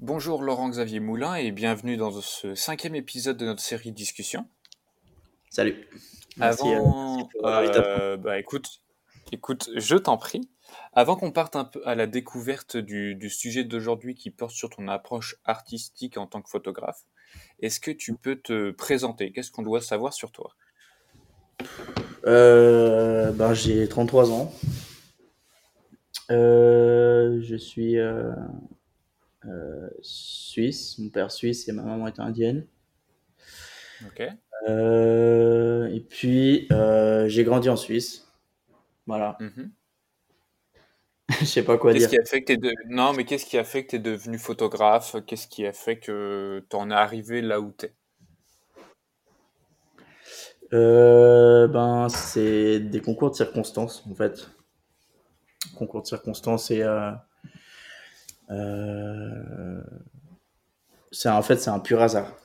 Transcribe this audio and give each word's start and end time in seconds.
Bonjour 0.00 0.42
Laurent-Xavier 0.42 0.98
Moulin 0.98 1.34
et 1.34 1.50
bienvenue 1.50 1.96
dans 1.98 2.10
ce 2.22 2.54
cinquième 2.54 2.94
épisode 2.94 3.36
de 3.36 3.44
notre 3.44 3.60
série 3.60 3.92
Discussion. 3.92 4.46
Salut. 5.50 5.86
Merci, 6.38 6.68
euh, 6.68 6.76
Avant, 6.76 7.16
merci 7.16 7.28
l'invitation. 7.42 7.82
euh, 8.00 8.16
bah 8.16 8.38
écoute, 8.38 8.80
écoute, 9.30 9.68
je 9.76 9.96
t'en 9.96 10.16
prie. 10.16 10.48
Avant 10.94 11.16
qu'on 11.16 11.32
parte 11.32 11.54
un 11.54 11.64
peu 11.64 11.82
à 11.86 11.94
la 11.94 12.06
découverte 12.06 12.76
du, 12.78 13.14
du 13.14 13.28
sujet 13.28 13.64
d'aujourd'hui 13.64 14.14
qui 14.14 14.30
porte 14.30 14.52
sur 14.52 14.70
ton 14.70 14.88
approche 14.88 15.36
artistique 15.44 16.16
en 16.16 16.26
tant 16.26 16.40
que 16.40 16.48
photographe, 16.48 17.02
est-ce 17.60 17.78
que 17.78 17.90
tu 17.90 18.14
peux 18.14 18.36
te 18.36 18.70
présenter? 18.70 19.32
Qu'est-ce 19.32 19.50
qu'on 19.50 19.62
doit 19.62 19.82
savoir 19.82 20.14
sur 20.14 20.32
toi? 20.32 20.54
Euh, 22.26 23.32
ben, 23.32 23.52
j'ai 23.52 23.86
33 23.86 24.32
ans. 24.32 24.52
Euh, 26.30 27.40
je 27.42 27.56
suis 27.56 27.98
euh, 27.98 28.30
euh, 28.30 28.34
suisse. 30.02 30.98
Mon 30.98 31.08
père 31.08 31.30
suisse 31.30 31.68
et 31.68 31.72
ma 31.72 31.82
maman 31.82 32.06
est 32.06 32.18
indienne. 32.18 32.66
Ok. 34.06 34.22
Euh, 34.68 35.88
et 35.88 36.00
puis, 36.00 36.66
euh, 36.72 37.28
j'ai 37.28 37.44
grandi 37.44 37.68
en 37.68 37.76
Suisse. 37.76 38.28
Voilà. 39.06 39.36
Mhm. 39.40 39.72
Je 41.40 41.44
sais 41.44 41.62
pas 41.62 41.78
quoi 41.78 41.92
dire. 41.92 42.08
qui 42.08 42.18
a 42.18 42.24
fait 42.24 42.40
que 42.40 42.46
t'es 42.46 42.56
de... 42.56 42.72
Non, 42.88 43.12
mais 43.12 43.24
qu'est-ce 43.24 43.46
qui 43.46 43.56
a 43.56 43.64
fait 43.64 43.84
que 43.84 43.92
t'es 43.92 43.98
devenu 43.98 44.38
photographe? 44.38 45.16
Qu'est-ce 45.26 45.46
qui 45.46 45.66
a 45.66 45.72
fait 45.72 45.98
que 45.98 46.64
t'en 46.68 46.90
es 46.90 46.94
arrivé 46.94 47.40
là 47.40 47.60
où 47.60 47.70
t'es? 47.70 47.94
Euh, 50.72 51.66
ben, 51.68 52.08
c'est 52.08 52.80
des 52.80 53.00
concours 53.00 53.30
de 53.30 53.36
circonstances, 53.36 54.04
en 54.10 54.14
fait. 54.14 54.50
Concours 55.76 56.02
de 56.02 56.06
circonstances 56.06 56.70
et 56.70 56.82
euh, 56.82 57.10
euh, 58.50 59.80
c'est 61.12 61.28
en 61.28 61.42
fait 61.42 61.56
c'est 61.56 61.70
un 61.70 61.80
pur 61.80 62.00
hasard. 62.00 62.36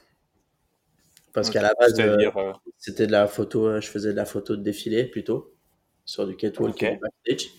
Parce 1.34 1.50
qu'à 1.50 1.62
la 1.62 1.74
base, 1.78 2.00
euh, 2.00 2.32
euh, 2.38 2.54
c'était 2.78 3.08
de 3.08 3.12
la 3.12 3.28
photo, 3.28 3.82
je 3.82 3.88
faisais 3.88 4.12
de 4.12 4.16
la 4.16 4.24
photo 4.24 4.56
de 4.56 4.62
défilé 4.64 5.04
plutôt, 5.04 5.54
sur 6.06 6.26
du 6.26 6.38
catwalk 6.38 6.76
ok. 6.76 6.84
et 6.84 6.92
du 6.92 6.98
backstage. 7.00 7.50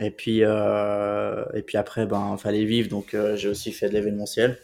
Et 0.00 0.10
puis, 0.10 0.40
euh, 0.42 1.44
et 1.54 1.62
puis 1.62 1.78
après, 1.78 2.06
ben, 2.06 2.36
fallait 2.36 2.64
vivre, 2.64 2.88
donc 2.88 3.16
j'ai 3.36 3.48
aussi 3.48 3.70
fait 3.70 3.88
de 3.88 3.94
l'événementiel, 3.94 4.58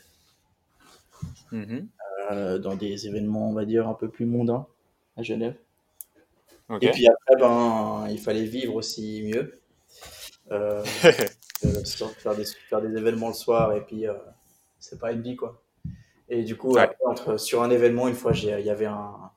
Mhm. 1.52 1.86
dans 2.58 2.74
des 2.74 3.06
événements, 3.06 3.50
on 3.50 3.52
va 3.52 3.64
dire, 3.64 3.86
un 3.86 3.94
peu 3.94 4.08
plus 4.08 4.26
mondains 4.26 4.66
à 5.16 5.22
Genève. 5.22 5.54
Et 6.80 6.90
puis 6.90 7.06
après, 7.06 7.36
ben, 7.38 8.06
il 8.10 8.18
fallait 8.18 8.44
vivre 8.44 8.74
aussi 8.74 9.22
mieux. 9.22 9.60
Euh, 10.50 10.82
euh, 11.64 11.84
faire, 11.84 12.34
des, 12.36 12.44
faire 12.44 12.80
des 12.80 12.96
événements 12.96 13.28
le 13.28 13.34
soir, 13.34 13.74
et 13.74 13.80
puis 13.84 14.06
euh, 14.06 14.14
c'est 14.78 14.98
pas 14.98 15.12
une 15.12 15.22
vie, 15.22 15.36
quoi. 15.36 15.62
Et 16.28 16.44
du 16.44 16.56
coup, 16.56 16.74
Ouais. 16.74 16.82
après, 16.82 17.04
entre, 17.06 17.36
sur 17.38 17.62
un 17.62 17.70
événement, 17.70 18.06
une 18.08 18.14
fois, 18.14 18.32
il 18.34 18.44
y 18.44 18.70
avait 18.70 18.86
un, 18.86 19.30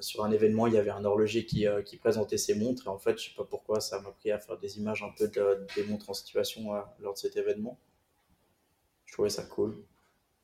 sur 0.00 0.24
un 0.24 0.30
événement, 0.30 0.66
il 0.66 0.74
y 0.74 0.78
avait 0.78 0.90
un 0.90 1.04
horloger 1.04 1.46
qui, 1.46 1.66
euh, 1.66 1.82
qui 1.82 1.96
présentait 1.96 2.38
ses 2.38 2.54
montres. 2.54 2.86
Et 2.86 2.90
en 2.90 2.98
fait, 2.98 3.18
je 3.18 3.28
sais 3.28 3.34
pas 3.36 3.44
pourquoi, 3.44 3.80
ça 3.80 4.00
m'a 4.00 4.10
pris 4.10 4.30
à 4.30 4.38
faire 4.38 4.56
des 4.58 4.78
images 4.78 5.02
un 5.02 5.10
peu 5.16 5.26
de, 5.28 5.66
des 5.74 5.84
montres 5.84 6.08
en 6.10 6.14
situation 6.14 6.74
euh, 6.74 6.80
lors 7.00 7.14
de 7.14 7.18
cet 7.18 7.36
événement. 7.36 7.78
Je 9.06 9.14
trouvais 9.14 9.30
ça 9.30 9.42
cool. 9.42 9.76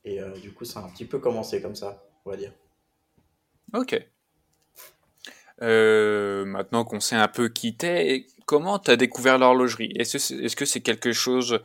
Et 0.04 0.20
euh, 0.20 0.32
du 0.32 0.52
coup, 0.52 0.64
ça 0.64 0.80
a 0.80 0.84
un 0.84 0.88
petit 0.88 1.04
peu 1.04 1.18
commencé 1.20 1.62
comme 1.62 1.76
ça, 1.76 2.02
on 2.24 2.30
va 2.30 2.36
dire. 2.36 2.52
Ok. 3.74 4.04
Euh, 5.60 6.44
maintenant 6.44 6.84
qu'on 6.84 6.98
sait 6.98 7.14
un 7.14 7.28
peu 7.28 7.48
qui 7.48 7.76
comment 8.52 8.78
t'as 8.78 8.96
découvert 8.96 9.38
l'horlogerie? 9.38 9.94
Est-ce 9.96 10.56
que 10.56 10.66
c'est, 10.66 10.82
quelque 10.82 11.14
chose 11.14 11.60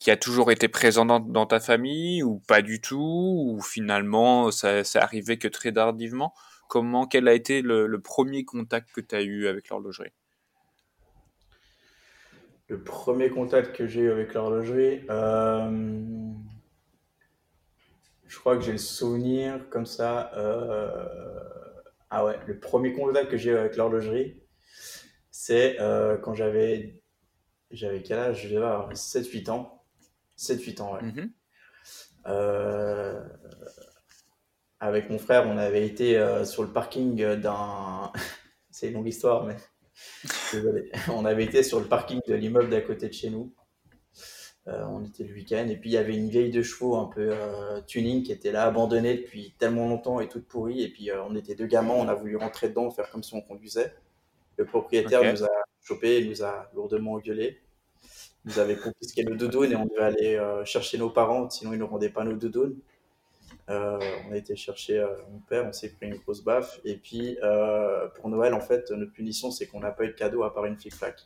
qui 0.00 0.10
a 0.10 0.16
toujours 0.16 0.50
été 0.50 0.66
présent 0.66 1.06
dans, 1.06 1.46
ta 1.46 1.60
famille 1.60 2.24
ou 2.24 2.40
pas 2.48 2.62
du 2.62 2.80
tout? 2.80 3.44
Ou 3.46 3.60
finalement 3.62 4.50
ça, 4.50 4.82
c'est 4.82 4.98
arrivé 4.98 5.38
que 5.38 5.46
très 5.46 5.70
tardivement? 5.70 6.34
Comment, 6.66 7.06
quel 7.06 7.28
a 7.28 7.34
été 7.34 7.62
le, 7.62 8.00
premier 8.00 8.44
contact 8.44 8.90
que 8.90 9.00
t'as 9.00 9.22
eu 9.22 9.46
avec 9.46 9.68
l'horlogerie? 9.68 10.10
Le 12.66 12.82
premier 12.82 13.30
contact 13.30 13.76
que 13.76 13.86
j'ai 13.86 14.00
eu 14.00 14.10
avec 14.10 14.34
l'horlogerie, 14.34 15.02
euh, 15.10 15.70
je 18.26 18.38
crois 18.40 18.56
que 18.56 18.64
j'ai 18.64 18.72
le 18.72 18.78
souvenir 18.78 19.68
comme 19.70 19.86
ça. 19.86 20.32
euh, 20.36 20.90
Ah 22.10 22.24
ouais, 22.24 22.36
le 22.48 22.58
premier 22.58 22.92
contact 22.94 23.30
que 23.30 23.36
j'ai 23.36 23.52
eu 23.52 23.56
avec 23.56 23.76
l'horlogerie, 23.76 24.41
c'est 25.44 25.80
euh, 25.80 26.16
quand 26.18 26.34
j'avais 26.34 27.02
j'avais 27.72 28.00
quel 28.02 28.16
âge? 28.20 28.44
Je 28.44 28.54
devais 28.54 28.64
avoir 28.64 28.92
7-8 28.92 29.50
ans. 29.50 29.84
7-8 30.38 30.80
ans, 30.80 30.94
ouais. 30.94 31.02
Mhm. 31.02 31.32
Euh, 32.28 33.24
avec 34.78 35.10
mon 35.10 35.18
frère, 35.18 35.48
on 35.48 35.58
avait 35.58 35.84
été 35.84 36.16
euh, 36.16 36.44
sur 36.44 36.62
le 36.62 36.72
parking 36.72 37.34
d'un. 37.40 38.12
C'est 38.70 38.86
une 38.86 38.94
longue 38.94 39.08
histoire, 39.08 39.44
mais 39.44 39.56
désolé. 40.52 40.92
On 41.08 41.24
avait 41.24 41.44
été 41.44 41.64
sur 41.64 41.80
le 41.80 41.86
parking 41.86 42.20
de 42.28 42.34
l'immeuble 42.34 42.70
d'à 42.70 42.80
côté 42.80 43.08
de 43.08 43.12
chez 43.12 43.30
nous. 43.30 43.52
On 44.66 45.04
était 45.04 45.24
le 45.24 45.34
week-end 45.34 45.66
et 45.68 45.76
puis 45.76 45.90
il 45.90 45.94
y 45.94 45.96
avait 45.96 46.14
une 46.14 46.28
vieille 46.28 46.52
de 46.52 46.62
chevaux 46.62 46.94
un 46.94 47.06
peu 47.06 47.32
tuning 47.88 48.22
qui 48.22 48.30
était 48.30 48.52
là 48.52 48.62
abandonnée 48.62 49.16
depuis 49.16 49.56
tellement 49.58 49.88
longtemps 49.88 50.20
et 50.20 50.28
toute 50.28 50.46
pourrie. 50.46 50.82
Et 50.82 50.88
puis 50.88 51.10
on 51.28 51.34
était 51.34 51.56
deux 51.56 51.66
gamins, 51.66 51.94
on 51.94 52.06
a 52.06 52.14
voulu 52.14 52.36
rentrer 52.36 52.68
dedans, 52.68 52.88
faire 52.92 53.10
comme 53.10 53.24
si 53.24 53.34
on 53.34 53.40
conduisait. 53.40 53.92
Le 54.62 54.66
propriétaire 54.68 55.24
nous 55.24 55.42
a 55.42 55.48
chopé, 55.82 56.20
il 56.20 56.28
nous 56.28 56.44
a 56.44 56.70
lourdement 56.72 57.14
engueulé. 57.14 57.58
Il 58.44 58.52
nous 58.52 58.58
avait 58.60 58.76
confisqué 58.76 59.24
nos 59.24 59.34
doudounes 59.34 59.72
et 59.72 59.74
on 59.74 59.86
devait 59.86 60.04
aller 60.04 60.36
euh, 60.36 60.64
chercher 60.64 60.98
nos 60.98 61.10
parents, 61.10 61.50
sinon 61.50 61.72
ils 61.72 61.80
ne 61.80 61.84
rendaient 61.84 62.10
pas 62.10 62.22
nos 62.22 62.36
doudounes. 62.36 62.76
Euh, 63.70 63.98
on 64.28 64.32
a 64.32 64.36
été 64.36 64.54
chercher 64.54 65.00
euh, 65.00 65.08
mon 65.32 65.40
père, 65.40 65.66
on 65.66 65.72
s'est 65.72 65.88
pris 65.88 66.06
une 66.06 66.14
grosse 66.14 66.44
baffe. 66.44 66.78
Et 66.84 66.96
puis 66.96 67.38
pour 68.14 68.28
Noël, 68.28 68.54
en 68.54 68.60
fait, 68.60 68.88
notre 68.92 69.12
punition, 69.12 69.50
c'est 69.50 69.66
qu'on 69.66 69.80
n'a 69.80 69.90
pas 69.90 70.04
eu 70.04 70.08
de 70.08 70.12
cadeau 70.12 70.44
à 70.44 70.54
part 70.54 70.66
une 70.66 70.76
flic-flac. 70.76 71.16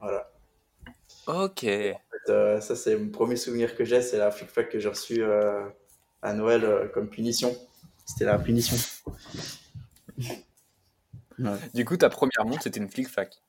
Voilà. 0.00 0.28
Ok. 1.28 1.62
En 1.62 2.26
fait, 2.26 2.60
ça, 2.60 2.74
c'est 2.74 2.96
mon 2.96 3.10
premier 3.10 3.36
souvenir 3.36 3.76
que 3.76 3.84
j'ai, 3.84 4.02
c'est 4.02 4.18
la 4.18 4.32
flic-flac 4.32 4.70
que 4.70 4.80
j'ai 4.80 4.88
reçue 4.88 5.22
à 5.22 6.34
Noël 6.34 6.90
comme 6.92 7.08
punition. 7.08 7.54
C'était 8.04 8.24
la 8.24 8.40
punition. 8.40 8.76
Ouais. 11.38 11.58
Du 11.74 11.84
coup, 11.84 11.96
ta 11.96 12.08
première 12.08 12.44
montre, 12.44 12.62
c'était 12.62 12.80
une 12.80 12.88
flic-flac. 12.88 13.42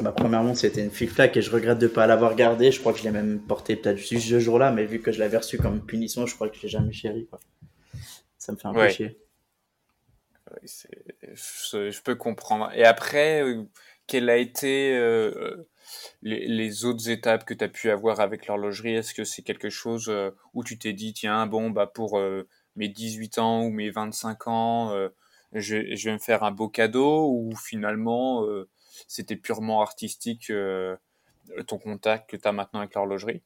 Ma 0.00 0.12
première 0.12 0.42
montre, 0.42 0.58
c'était 0.58 0.82
une 0.84 0.90
flic-flac 0.90 1.36
et 1.36 1.42
je 1.42 1.50
regrette 1.50 1.78
de 1.78 1.86
ne 1.86 1.92
pas 1.92 2.06
l'avoir 2.06 2.36
gardée. 2.36 2.70
Je 2.70 2.80
crois 2.80 2.92
que 2.92 2.98
je 2.98 3.04
l'ai 3.04 3.10
même 3.10 3.40
portée 3.40 3.76
peut-être 3.76 3.96
juste 3.96 4.28
ce 4.28 4.38
jour-là, 4.38 4.70
mais 4.70 4.84
vu 4.84 5.00
que 5.00 5.10
je 5.10 5.18
l'avais 5.18 5.36
reçue 5.36 5.58
comme 5.58 5.84
punition, 5.84 6.26
je 6.26 6.34
crois 6.34 6.48
que 6.48 6.56
je 6.56 6.62
l'ai 6.62 6.68
jamais 6.68 6.92
chérie. 6.92 7.26
Quoi. 7.26 7.40
Ça 8.38 8.52
me 8.52 8.56
fait 8.56 8.68
un 8.68 8.72
peu 8.72 8.88
chier. 8.88 9.18
Ouais, 10.50 10.68
je, 11.34 11.90
je 11.90 12.02
peux 12.02 12.14
comprendre. 12.14 12.70
Et 12.74 12.84
après, 12.84 13.42
euh, 13.42 13.64
quelles 14.06 14.30
a 14.30 14.36
été 14.36 14.96
euh, 14.96 15.68
les, 16.22 16.46
les 16.48 16.84
autres 16.84 17.10
étapes 17.10 17.44
que 17.44 17.54
tu 17.54 17.64
as 17.64 17.68
pu 17.68 17.90
avoir 17.90 18.20
avec 18.20 18.46
l'horlogerie? 18.46 18.94
Est-ce 18.94 19.14
que 19.14 19.24
c'est 19.24 19.42
quelque 19.42 19.68
chose 19.68 20.06
euh, 20.08 20.30
où 20.54 20.64
tu 20.64 20.78
t'es 20.78 20.92
dit, 20.94 21.12
tiens, 21.12 21.46
bon, 21.46 21.70
bah 21.70 21.86
pour 21.86 22.18
euh, 22.18 22.48
mes 22.76 22.88
18 22.88 23.38
ans 23.38 23.62
ou 23.64 23.70
mes 23.70 23.90
25 23.90 24.48
ans, 24.48 25.08
je, 25.52 25.94
je 25.94 26.08
vais 26.08 26.14
me 26.14 26.18
faire 26.18 26.42
un 26.42 26.50
beau 26.50 26.68
cadeau, 26.68 27.30
ou 27.30 27.54
finalement, 27.56 28.44
euh, 28.44 28.68
c'était 29.06 29.36
purement 29.36 29.80
artistique 29.82 30.50
euh, 30.50 30.96
ton 31.66 31.78
contact 31.78 32.30
que 32.30 32.36
tu 32.36 32.46
as 32.46 32.52
maintenant 32.52 32.80
avec 32.80 32.94
l'horlogerie? 32.94 33.42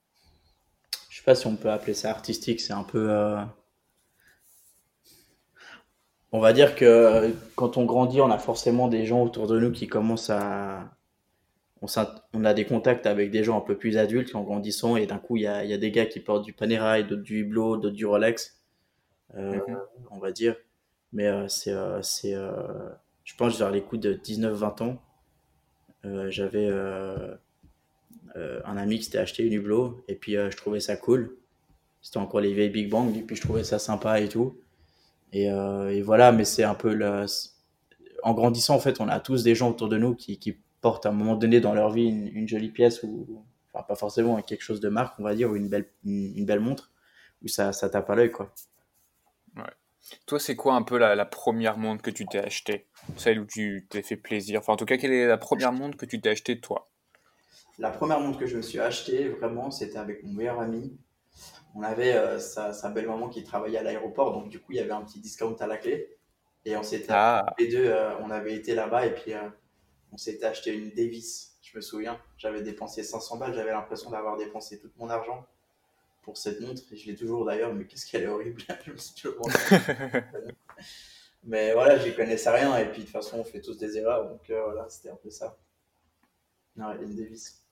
Je 1.10 1.18
sais 1.18 1.24
pas 1.24 1.34
si 1.34 1.46
on 1.46 1.56
peut 1.56 1.70
appeler 1.70 1.94
ça 1.94 2.10
artistique, 2.10 2.60
c'est 2.60 2.72
un 2.72 2.84
peu. 2.84 3.10
euh, 3.10 3.42
On 6.32 6.40
va 6.40 6.52
dire 6.52 6.74
que 6.74 7.34
quand 7.54 7.76
on 7.76 7.84
grandit, 7.84 8.20
on 8.20 8.30
a 8.30 8.38
forcément 8.38 8.88
des 8.88 9.04
gens 9.04 9.22
autour 9.22 9.46
de 9.46 9.60
nous 9.60 9.70
qui 9.70 9.86
commencent 9.86 10.30
à. 10.30 10.96
On, 12.32 12.44
a 12.44 12.54
des 12.54 12.64
contacts 12.64 13.06
avec 13.06 13.32
des 13.32 13.42
gens 13.42 13.58
un 13.58 13.60
peu 13.60 13.76
plus 13.76 13.96
adultes 13.98 14.36
en 14.36 14.42
grandissant, 14.42 14.96
et 14.96 15.06
d'un 15.06 15.18
coup, 15.18 15.36
il 15.36 15.42
y 15.42 15.46
a, 15.48 15.64
il 15.64 15.70
y 15.70 15.74
a 15.74 15.78
des 15.78 15.90
gars 15.90 16.06
qui 16.06 16.20
portent 16.20 16.44
du 16.44 16.52
Panerai, 16.52 17.02
d'autres 17.02 17.22
du 17.22 17.40
Hublot, 17.40 17.76
d'autres 17.76 17.96
du 17.96 18.06
Rolex, 18.06 18.62
Mhm. 19.34 19.60
on 20.10 20.18
va 20.18 20.30
dire. 20.30 20.56
Mais 21.12 21.26
euh, 21.26 21.48
c'est. 21.48 21.72
euh, 21.72 22.02
c'est, 22.02 22.34
euh, 22.34 22.52
Je 23.24 23.34
pense 23.36 23.58
vers 23.58 23.70
les 23.70 23.82
coups 23.82 24.00
de 24.00 24.14
19-20 24.14 24.82
ans, 24.82 25.02
j'avais 26.28 26.68
un 28.34 28.76
ami 28.76 28.98
qui 28.98 29.04
s'était 29.04 29.18
acheté 29.18 29.44
une 29.44 29.52
Hublot, 29.52 30.04
et 30.08 30.16
puis 30.16 30.32
je 30.34 30.56
trouvais 30.56 30.80
ça 30.80 30.96
cool. 30.96 31.36
C'était 32.02 32.18
encore 32.18 32.40
les 32.40 32.52
vieilles 32.52 32.70
Big 32.70 32.90
Bang, 32.90 33.16
et 33.16 33.22
puis 33.22 33.36
je 33.36 33.42
trouvais 33.42 33.62
ça 33.62 33.78
sympa 33.78 34.20
et 34.20 34.28
tout. 34.28 34.58
Et, 35.32 35.44
et 35.46 36.02
voilà, 36.02 36.32
mais 36.32 36.44
c'est 36.44 36.64
un 36.64 36.74
peu 36.74 36.92
le... 36.94 37.26
En 38.24 38.34
grandissant, 38.34 38.74
en 38.74 38.80
fait, 38.80 39.00
on 39.00 39.08
a 39.08 39.20
tous 39.20 39.44
des 39.44 39.54
gens 39.54 39.70
autour 39.70 39.88
de 39.88 39.98
nous 39.98 40.14
qui, 40.16 40.38
qui 40.38 40.56
portent 40.80 41.06
à 41.06 41.10
un 41.10 41.12
moment 41.12 41.36
donné 41.36 41.60
dans 41.60 41.74
leur 41.74 41.90
vie 41.90 42.08
une, 42.08 42.48
jolie 42.48 42.70
pièce, 42.70 43.02
ou 43.04 43.44
enfin 43.72 43.84
pas 43.84 43.94
forcément 43.94 44.42
quelque 44.42 44.62
chose 44.62 44.80
de 44.80 44.88
marque, 44.88 45.18
on 45.20 45.22
va 45.22 45.34
dire, 45.36 45.50
ou 45.50 45.56
une 45.56 45.68
belle, 45.68 45.86
une 46.04 46.44
belle 46.44 46.60
montre, 46.60 46.90
où 47.44 47.48
ça, 47.48 47.72
ça 47.72 47.88
tape 47.88 48.10
à 48.10 48.16
l'œil, 48.16 48.32
quoi. 48.32 48.52
Toi, 50.26 50.40
c'est 50.40 50.56
quoi 50.56 50.74
un 50.74 50.82
peu 50.82 50.98
la, 50.98 51.14
la 51.14 51.24
première 51.24 51.78
montre 51.78 52.02
que 52.02 52.10
tu 52.10 52.26
t'es 52.26 52.38
achetée? 52.38 52.86
Celle 53.16 53.40
où 53.40 53.44
tu 53.44 53.86
t'es 53.90 54.02
fait 54.02 54.16
plaisir? 54.16 54.60
Enfin, 54.60 54.74
en 54.74 54.76
tout 54.76 54.84
cas, 54.84 54.96
quelle 54.96 55.12
est 55.12 55.26
la 55.26 55.38
première 55.38 55.72
montre 55.72 55.96
que 55.96 56.06
tu 56.06 56.20
t'es 56.20 56.30
achetée 56.30 56.60
toi? 56.60 56.90
La 57.78 57.90
première 57.90 58.20
montre 58.20 58.38
que 58.38 58.46
je 58.46 58.56
me 58.56 58.62
suis 58.62 58.80
achetée, 58.80 59.28
vraiment, 59.28 59.70
c'était 59.70 59.98
avec 59.98 60.22
mon 60.24 60.32
meilleur 60.32 60.60
ami. 60.60 60.96
on 61.74 61.82
avait 61.82 62.38
sa, 62.38 62.90
belle-maman 62.90 63.28
qui 63.28 63.44
travaillait 63.44 63.78
à 63.78 63.82
l'aéroport, 63.82 64.32
donc 64.32 64.48
du 64.48 64.58
coup, 64.60 64.72
il 64.72 64.76
y 64.76 64.80
avait 64.80 64.92
un 64.92 65.02
petit 65.02 65.20
discount 65.20 65.56
à 65.58 65.66
la 65.66 65.78
clé. 65.78 66.16
Et 66.64 66.76
on 66.76 66.82
s'était, 66.82 67.12
ah. 67.12 67.44
les 67.58 67.68
deux, 67.68 67.92
on 68.20 68.30
avait 68.30 68.54
été 68.54 68.74
là-bas 68.74 69.06
et 69.06 69.14
puis 69.14 69.32
on 70.12 70.16
s'était 70.16 70.46
acheté 70.46 70.72
une 70.74 70.90
Davis, 70.90 71.56
je 71.62 71.76
me 71.76 71.80
souviens. 71.80 72.20
J'avais 72.36 72.62
dépensé 72.62 73.02
500 73.02 73.38
balles, 73.38 73.54
j'avais 73.54 73.72
l'impression 73.72 74.10
d'avoir 74.10 74.36
dépensé 74.36 74.78
tout 74.78 74.90
mon 74.98 75.08
argent 75.08 75.46
pour 76.22 76.36
cette 76.36 76.60
montre. 76.60 76.82
Et 76.92 76.96
je 76.96 77.06
l'ai 77.06 77.16
toujours 77.16 77.44
d'ailleurs, 77.44 77.74
mais 77.74 77.84
qu'est-ce 77.84 78.10
qu'elle 78.10 78.22
est 78.22 78.28
horrible. 78.28 78.62
je 78.86 78.92
me 78.92 78.96
suis 78.96 79.14
toujours 79.14 79.48
mais 81.44 81.72
voilà, 81.72 81.98
j'y 81.98 82.14
connaissais 82.14 82.50
rien. 82.50 82.76
Et 82.78 82.86
puis 82.86 83.00
de 83.00 83.04
toute 83.04 83.12
façon, 83.12 83.38
on 83.38 83.44
fait 83.44 83.60
tous 83.60 83.78
des 83.78 83.98
erreurs. 83.98 84.28
Donc 84.28 84.48
euh, 84.50 84.62
voilà, 84.64 84.88
c'était 84.88 85.10
un 85.10 85.16
peu 85.16 85.30
ça. 85.30 85.58
Non, 86.76 86.92
une 87.00 87.14
Davis. 87.14 87.62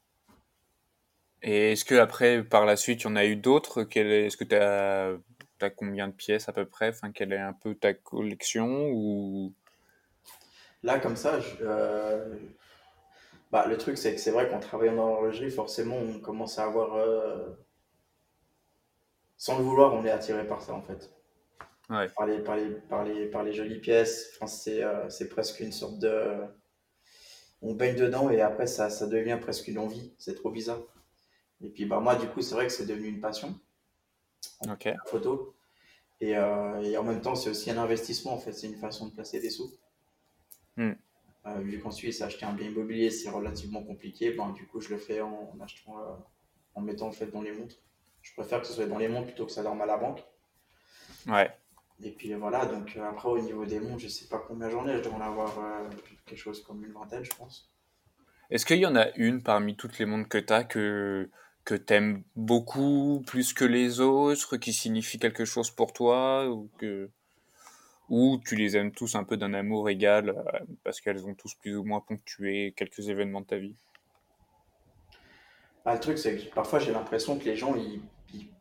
Et 1.43 1.73
est-ce 1.73 1.85
que 1.85 1.94
après, 1.94 2.43
par 2.43 2.67
la 2.67 2.76
suite, 2.76 3.02
il 3.02 3.05
y 3.05 3.06
en 3.06 3.17
a 3.17 3.25
eu 3.25 3.37
d'autres? 3.37 3.87
Est-ce 3.97 4.37
que 4.37 4.44
tu 4.44 4.55
as, 4.55 5.17
as, 5.62 5.70
combien 5.70 6.08
de 6.08 6.12
pièces 6.12 6.49
à 6.49 6.52
peu 6.52 6.67
près? 6.67 6.91
Enfin, 6.91 7.12
Quelle 7.12 7.32
est 7.32 7.38
un 7.38 7.55
peu 7.55 7.75
ta 7.75 7.94
collection 7.94 8.91
ou... 8.91 9.55
Là, 10.82 10.99
comme 10.99 11.17
ça, 11.17 11.41
je, 11.41 11.56
euh, 11.62 12.37
bah, 13.50 13.67
le 13.67 13.76
truc, 13.76 13.99
c'est 13.99 14.14
que 14.14 14.20
c'est 14.20 14.31
vrai 14.31 14.49
qu'en 14.49 14.61
travaillant 14.61 14.97
dans 14.97 15.08
l'horlogerie, 15.08 15.50
forcément, 15.50 15.97
on 15.97 16.20
commence 16.20 16.58
à 16.58 16.64
avoir. 16.64 16.94
Euh, 16.97 17.49
sans 19.40 19.56
le 19.56 19.64
vouloir, 19.64 19.94
on 19.94 20.04
est 20.04 20.10
attiré 20.10 20.46
par 20.46 20.60
ça, 20.60 20.75
en 20.75 20.82
fait. 20.82 21.10
Ouais. 21.88 22.10
Par, 22.10 22.26
les, 22.26 22.40
par, 22.40 22.56
les, 22.56 22.70
par, 22.70 23.04
les, 23.04 23.26
par 23.26 23.42
les 23.42 23.54
jolies 23.54 23.81
pièces. 23.81 24.32
Enfin, 24.37 24.46
c'est 24.46 24.84
euh, 24.84 25.08
c'est 25.08 25.31
presque 25.31 25.60
une 25.60 25.72
sorte 25.72 25.98
de. 25.98 26.37
On 27.62 27.72
baigne 27.72 27.96
dedans 27.96 28.28
et 28.28 28.42
après, 28.42 28.66
ça, 28.66 28.90
ça 28.90 29.06
devient 29.06 29.38
presque 29.40 29.66
une 29.69 29.78
envie. 29.78 30.12
C'est 30.19 30.34
trop 30.34 30.50
bizarre. 30.50 30.82
Et 31.62 31.70
puis, 31.70 31.87
bah, 31.87 32.00
moi, 32.00 32.16
du 32.16 32.26
coup, 32.26 32.42
c'est 32.42 32.54
vrai 32.54 32.66
que 32.66 32.72
c'est 32.72 32.84
devenu 32.84 33.08
une 33.08 33.20
passion. 33.22 33.58
Ok. 34.69 34.84
La 34.84 34.96
photo. 35.06 35.54
Et, 36.20 36.37
euh, 36.37 36.82
et 36.82 36.98
en 36.98 37.02
même 37.02 37.22
temps, 37.22 37.34
c'est 37.34 37.48
aussi 37.48 37.70
un 37.70 37.78
investissement, 37.78 38.34
en 38.34 38.38
fait. 38.38 38.52
C'est 38.52 38.66
une 38.66 38.78
façon 38.78 39.06
de 39.06 39.12
placer 39.14 39.40
des 39.40 39.48
sous. 39.48 39.72
Hmm. 40.76 40.92
Euh, 41.46 41.60
vu 41.60 41.81
qu'en 41.81 41.90
Suisse, 41.90 42.20
acheter 42.20 42.44
un 42.44 42.52
bien 42.52 42.69
immobilier, 42.69 43.08
c'est 43.08 43.31
relativement 43.31 43.82
compliqué, 43.82 44.32
ben, 44.32 44.50
du 44.50 44.66
coup, 44.66 44.82
je 44.82 44.90
le 44.90 44.98
fais 44.98 45.22
en, 45.22 45.58
achetant, 45.62 45.98
euh, 45.98 46.12
en 46.75 46.82
mettant 46.82 47.06
en 47.06 47.12
fait 47.12 47.28
dans 47.28 47.40
les 47.40 47.52
montres. 47.52 47.76
Je 48.22 48.32
préfère 48.34 48.61
que 48.61 48.67
ce 48.67 48.75
soit 48.75 48.87
dans 48.87 48.99
les 48.99 49.08
montres 49.08 49.26
plutôt 49.26 49.46
que 49.46 49.52
ça 49.52 49.62
dorme 49.62 49.81
à 49.81 49.87
la 49.87 49.96
banque. 49.96 50.22
Ouais. 51.26 51.50
Et 52.02 52.11
puis 52.11 52.32
voilà, 52.34 52.64
donc 52.67 52.96
euh, 52.96 53.08
après, 53.08 53.28
au 53.28 53.40
niveau 53.40 53.64
des 53.67 53.81
montres, 53.81 54.00
je 54.00 54.08
sais 54.08 54.28
pas 54.28 54.43
combien 54.46 54.70
j'en 54.70 54.87
ai, 54.88 54.96
je 54.96 55.02
dois 55.02 55.14
en 55.14 55.20
avoir 55.20 55.55
quelque 56.26 56.38
chose 56.38 56.62
comme 56.62 56.84
une 56.84 56.93
vingtaine, 56.93 57.25
je 57.25 57.34
pense. 57.37 57.70
Est-ce 58.50 58.67
qu'il 58.67 58.78
y 58.78 58.87
en 58.87 58.96
a 58.96 59.11
une 59.17 59.43
parmi 59.43 59.76
toutes 59.76 59.99
les 59.99 60.06
montres 60.06 60.28
que 60.28 60.38
tu 60.38 60.52
as 60.52 60.64
que, 60.64 61.31
que 61.64 61.75
tu 61.75 61.94
aimes 61.94 62.22
beaucoup, 62.37 63.22
plus 63.26 63.52
que 63.52 63.64
les 63.64 64.00
autres, 64.00 64.56
qui 64.56 64.73
signifie 64.73 65.19
quelque 65.19 65.44
chose 65.44 65.70
pour 65.70 65.93
toi 65.93 66.49
ou 66.49 66.69
que 66.78 67.11
ou 68.08 68.40
tu 68.44 68.56
les 68.56 68.76
aimes 68.76 68.90
tous 68.90 69.14
un 69.14 69.23
peu 69.23 69.37
d'un 69.37 69.55
amour 69.55 69.88
égal 69.88 70.31
euh, 70.31 70.58
parce 70.82 71.00
qu'elles 71.00 71.25
ont 71.26 71.34
tous 71.34 71.55
plus 71.55 71.76
ou 71.76 71.84
moins 71.84 72.00
ponctué 72.00 72.75
quelques 72.76 73.08
événements 73.08 73.40
de 73.40 73.46
ta 73.46 73.56
vie? 73.56 73.76
Ah, 75.85 75.94
Le 75.94 76.00
truc, 76.00 76.19
c'est 76.19 76.37
que 76.37 76.55
parfois 76.55 76.79
j'ai 76.79 76.93
l'impression 76.93 77.38
que 77.38 77.44
les 77.44 77.56
gens 77.56 77.75
ils, 77.75 78.00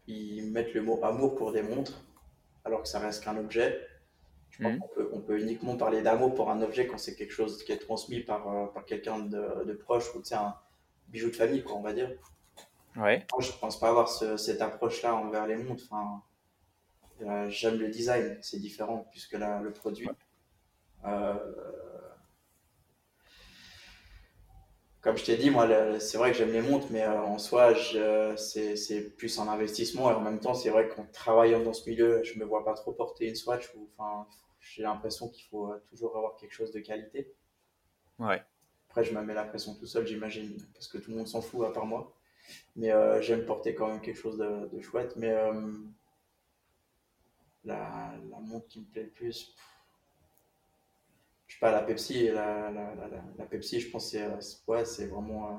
ils, 0.08 0.52
mettent 0.52 0.74
le 0.74 0.82
mot 0.82 1.00
amour 1.04 1.36
pour 1.36 1.52
des 1.52 1.62
montres 1.62 2.04
alors 2.66 2.84
que 2.84 2.88
ça 2.88 3.00
reste 3.00 3.24
qu'un 3.24 3.38
objet. 3.38 3.86
Je 4.50 4.64
pense 4.64 4.74
mmh. 4.74 4.80
qu'on 4.80 4.88
peut, 4.88 5.10
on 5.14 5.22
peut, 5.22 5.40
uniquement 5.40 5.78
parler 5.78 6.02
d'amour 6.02 6.34
pour 6.34 6.50
un 6.50 6.62
objet 6.62 6.88
quand 6.88 6.98
c'est 6.98 7.16
quelque 7.16 7.32
chose 7.32 7.64
qui 7.64 7.72
est 7.72 7.78
transmis 7.78 8.22
par, 8.22 8.48
euh, 8.48 8.66
par 8.68 8.84
quelqu'un 8.86 9.20
de, 9.20 9.64
de, 9.64 9.74
proche 9.74 10.14
ou 10.16 10.22
un 10.34 10.56
bijou 11.08 11.30
de 11.30 11.36
famille, 11.36 11.64
quoi, 11.64 11.76
on 11.76 11.82
va 11.82 11.94
dire. 11.94 12.10
Ouais. 12.96 13.26
Moi, 13.32 13.42
je 13.42 13.52
pense 13.52 13.80
pas 13.80 13.90
avoir 13.90 14.10
cette 14.10 14.62
approche-là 14.62 15.16
envers 15.16 15.48
les 15.48 15.56
montres. 15.56 15.84
Enfin, 15.90 16.24
euh, 17.22 17.50
j'aime 17.50 17.78
le 17.78 17.90
design, 17.90 18.38
c'est 18.42 18.60
différent 18.60 19.08
puisque 19.12 19.34
là, 19.34 19.62
le 19.62 19.72
produit. 19.72 20.10
Euh, 21.06 21.34
comme 25.02 25.18
je 25.18 25.24
t'ai 25.26 25.38
dit, 25.38 25.50
moi, 25.50 25.68
c'est 26.00 26.18
vrai 26.18 26.32
que 26.32 26.38
j'aime 26.38 26.52
les 26.52 26.62
montres, 26.62 26.88
mais 26.92 27.04
euh, 27.04 27.22
en 27.22 27.38
soi, 27.38 27.74
c'est 28.36 29.16
plus 29.18 29.40
un 29.40 29.48
investissement. 29.48 30.12
Et 30.12 30.14
en 30.14 30.22
même 30.22 30.40
temps, 30.40 30.54
c'est 30.54 30.70
vrai 30.70 30.90
qu'en 30.90 31.06
travaillant 31.06 31.62
dans 31.62 31.74
ce 31.74 31.90
milieu, 31.90 32.22
je 32.24 32.38
me 32.38 32.46
vois 32.46 32.66
pas 32.66 32.74
trop 32.74 32.92
porter 32.92 33.28
une 33.28 33.36
Swatch. 33.36 33.72
Enfin, 33.98 34.28
j'ai 34.60 34.84
l'impression 34.84 35.30
qu'il 35.30 35.46
faut 35.46 35.74
toujours 35.90 36.18
avoir 36.18 36.36
quelque 36.36 36.54
chose 36.54 36.72
de 36.72 36.80
qualité. 36.80 37.34
Ouais. 38.20 38.44
Après, 38.90 39.04
je 39.04 39.14
me 39.14 39.22
mets 39.22 39.34
la 39.34 39.46
pression 39.46 39.76
tout 39.76 39.86
seul, 39.86 40.06
j'imagine, 40.06 40.58
parce 40.74 40.88
que 40.88 40.98
tout 40.98 41.12
le 41.12 41.18
monde 41.18 41.28
s'en 41.28 41.42
fout 41.42 41.66
à 41.66 41.72
part 41.72 41.86
moi. 41.86 42.14
Mais 42.76 42.92
j'aime 43.22 43.46
porter 43.46 43.76
quand 43.76 43.88
même 43.88 44.02
quelque 44.02 44.20
chose 44.20 44.38
de, 44.38 44.68
de 44.68 44.82
chouette. 44.82 45.14
Mais 45.16 45.34
la, 47.64 48.14
la 48.30 48.40
montre 48.40 48.68
qui 48.68 48.80
me 48.80 48.86
plaît 48.86 49.04
le 49.04 49.10
plus, 49.10 49.56
sais 51.60 51.72
pas, 51.72 51.72
la 51.72 51.82
Pepsi, 51.82 52.28
la, 52.28 52.72
la, 52.72 52.96
la, 53.38 53.46
Pepsi, 53.46 53.80
je 53.80 53.90
pense 53.90 54.12
que 54.12 54.18
c'est 54.18 54.62
ouais, 54.68 54.86
c'est 54.86 55.08
vraiment. 55.08 55.50
Euh, 55.50 55.54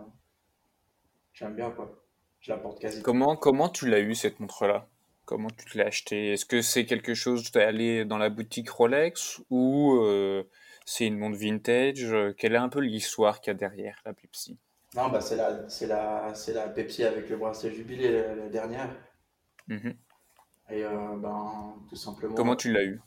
j'aime 1.32 1.54
bien 1.54 1.70
quoi. 1.70 2.02
Je 2.40 2.52
la 2.52 2.58
porte 2.58 2.80
quasi. 2.80 3.02
Comment, 3.02 3.36
comment 3.36 3.68
tu 3.68 3.88
l'as 3.88 4.00
eu 4.00 4.14
cette 4.14 4.40
montre-là? 4.40 4.88
Comment 5.26 5.50
tu 5.50 5.66
te 5.66 5.78
l'as 5.78 5.86
achetée 5.86 6.32
Est-ce 6.32 6.46
que 6.46 6.62
c'est 6.62 6.86
quelque 6.86 7.14
chose, 7.14 7.50
tu 7.50 7.58
es 7.58 7.62
allé 7.62 8.04
dans 8.04 8.18
la 8.18 8.30
boutique 8.30 8.70
Rolex 8.70 9.40
ou 9.50 9.94
euh, 10.00 10.42
c'est 10.86 11.06
une 11.06 11.18
montre 11.18 11.38
vintage? 11.38 12.16
Quelle 12.36 12.54
est 12.54 12.58
un 12.58 12.70
peu 12.70 12.80
l'histoire 12.80 13.40
qu'il 13.40 13.52
y 13.52 13.54
a 13.54 13.58
derrière 13.58 14.00
la 14.04 14.14
Pepsi? 14.14 14.58
Non, 14.96 15.08
bah 15.08 15.20
c'est 15.20 15.36
la, 15.36 15.66
la, 15.82 16.32
la 16.54 16.68
Pepsi 16.68 17.04
avec 17.04 17.28
le 17.28 17.36
bracelet 17.36 17.72
jubilé, 17.72 18.10
la, 18.10 18.48
dernière. 18.48 18.90
Mmh 19.68 19.90
et 20.70 20.84
euh, 20.84 21.16
ben, 21.16 21.74
tout 21.88 21.96
simplement. 21.96 22.34
Comment 22.34 22.56
tu 22.56 22.72
l'as 22.72 22.84
eu? 22.84 23.00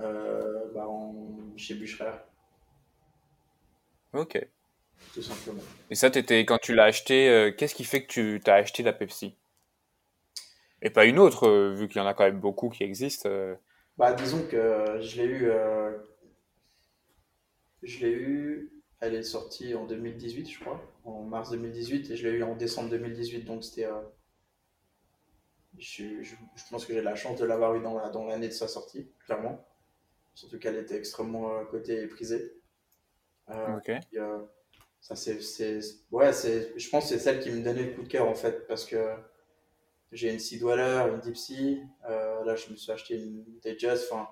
Euh, 0.00 0.72
ben, 0.74 1.14
Chez 1.56 1.74
Bucherer. 1.74 2.12
Ok. 4.12 4.46
Tout 5.14 5.22
simplement. 5.22 5.62
Et 5.90 5.94
ça, 5.94 6.08
étais, 6.08 6.44
quand 6.44 6.58
tu 6.58 6.74
l'as 6.74 6.84
acheté, 6.84 7.28
euh, 7.28 7.52
qu'est-ce 7.52 7.74
qui 7.74 7.84
fait 7.84 8.04
que 8.04 8.38
tu 8.38 8.50
as 8.50 8.54
acheté 8.54 8.82
la 8.82 8.92
Pepsi? 8.92 9.34
Et 10.82 10.90
pas 10.90 11.04
une 11.04 11.18
autre, 11.18 11.72
vu 11.72 11.88
qu'il 11.88 12.00
y 12.00 12.04
en 12.04 12.06
a 12.06 12.14
quand 12.14 12.24
même 12.24 12.40
beaucoup 12.40 12.68
qui 12.68 12.84
existent. 12.84 13.28
Bah, 13.96 14.12
disons 14.12 14.46
que 14.46 14.98
je 15.00 15.22
l'ai 15.22 15.26
eu. 15.26 15.50
Je 17.82 18.00
l'ai 18.00 18.12
eu. 18.12 18.72
Elle 19.00 19.14
est 19.14 19.22
sortie 19.22 19.74
en 19.74 19.84
2018, 19.84 20.50
je 20.50 20.60
crois, 20.60 20.80
en 21.04 21.22
mars 21.22 21.50
2018, 21.50 22.10
et 22.10 22.16
je 22.16 22.28
l'ai 22.28 22.38
eu 22.38 22.42
en 22.42 22.54
décembre 22.56 22.88
2018, 22.90 23.44
donc 23.44 23.62
c'était 23.62 23.86
je, 25.78 26.22
je, 26.22 26.34
pense 26.70 26.86
que 26.86 26.94
j'ai 26.94 27.02
la 27.02 27.14
chance 27.14 27.38
de 27.38 27.44
l'avoir 27.44 27.74
eu 27.74 27.80
dans 27.80 27.96
l'année 27.96 28.12
dans 28.12 28.38
de 28.38 28.50
sa 28.50 28.68
sortie, 28.68 29.08
clairement. 29.24 29.64
Surtout 30.36 30.58
qu'elle 30.58 30.76
était 30.76 30.96
extrêmement 30.96 31.56
euh, 31.56 31.64
cotée 31.64 32.02
et 32.02 32.06
prisée. 32.06 32.52
Euh, 33.48 33.78
ok. 33.78 33.90
Euh, 34.16 34.44
ça, 35.00 35.16
c'est, 35.16 35.38
ouais, 36.10 36.32
c'est, 36.34 36.78
je 36.78 36.90
pense 36.90 37.04
que 37.04 37.08
c'est 37.10 37.18
celle 37.18 37.40
qui 37.40 37.50
me 37.50 37.64
donnait 37.64 37.84
le 37.84 37.94
coup 37.94 38.02
de 38.02 38.08
cœur 38.08 38.28
en 38.28 38.34
fait, 38.34 38.66
parce 38.66 38.84
que 38.84 39.14
j'ai 40.12 40.30
une 40.30 40.38
Sea 40.38 40.58
Dweller, 40.58 41.10
une 41.14 41.20
Deep 41.20 41.38
Sea. 41.38 41.82
là, 42.02 42.54
je 42.54 42.70
me 42.70 42.76
suis 42.76 42.92
acheté 42.92 43.16
une 43.16 43.46
Tejas. 43.62 44.08
Enfin, 44.10 44.28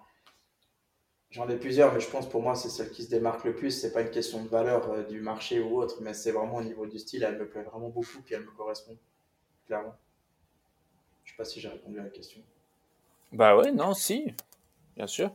j'en 1.31 1.49
ai 1.49 1.57
plusieurs, 1.57 1.95
mais 1.95 2.01
je 2.01 2.11
pense 2.11 2.29
pour 2.29 2.43
moi, 2.43 2.55
c'est 2.55 2.69
celle 2.69 2.91
qui 2.91 3.05
se 3.05 3.09
démarque 3.09 3.45
le 3.45 3.55
plus. 3.55 3.71
C'est 3.71 3.93
pas 3.93 4.03
une 4.03 4.11
question 4.11 4.43
de 4.43 4.49
valeur 4.49 5.07
du 5.07 5.21
marché 5.23 5.59
ou 5.61 5.79
autre, 5.79 6.03
mais 6.03 6.13
c'est 6.13 6.33
vraiment 6.33 6.57
au 6.57 6.65
niveau 6.65 6.87
du 6.87 6.99
style. 6.99 7.23
Elle 7.23 7.39
me 7.39 7.49
plaît 7.49 7.63
vraiment 7.63 7.89
beaucoup, 7.89 8.21
puis 8.23 8.35
elle 8.35 8.45
me 8.45 8.51
correspond, 8.51 8.99
clairement. 9.67 9.95
Je 11.25 11.31
sais 11.31 11.37
pas 11.37 11.45
si 11.47 11.61
j'ai 11.61 11.69
répondu 11.69 11.99
à 11.99 12.03
la 12.03 12.11
question. 12.11 12.43
Bah 13.33 13.57
ouais, 13.57 13.73
non, 13.73 13.95
si, 13.95 14.35
bien 14.97 15.07
sûr. 15.07 15.35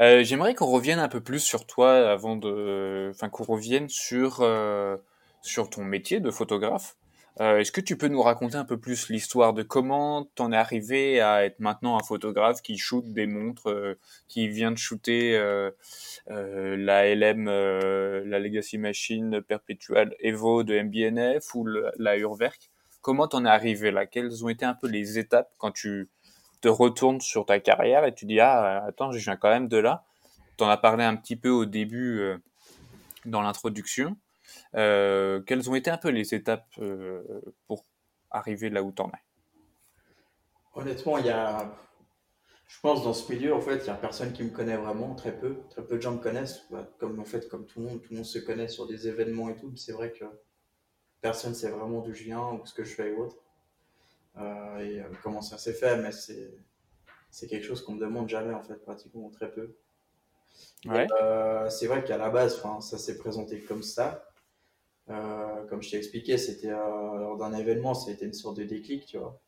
Euh, 0.00 0.22
j'aimerais 0.22 0.54
qu'on 0.54 0.66
revienne 0.66 0.98
un 0.98 1.08
peu 1.08 1.20
plus 1.20 1.40
sur 1.40 1.66
toi 1.66 2.10
avant 2.10 2.36
de, 2.36 3.10
enfin 3.14 3.28
qu'on 3.28 3.44
revienne 3.44 3.88
sur 3.88 4.40
euh, 4.40 4.96
sur 5.42 5.70
ton 5.70 5.84
métier 5.84 6.20
de 6.20 6.30
photographe. 6.30 6.96
Euh, 7.40 7.58
est-ce 7.58 7.72
que 7.72 7.80
tu 7.80 7.96
peux 7.96 8.06
nous 8.06 8.22
raconter 8.22 8.56
un 8.56 8.64
peu 8.64 8.78
plus 8.78 9.08
l'histoire 9.08 9.54
de 9.54 9.64
comment 9.64 10.24
t'en 10.36 10.52
es 10.52 10.56
arrivé 10.56 11.20
à 11.20 11.44
être 11.44 11.58
maintenant 11.58 11.96
un 11.96 12.02
photographe 12.02 12.62
qui 12.62 12.78
shoot 12.78 13.04
des 13.12 13.26
montres, 13.26 13.96
qui 14.28 14.46
vient 14.48 14.70
de 14.70 14.78
shooter 14.78 15.36
la 16.28 17.14
LM, 17.14 17.46
la 17.46 18.38
Legacy 18.38 18.78
Machine 18.78 19.42
Perpetual 19.42 20.14
Evo 20.20 20.62
de 20.62 20.80
MBNF 20.80 21.54
ou 21.56 21.66
la 21.98 22.16
Urwerk? 22.16 22.70
Comment 23.00 23.26
t'en 23.26 23.44
es 23.44 23.48
arrivé 23.48 23.90
là? 23.90 24.06
Quelles 24.06 24.44
ont 24.44 24.48
été 24.48 24.64
un 24.64 24.74
peu 24.74 24.86
les 24.86 25.18
étapes 25.18 25.50
quand 25.58 25.72
tu 25.72 26.08
te 26.64 26.68
retournes 26.68 27.20
sur 27.20 27.44
ta 27.44 27.60
carrière 27.60 28.06
et 28.06 28.14
tu 28.14 28.24
dis 28.24 28.40
ah 28.40 28.82
attends 28.86 29.12
je 29.12 29.18
viens 29.18 29.36
quand 29.36 29.50
même 29.50 29.68
de 29.68 29.76
là. 29.76 30.06
T'en 30.56 30.70
as 30.70 30.78
parlé 30.78 31.04
un 31.04 31.14
petit 31.14 31.36
peu 31.36 31.50
au 31.50 31.66
début 31.66 32.20
euh, 32.20 32.38
dans 33.26 33.42
l'introduction. 33.42 34.16
Euh, 34.74 35.42
quelles 35.42 35.68
ont 35.68 35.74
été 35.74 35.90
un 35.90 35.98
peu 35.98 36.08
les 36.08 36.34
étapes 36.34 36.66
euh, 36.78 37.22
pour 37.66 37.84
arriver 38.30 38.70
là 38.70 38.82
où 38.82 38.92
t'en 38.92 39.08
es? 39.08 39.22
Honnêtement, 40.74 41.18
il 41.18 41.26
y 41.26 41.30
a, 41.30 41.70
je 42.66 42.80
pense 42.80 43.04
dans 43.04 43.12
ce 43.12 43.30
milieu 43.30 43.54
en 43.54 43.60
fait, 43.60 43.80
il 43.84 43.86
y 43.88 43.90
a 43.90 43.94
personne 43.94 44.32
qui 44.32 44.42
me 44.42 44.50
connaît 44.50 44.78
vraiment, 44.78 45.14
très 45.14 45.36
peu, 45.36 45.58
très 45.68 45.84
peu 45.84 45.96
de 45.96 46.00
gens 46.00 46.12
me 46.12 46.18
connaissent. 46.18 46.64
Bah, 46.70 46.88
comme 46.98 47.20
en 47.20 47.24
fait, 47.24 47.46
comme 47.50 47.66
tout 47.66 47.80
le 47.80 47.88
monde, 47.88 48.00
tout 48.00 48.12
le 48.12 48.16
monde 48.16 48.24
se 48.24 48.38
connaît 48.38 48.68
sur 48.68 48.86
des 48.86 49.06
événements 49.06 49.50
et 49.50 49.56
tout. 49.56 49.76
C'est 49.76 49.92
vrai 49.92 50.12
que 50.12 50.24
personne 51.20 51.54
sait 51.54 51.68
vraiment 51.68 52.00
d'où 52.00 52.14
je 52.14 52.24
viens 52.24 52.52
ou 52.52 52.64
ce 52.64 52.72
que 52.72 52.84
je 52.84 52.94
fais 52.94 53.10
et 53.10 53.14
autres. 53.14 53.36
Euh, 54.36 54.78
et 54.78 55.02
comment 55.22 55.42
ça 55.42 55.58
s'est 55.58 55.72
fait, 55.72 55.96
mais 55.98 56.12
c'est 56.12 56.52
c'est 57.30 57.48
quelque 57.48 57.64
chose 57.64 57.82
qu'on 57.84 57.94
me 57.94 58.00
demande 58.00 58.28
jamais 58.28 58.54
en 58.54 58.62
fait, 58.62 58.76
pratiquement 58.76 59.28
très 59.28 59.50
peu. 59.50 59.74
c'est 61.68 61.86
vrai 61.86 62.04
qu'à 62.04 62.16
la 62.16 62.30
base, 62.30 62.62
ça 62.80 62.98
s'est 62.98 63.18
présenté 63.18 63.60
comme 63.60 63.82
ça. 63.82 64.28
comme 65.06 65.82
je 65.82 65.90
t'ai 65.90 65.96
expliqué, 65.96 66.38
c'était 66.38 66.70
lors 66.70 67.36
d'un 67.36 67.52
événement, 67.54 67.94
ça 67.94 68.10
a 68.10 68.14
été 68.14 68.24
une 68.24 68.32
sorte 68.34 68.58
de 68.58 68.64
déclic, 68.64 69.06
tu 69.06 69.18
vois. 69.18 69.40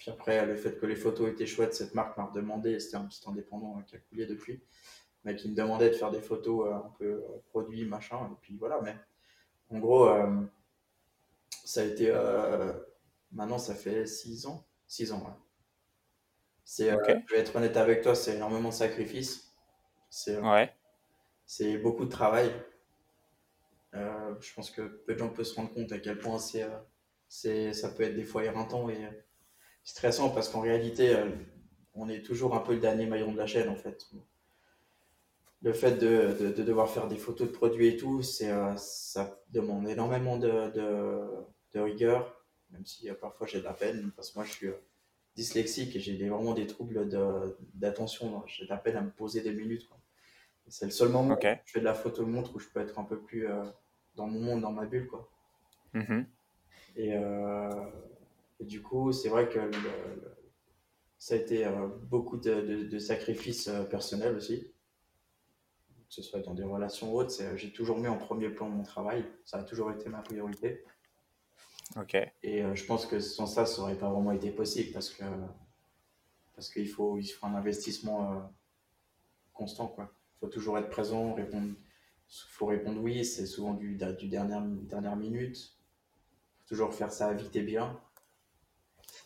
Puis 0.00 0.10
après, 0.10 0.46
le 0.46 0.56
fait 0.56 0.78
que 0.78 0.86
les 0.86 0.96
photos 0.96 1.28
étaient 1.28 1.46
chouettes, 1.46 1.74
cette 1.74 1.94
marque 1.94 2.16
m'a 2.16 2.30
demandé, 2.34 2.80
c'était 2.80 2.96
un 2.96 3.04
petit 3.04 3.20
indépendant 3.28 3.82
qui 3.86 3.96
a 3.96 3.98
coulé 3.98 4.24
depuis, 4.24 4.62
mais 5.24 5.36
qui 5.36 5.50
me 5.50 5.54
demandait 5.54 5.90
de 5.90 5.94
faire 5.94 6.10
des 6.10 6.22
photos 6.22 6.68
euh, 6.68 6.74
un 6.74 6.90
peu 6.98 7.04
euh, 7.04 7.42
produits, 7.50 7.84
machin. 7.84 8.16
Et 8.32 8.36
puis 8.40 8.56
voilà, 8.56 8.80
mais 8.80 8.96
en 9.68 9.78
gros, 9.78 10.08
euh, 10.08 10.40
ça 11.66 11.82
a 11.82 11.84
été. 11.84 12.10
Maintenant, 13.32 13.58
ça 13.58 13.74
fait 13.74 14.06
6 14.06 14.46
ans. 14.46 14.66
6 14.86 15.12
ans, 15.12 15.20
ouais. 15.24 15.34
C'est, 16.64 16.90
je 16.90 17.34
vais 17.34 17.40
être 17.40 17.56
honnête 17.56 17.76
avec 17.76 18.02
toi, 18.02 18.14
c'est 18.14 18.36
énormément 18.36 18.68
de 18.68 18.74
sacrifices. 18.74 19.52
C'est, 20.08 20.38
ouais. 20.38 20.72
c'est 21.46 21.78
beaucoup 21.78 22.04
de 22.04 22.10
travail. 22.10 22.50
je 23.92 24.54
pense 24.54 24.70
que 24.70 24.82
peu 24.82 25.14
de 25.14 25.18
gens 25.18 25.28
peuvent 25.30 25.44
se 25.44 25.54
rendre 25.54 25.72
compte 25.72 25.90
à 25.92 25.98
quel 25.98 26.18
point 26.18 26.38
c'est, 26.38 26.66
c'est, 27.28 27.72
ça 27.72 27.88
peut 27.88 28.02
être 28.02 28.14
des 28.14 28.24
fois 28.24 28.44
éreintant 28.44 28.88
et 28.88 29.08
stressant 29.84 30.30
parce 30.30 30.48
qu'en 30.48 30.60
réalité, 30.60 31.14
euh, 31.14 31.28
on 31.94 32.08
est 32.08 32.22
toujours 32.22 32.54
un 32.54 32.60
peu 32.60 32.74
le 32.74 32.80
dernier 32.80 33.06
maillon 33.06 33.32
de 33.32 33.38
la 33.38 33.46
chaîne 33.46 33.68
en 33.68 33.76
fait. 33.76 34.10
Le 35.62 35.72
fait 35.72 35.92
de, 35.92 36.52
de, 36.52 36.62
devoir 36.62 36.88
faire 36.88 37.06
des 37.06 37.18
photos 37.18 37.48
de 37.48 37.52
produits 37.52 37.88
et 37.88 37.96
tout, 37.96 38.22
c'est, 38.22 38.50
euh, 38.50 38.74
ça 38.76 39.42
demande 39.50 39.88
énormément 39.88 40.38
de, 40.38 40.70
de 41.74 41.80
rigueur, 41.80 42.39
même 42.72 42.84
si 42.84 43.08
euh, 43.10 43.14
parfois 43.14 43.46
j'ai 43.46 43.60
de 43.60 43.64
la 43.64 43.72
peine, 43.72 44.10
parce 44.16 44.30
que 44.30 44.38
moi 44.38 44.44
je 44.44 44.52
suis 44.52 44.68
dyslexique 45.36 45.94
et 45.96 46.00
j'ai 46.00 46.16
vraiment 46.28 46.54
des 46.54 46.66
troubles 46.66 47.08
d'attention. 47.74 48.42
J'ai 48.46 48.64
de 48.64 48.70
la 48.70 48.78
peine 48.78 48.96
à 48.96 49.02
me 49.02 49.10
poser 49.10 49.42
des 49.42 49.52
minutes. 49.52 49.88
C'est 50.68 50.84
le 50.84 50.90
seul 50.92 51.08
moment 51.08 51.34
où 51.34 51.40
je 51.42 51.72
fais 51.72 51.80
de 51.80 51.84
la 51.84 51.94
photo 51.94 52.24
montre 52.26 52.54
où 52.54 52.58
je 52.60 52.68
peux 52.68 52.80
être 52.80 52.98
un 52.98 53.04
peu 53.04 53.20
plus 53.20 53.48
dans 54.14 54.26
mon 54.26 54.40
monde, 54.40 54.60
dans 54.60 54.72
ma 54.72 54.86
bulle. 54.86 55.08
Quoi. 55.08 55.28
Mm-hmm. 55.94 56.24
Et, 56.96 57.10
et 58.60 58.64
du 58.64 58.80
coup, 58.82 59.10
c'est 59.12 59.28
vrai 59.28 59.48
que 59.48 59.58
ça 61.20 61.34
a 61.34 61.36
été 61.36 61.66
euh, 61.66 61.86
beaucoup 61.86 62.38
de, 62.38 62.98
sacrifices 62.98 63.68
euh, 63.68 63.84
personnels 63.84 64.34
aussi. 64.34 64.72
Que 66.08 66.14
ce 66.14 66.22
soit 66.22 66.40
dans 66.40 66.54
des 66.54 66.64
relations 66.64 67.14
hautes, 67.14 67.40
j'ai 67.54 67.70
toujours 67.70 67.98
mis 67.98 68.08
en 68.08 68.16
premier 68.16 68.48
plan 68.48 68.68
mon 68.68 68.82
travail. 68.82 69.24
Ça 69.44 69.58
a 69.58 69.62
toujours 69.62 69.92
été 69.92 70.08
ma 70.08 70.22
priorité. 70.22 70.82
Et 72.42 72.62
euh, 72.62 72.74
je 72.74 72.84
pense 72.84 73.06
que 73.06 73.20
sans 73.20 73.46
ça, 73.46 73.66
ça 73.66 73.80
n'aurait 73.80 73.98
pas 73.98 74.10
vraiment 74.10 74.32
été 74.32 74.50
possible 74.50 74.92
parce 74.92 75.10
que 75.10 75.24
parce 76.54 76.70
qu'il 76.70 76.88
faut, 76.88 77.18
il 77.18 77.26
faut 77.26 77.46
un 77.46 77.54
investissement 77.54 78.52
constant. 79.54 79.88
Quoi. 79.88 80.12
Il 80.36 80.40
faut 80.40 80.48
toujours 80.48 80.78
être 80.78 80.90
présent, 80.90 81.32
répondre. 81.34 81.68
Il 81.68 82.48
faut 82.50 82.66
répondre 82.66 83.00
oui, 83.00 83.24
c'est 83.24 83.46
souvent 83.46 83.74
du, 83.74 83.98
du 84.18 84.28
dernière, 84.28 84.62
dernière 84.62 85.16
minute. 85.16 85.56
Il 85.56 86.60
faut 86.60 86.68
toujours 86.68 86.94
faire 86.94 87.12
ça 87.12 87.32
vite 87.32 87.56
et 87.56 87.62
bien. 87.62 87.98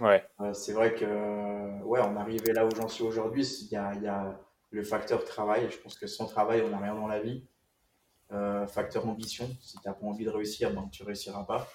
Ouais. 0.00 0.24
Euh, 0.40 0.52
c'est 0.54 0.72
vrai 0.72 0.94
que, 0.94 1.82
ouais, 1.82 2.00
on 2.00 2.16
arrivé 2.16 2.52
là 2.52 2.66
où 2.66 2.70
j'en 2.74 2.88
suis 2.88 3.04
aujourd'hui. 3.04 3.44
Il 3.62 3.68
y 3.68 3.76
a, 3.76 3.94
y 3.94 4.06
a, 4.06 4.40
le 4.70 4.82
facteur 4.82 5.24
travail. 5.24 5.70
Je 5.70 5.78
pense 5.78 5.96
que 5.96 6.06
sans 6.06 6.26
travail, 6.26 6.62
on 6.62 6.70
n'a 6.70 6.78
rien 6.78 6.94
dans 6.94 7.06
la 7.06 7.20
vie. 7.20 7.44
Euh, 8.32 8.66
facteur 8.66 9.06
ambition. 9.08 9.48
Si 9.60 9.78
tu 9.78 9.86
n'as 9.86 9.94
pas 9.94 10.06
envie 10.06 10.24
de 10.24 10.30
réussir, 10.30 10.72
ben, 10.72 10.88
tu 10.90 11.02
réussiras 11.04 11.44
pas. 11.44 11.68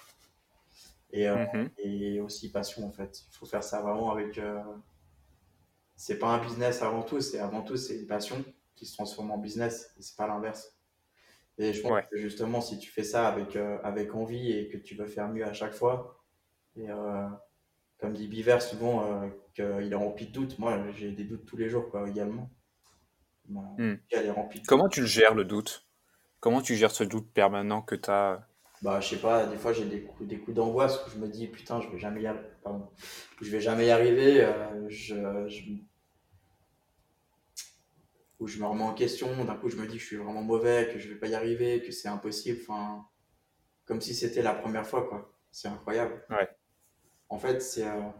Et, 1.12 1.28
euh, 1.28 1.44
mhm. 1.52 1.70
et 1.78 2.20
aussi 2.20 2.50
passion, 2.50 2.86
en 2.86 2.92
fait. 2.92 3.22
Il 3.28 3.36
faut 3.36 3.46
faire 3.46 3.62
ça 3.62 3.80
vraiment 3.80 4.12
avec. 4.12 4.40
C'est 5.96 6.18
pas 6.18 6.28
un 6.28 6.42
business 6.42 6.82
avant 6.82 7.02
tout, 7.02 7.20
c'est 7.20 7.38
avant 7.38 7.62
tout, 7.62 7.76
c'est 7.76 7.96
une 7.96 8.06
passion 8.06 8.42
qui 8.74 8.86
se 8.86 8.94
transforme 8.94 9.30
en 9.30 9.38
business. 9.38 9.94
Et 9.98 10.02
c'est 10.02 10.16
pas 10.16 10.26
l'inverse. 10.26 10.76
Et 11.58 11.74
je 11.74 11.82
pense 11.82 12.00
que 12.10 12.16
justement, 12.16 12.62
si 12.62 12.78
tu 12.78 12.90
fais 12.90 13.02
ça 13.02 13.28
avec, 13.28 13.56
avec 13.84 14.14
envie 14.14 14.52
et 14.52 14.68
que 14.68 14.78
tu 14.78 14.94
veux 14.94 15.06
faire 15.06 15.28
mieux 15.28 15.44
à 15.44 15.52
chaque 15.52 15.74
fois, 15.74 16.24
et, 16.76 16.88
comme 18.00 18.14
dit 18.14 18.28
Biver 18.28 18.60
souvent, 18.60 19.04
euh, 19.04 19.28
qu'il 19.54 19.92
est 19.92 19.96
rempli 19.96 20.26
de 20.26 20.32
doutes. 20.32 20.58
Moi, 20.58 20.78
j'ai 20.92 21.12
des 21.12 21.24
doutes 21.24 21.44
tous 21.44 21.56
les 21.56 21.68
jours, 21.68 21.90
quoi, 21.90 22.08
également. 22.08 22.50
Hmm. 23.48 23.96
Comment 24.66 24.88
tu 24.88 25.00
le 25.00 25.06
gères, 25.06 25.34
le 25.34 25.44
doute? 25.44 25.86
Comment 26.38 26.62
tu 26.62 26.76
gères 26.76 26.92
ce 26.92 27.04
doute 27.04 27.30
permanent 27.32 27.82
que 27.82 27.94
tu 27.94 28.08
as 28.08 28.46
bah, 28.82 29.00
je 29.00 29.08
sais 29.08 29.20
pas, 29.20 29.46
des 29.46 29.56
fois 29.56 29.72
j'ai 29.72 29.84
des 29.84 30.02
coups, 30.02 30.28
des 30.28 30.38
coups 30.38 30.56
d'angoisse 30.56 31.04
où 31.06 31.10
je 31.10 31.18
me 31.18 31.28
dis 31.28 31.46
putain, 31.48 31.80
je 31.80 31.88
vais 31.88 31.98
jamais 31.98 32.22
y 32.22 32.30
je 33.40 33.50
vais 33.50 33.60
jamais 33.60 33.86
y 33.86 33.90
arriver. 33.90 34.42
Euh, 34.42 34.88
je, 34.88 35.14
où 38.38 38.46
je 38.46 38.58
me 38.58 38.66
remets 38.66 38.84
en 38.84 38.94
question. 38.94 39.44
D'un 39.44 39.54
coup, 39.54 39.68
je 39.68 39.76
me 39.76 39.86
dis 39.86 39.96
que 39.96 40.02
je 40.02 40.06
suis 40.06 40.16
vraiment 40.16 40.42
mauvais, 40.42 40.88
que 40.90 40.98
je 40.98 41.10
vais 41.10 41.16
pas 41.16 41.26
y 41.26 41.34
arriver, 41.34 41.82
que 41.82 41.92
c'est 41.92 42.08
impossible. 42.08 42.58
Enfin, 42.62 43.06
comme 43.84 44.00
si 44.00 44.14
c'était 44.14 44.40
la 44.42 44.54
première 44.54 44.86
fois, 44.86 45.06
quoi. 45.06 45.30
C'est 45.50 45.68
incroyable. 45.68 46.24
Ouais 46.30 46.48
en 47.30 47.38
fait, 47.38 47.62
c'est 47.62 47.86
euh, 47.86 48.10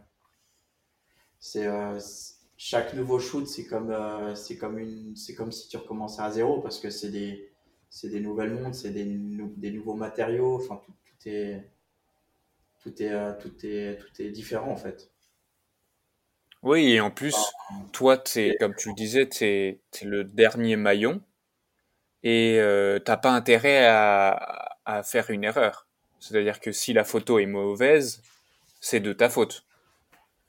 c'est 1.39 1.67
euh, 1.67 1.99
chaque 2.57 2.93
nouveau 2.93 3.19
shoot, 3.19 3.47
c'est 3.47 3.65
comme 3.65 3.93
c'est 4.35 4.57
comme 4.57 4.79
une 4.79 5.15
c'est 5.15 5.35
comme 5.35 5.51
si 5.51 5.67
tu 5.67 5.77
recommençais 5.77 6.21
à 6.21 6.31
zéro 6.31 6.61
parce 6.61 6.79
que 6.79 6.89
c'est 6.89 7.09
des 7.09 7.50
c'est 7.91 8.09
des 8.09 8.21
nouvelles 8.21 8.53
montres, 8.53 8.75
c'est 8.75 8.91
des, 8.91 9.05
des 9.05 9.71
nouveaux 9.71 9.93
matériaux, 9.95 10.55
enfin 10.55 10.81
tout, 10.83 10.93
tout 11.05 11.29
est 11.29 11.69
tout 12.79 13.03
est 13.03 13.37
tout 13.37 13.53
est 13.63 13.97
tout 13.97 14.21
est 14.21 14.31
différent 14.31 14.71
en 14.71 14.77
fait. 14.77 15.11
Oui, 16.63 16.93
et 16.93 17.01
en 17.01 17.11
plus, 17.11 17.35
toi, 17.91 18.23
es, 18.35 18.55
comme 18.59 18.75
tu 18.75 18.89
le 18.89 18.95
disais, 18.95 19.27
tu 19.27 19.45
es, 19.45 19.81
le 20.03 20.23
dernier 20.23 20.75
maillon 20.75 21.21
et 22.23 22.59
euh, 22.59 22.99
t'as 22.99 23.17
pas 23.17 23.31
intérêt 23.31 23.87
à, 23.87 24.77
à, 24.85 25.03
faire 25.03 25.31
une 25.31 25.43
erreur. 25.43 25.87
C'est-à-dire 26.19 26.59
que 26.59 26.71
si 26.71 26.93
la 26.93 27.03
photo 27.03 27.39
est 27.39 27.47
mauvaise, 27.47 28.21
c'est 28.79 28.99
de 28.99 29.11
ta 29.11 29.27
faute. 29.29 29.65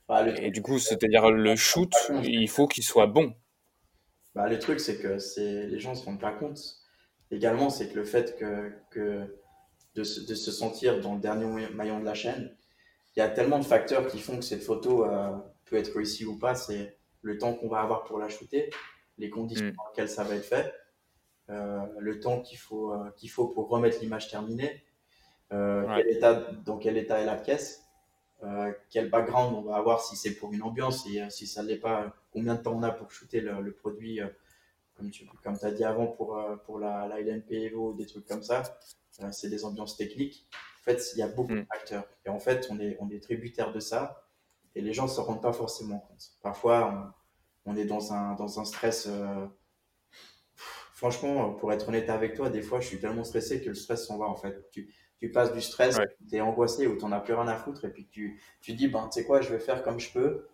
Bah, 0.07 0.27
et 0.27 0.51
du 0.51 0.61
coup, 0.61 0.77
c'est-à-dire 0.77 1.31
le 1.31 1.55
shoot, 1.55 1.91
il 2.23 2.47
faut 2.47 2.67
qu'il 2.67 2.83
soit 2.83 3.07
bon. 3.07 3.35
Bah, 4.35 4.47
le 4.47 4.59
truc, 4.59 4.79
c'est 4.79 4.99
que 4.99 5.17
les 5.35 5.79
gens 5.79 5.91
ne 5.91 5.95
se 5.95 6.05
rendent 6.05 6.21
pas 6.21 6.31
compte. 6.31 6.82
Également, 7.33 7.71
c'est 7.71 7.89
que 7.89 7.95
le 7.95 8.05
fait 8.05 8.37
que, 8.37 8.71
que 8.91 9.35
de, 9.95 10.03
se, 10.03 10.21
de, 10.21 10.35
se, 10.35 10.51
sentir 10.51 11.01
dans 11.01 11.15
le 11.15 11.19
dernier 11.19 11.67
maillon 11.73 11.99
de 11.99 12.05
la 12.05 12.13
chaîne, 12.13 12.55
il 13.15 13.19
y 13.19 13.23
a 13.23 13.29
tellement 13.29 13.57
de 13.57 13.65
facteurs 13.65 14.07
qui 14.07 14.19
font 14.19 14.37
que 14.37 14.43
cette 14.43 14.61
photo 14.61 15.03
euh, 15.05 15.31
peut 15.65 15.77
être 15.77 15.95
réussie 15.95 16.25
ou 16.25 16.37
pas. 16.37 16.53
C'est 16.53 16.95
le 17.23 17.39
temps 17.39 17.55
qu'on 17.55 17.69
va 17.69 17.79
avoir 17.79 18.03
pour 18.03 18.19
la 18.19 18.29
shooter, 18.29 18.69
les 19.17 19.31
conditions 19.31 19.65
mm. 19.65 19.71
dans 19.71 19.83
lesquelles 19.89 20.09
ça 20.09 20.23
va 20.23 20.35
être 20.35 20.45
fait, 20.45 20.71
euh, 21.49 21.79
le 21.97 22.19
temps 22.19 22.39
qu'il 22.39 22.59
faut, 22.59 22.93
euh, 22.93 23.09
qu'il 23.17 23.31
faut 23.31 23.47
pour 23.47 23.67
remettre 23.67 23.99
l'image 23.99 24.29
terminée, 24.29 24.83
quel 25.49 26.09
état, 26.09 26.33
dans 26.65 26.77
quel 26.77 26.97
état 26.97 27.19
est 27.19 27.25
la 27.25 27.35
pièce. 27.35 27.79
Quel 28.89 29.09
background 29.09 29.55
on 29.55 29.61
va 29.61 29.77
avoir, 29.77 30.03
si 30.03 30.17
c'est 30.17 30.33
pour 30.33 30.51
une 30.51 30.63
ambiance, 30.63 31.07
et 31.07 31.29
si 31.29 31.47
ça 31.47 31.63
ne 31.63 31.67
l'est 31.69 31.77
pas, 31.77 32.13
combien 32.31 32.55
de 32.55 32.61
temps 32.61 32.73
on 32.73 32.83
a 32.83 32.91
pour 32.91 33.09
shooter 33.09 33.39
le, 33.39 33.71
produit, 33.71 34.19
comme 34.95 35.09
tu 35.09 35.25
comme 35.43 35.57
as 35.61 35.71
dit 35.71 35.83
avant 35.83 36.07
pour, 36.07 36.39
pour 36.65 36.79
la, 36.79 37.07
la 37.07 37.19
LNP 37.19 37.51
Evo, 37.51 37.93
des 37.93 38.05
trucs 38.05 38.27
comme 38.27 38.43
ça. 38.43 38.63
c'est 39.31 39.49
des 39.49 39.65
ambiances 39.65 39.97
techniques. 39.97 40.47
En 40.81 40.83
fait, 40.83 41.01
il 41.15 41.19
y 41.19 41.21
a 41.21 41.27
beaucoup 41.27 41.53
de 41.53 41.61
mm. 41.61 41.65
facteurs. 41.65 42.05
Et 42.25 42.29
en 42.29 42.39
fait, 42.39 42.67
on 42.69 42.79
est, 42.79 42.97
on 42.99 43.09
est 43.09 43.21
tributaire 43.21 43.71
de 43.71 43.79
ça. 43.79 44.27
Et 44.75 44.81
les 44.81 44.93
gens 44.93 45.03
ne 45.03 45.09
se 45.09 45.21
rendent 45.21 45.41
pas 45.41 45.53
forcément 45.53 45.99
compte. 45.99 46.31
Parfois, 46.41 47.15
on, 47.65 47.75
est 47.75 47.85
dans 47.85 48.13
un, 48.13 48.33
dans 48.33 48.59
un 48.59 48.65
stress. 48.65 49.07
franchement, 50.93 51.53
pour 51.53 51.71
être 51.71 51.89
honnête 51.89 52.09
avec 52.09 52.35
toi, 52.35 52.49
des 52.49 52.61
fois, 52.61 52.79
je 52.79 52.87
suis 52.87 52.99
tellement 52.99 53.23
stressé 53.23 53.61
que 53.61 53.69
le 53.69 53.75
stress 53.75 54.07
s'en 54.07 54.17
va. 54.17 54.25
En 54.25 54.35
fait, 54.35 54.69
tu, 54.71 54.93
tu 55.23 55.31
passes 55.31 55.53
du 55.53 55.61
stress, 55.61 55.97
tu 56.29 56.35
es 56.35 56.41
angoissé 56.41 56.85
ou 56.85 56.97
tu 56.97 57.05
n'en 57.05 57.13
as 57.13 57.21
plus 57.21 57.33
rien 57.33 57.47
à 57.47 57.55
foutre 57.55 57.85
et 57.85 57.89
puis 57.89 58.09
tu, 58.11 58.41
tu 58.59 58.73
dis, 58.73 58.89
ben, 58.89 59.07
tu 59.07 59.21
sais 59.21 59.25
quoi, 59.25 59.39
je 59.39 59.49
vais 59.53 59.59
faire 59.59 59.81
comme 59.81 59.97
je 59.97 60.11
peux. 60.11 60.49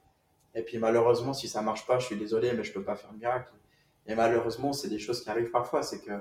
Et 0.53 0.62
puis 0.62 0.77
malheureusement, 0.77 1.34
si 1.34 1.48
ça 1.48 1.63
marche 1.63 1.88
pas, 1.88 1.98
je 1.98 2.05
suis 2.05 2.17
désolé, 2.17 2.53
mais 2.53 2.63
je 2.63 2.72
peux 2.72 2.84
pas 2.84 2.96
faire 2.96 3.12
miracle. 3.13 3.51
Et 4.05 4.15
malheureusement, 4.15 4.73
c'est 4.73 4.89
des 4.89 4.99
choses 4.99 5.21
qui 5.23 5.29
arrivent 5.29 5.51
parfois. 5.51 5.83
C'est 5.83 6.01
que 6.01 6.11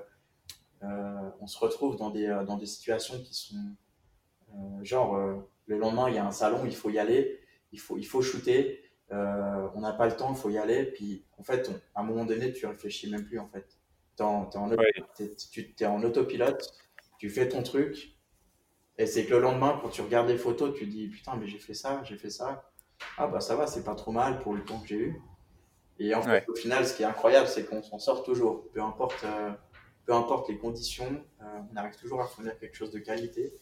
euh, 0.83 1.31
on 1.41 1.47
se 1.47 1.59
retrouve 1.59 1.97
dans 1.97 2.11
des, 2.11 2.27
euh, 2.27 2.45
dans 2.45 2.57
des 2.57 2.67
situations 2.67 3.21
qui 3.21 3.35
sont 3.35 3.57
euh, 4.55 4.85
genre 4.85 5.19
le 5.67 5.79
lendemain, 5.79 6.09
il 6.09 6.15
y 6.15 6.19
a 6.19 6.27
un 6.27 6.33
salon, 6.33 6.65
il 6.65 6.75
faut 6.75 6.91
y 6.91 6.99
aller, 6.99 7.41
il 7.73 7.81
faut, 7.81 7.99
il 7.99 8.07
faut 8.07 8.23
shooter, 8.23 8.83
on 9.11 9.81
n'a 9.81 9.93
pas 9.93 10.07
le 10.07 10.17
temps, 10.17 10.31
il 10.31 10.37
faut 10.37 10.51
y 10.51 10.59
aller. 10.59 10.85
Puis 10.85 11.25
en 11.39 11.43
fait, 11.43 11.71
à 11.95 12.01
un 12.01 12.05
moment 12.05 12.25
donné, 12.25 12.53
tu 12.53 12.67
réfléchis 12.67 13.11
même 13.11 13.25
plus 13.25 13.39
en 13.39 13.49
fait. 13.49 13.79
tu 14.17 14.23
es 14.23 15.87
en 15.87 16.03
autopilote, 16.03 16.73
tu 17.19 17.29
fais 17.29 17.49
ton 17.49 17.63
truc, 17.63 18.19
et 18.99 19.07
c'est 19.07 19.25
que 19.27 19.35
le 19.35 19.41
lendemain, 19.41 19.79
quand 19.81 19.91
tu 19.91 20.01
regardes 20.03 20.29
les 20.29 20.37
photos, 20.37 20.75
tu 20.77 20.87
dis 20.87 21.07
putain, 21.07 21.37
mais 21.37 21.47
j'ai 21.47 21.59
fait 21.59 21.75
ça, 21.75 22.03
j'ai 22.05 22.17
fait 22.17 22.31
ça. 22.31 22.71
Ah 23.17 23.29
bah 23.29 23.41
ça 23.41 23.55
va, 23.55 23.69
c'est 23.69 23.85
pas 23.85 23.95
trop 23.95 24.11
mal 24.11 24.41
pour 24.41 24.55
le 24.55 24.65
temps 24.65 24.81
que 24.81 24.89
j'ai 24.89 24.97
eu. 24.97 25.23
Et 25.99 26.15
en 26.15 26.23
fait, 26.23 26.49
au 26.49 26.55
final, 26.55 26.87
ce 26.87 26.95
qui 26.95 27.03
est 27.03 27.07
incroyable, 27.07 27.49
c'est 27.49 27.65
qu'on 27.65 27.83
s'en 27.83 27.99
sort 27.99 28.23
toujours. 28.23 28.69
Peu 28.71 28.81
importe, 28.81 29.25
euh, 29.25 29.51
peu 30.07 30.13
importe 30.13 30.49
les 30.49 30.59
conditions, 30.59 31.25
euh, 31.43 31.45
on 31.73 31.77
arrive 31.77 31.97
toujours 31.97 32.21
à 32.21 32.27
fournir 32.27 32.57
quelque 32.59 32.77
chose 32.77 32.91
de 32.91 32.99
qualité. 32.99 33.53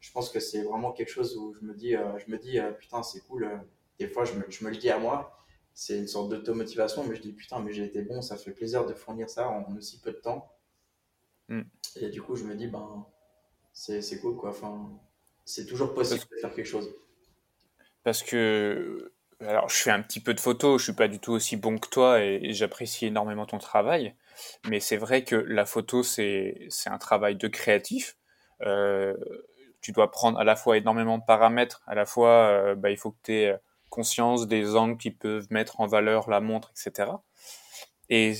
Je 0.00 0.12
pense 0.12 0.28
que 0.30 0.40
c'est 0.40 0.62
vraiment 0.62 0.92
quelque 0.92 1.10
chose 1.10 1.36
où 1.36 1.54
je 1.54 1.64
me 1.64 1.74
dis, 1.74 1.96
euh, 1.96 2.18
je 2.18 2.30
me 2.30 2.38
dis 2.38 2.58
putain, 2.78 3.02
c'est 3.02 3.20
cool. 3.20 3.48
des 3.98 4.08
fois, 4.08 4.24
je 4.24 4.34
me, 4.34 4.44
je 4.48 4.64
me 4.64 4.70
le 4.70 4.76
dis 4.76 4.90
à 4.90 4.98
moi, 4.98 5.44
c'est 5.74 5.96
une 5.96 6.08
sorte 6.08 6.28
d'automotivation, 6.28 7.04
mais 7.04 7.14
je 7.16 7.22
dis 7.22 7.32
putain, 7.32 7.60
mais 7.60 7.72
j'ai 7.72 7.84
été 7.84 8.02
bon, 8.02 8.20
ça 8.20 8.36
fait 8.36 8.50
plaisir 8.50 8.84
de 8.84 8.92
fournir 8.92 9.30
ça 9.30 9.48
en 9.48 9.76
aussi 9.76 10.00
peu 10.00 10.12
de 10.12 10.18
temps. 10.18 10.52
Mm. 11.48 11.62
Et 11.96 12.08
du 12.10 12.20
coup, 12.20 12.36
je 12.36 12.44
me 12.44 12.54
dis, 12.54 12.66
ben, 12.66 13.06
c'est 13.72 14.20
cool, 14.20 14.36
quoi. 14.36 14.50
Enfin, 14.50 14.90
c'est 15.44 15.66
toujours 15.66 15.94
possible 15.94 16.20
de 16.30 16.36
faire 16.36 16.54
quelque 16.54 16.66
chose. 16.66 16.94
Parce 18.02 18.22
que, 18.22 19.12
alors, 19.46 19.68
je 19.68 19.76
fais 19.76 19.90
un 19.90 20.02
petit 20.02 20.20
peu 20.20 20.34
de 20.34 20.40
photos, 20.40 20.80
je 20.80 20.84
suis 20.84 20.92
pas 20.92 21.08
du 21.08 21.18
tout 21.18 21.32
aussi 21.32 21.56
bon 21.56 21.78
que 21.78 21.88
toi 21.88 22.20
et, 22.22 22.52
j'apprécie 22.52 23.06
énormément 23.06 23.46
ton 23.46 23.58
travail. 23.58 24.14
Mais 24.68 24.80
c'est 24.80 24.96
vrai 24.96 25.24
que 25.24 25.36
la 25.36 25.66
photo, 25.66 26.02
c'est 26.02 26.66
c'est 26.70 26.90
un 26.90 26.98
travail 26.98 27.36
de 27.36 27.48
créatif. 27.48 28.16
Euh, 28.62 29.16
tu 29.80 29.92
dois 29.92 30.10
prendre 30.10 30.38
à 30.38 30.44
la 30.44 30.56
fois 30.56 30.76
énormément 30.76 31.18
de 31.18 31.24
paramètres, 31.26 31.82
à 31.86 31.94
la 31.94 32.06
fois, 32.06 32.48
euh, 32.48 32.74
bah, 32.74 32.90
il 32.90 32.96
faut 32.96 33.12
que 33.12 33.18
tu 33.24 33.32
aies 33.34 33.56
conscience 33.90 34.48
des 34.48 34.76
angles 34.76 34.96
qui 34.98 35.10
peuvent 35.10 35.46
mettre 35.50 35.80
en 35.80 35.86
valeur 35.86 36.30
la 36.30 36.40
montre, 36.40 36.72
etc. 36.72 37.10
Et 38.08 38.32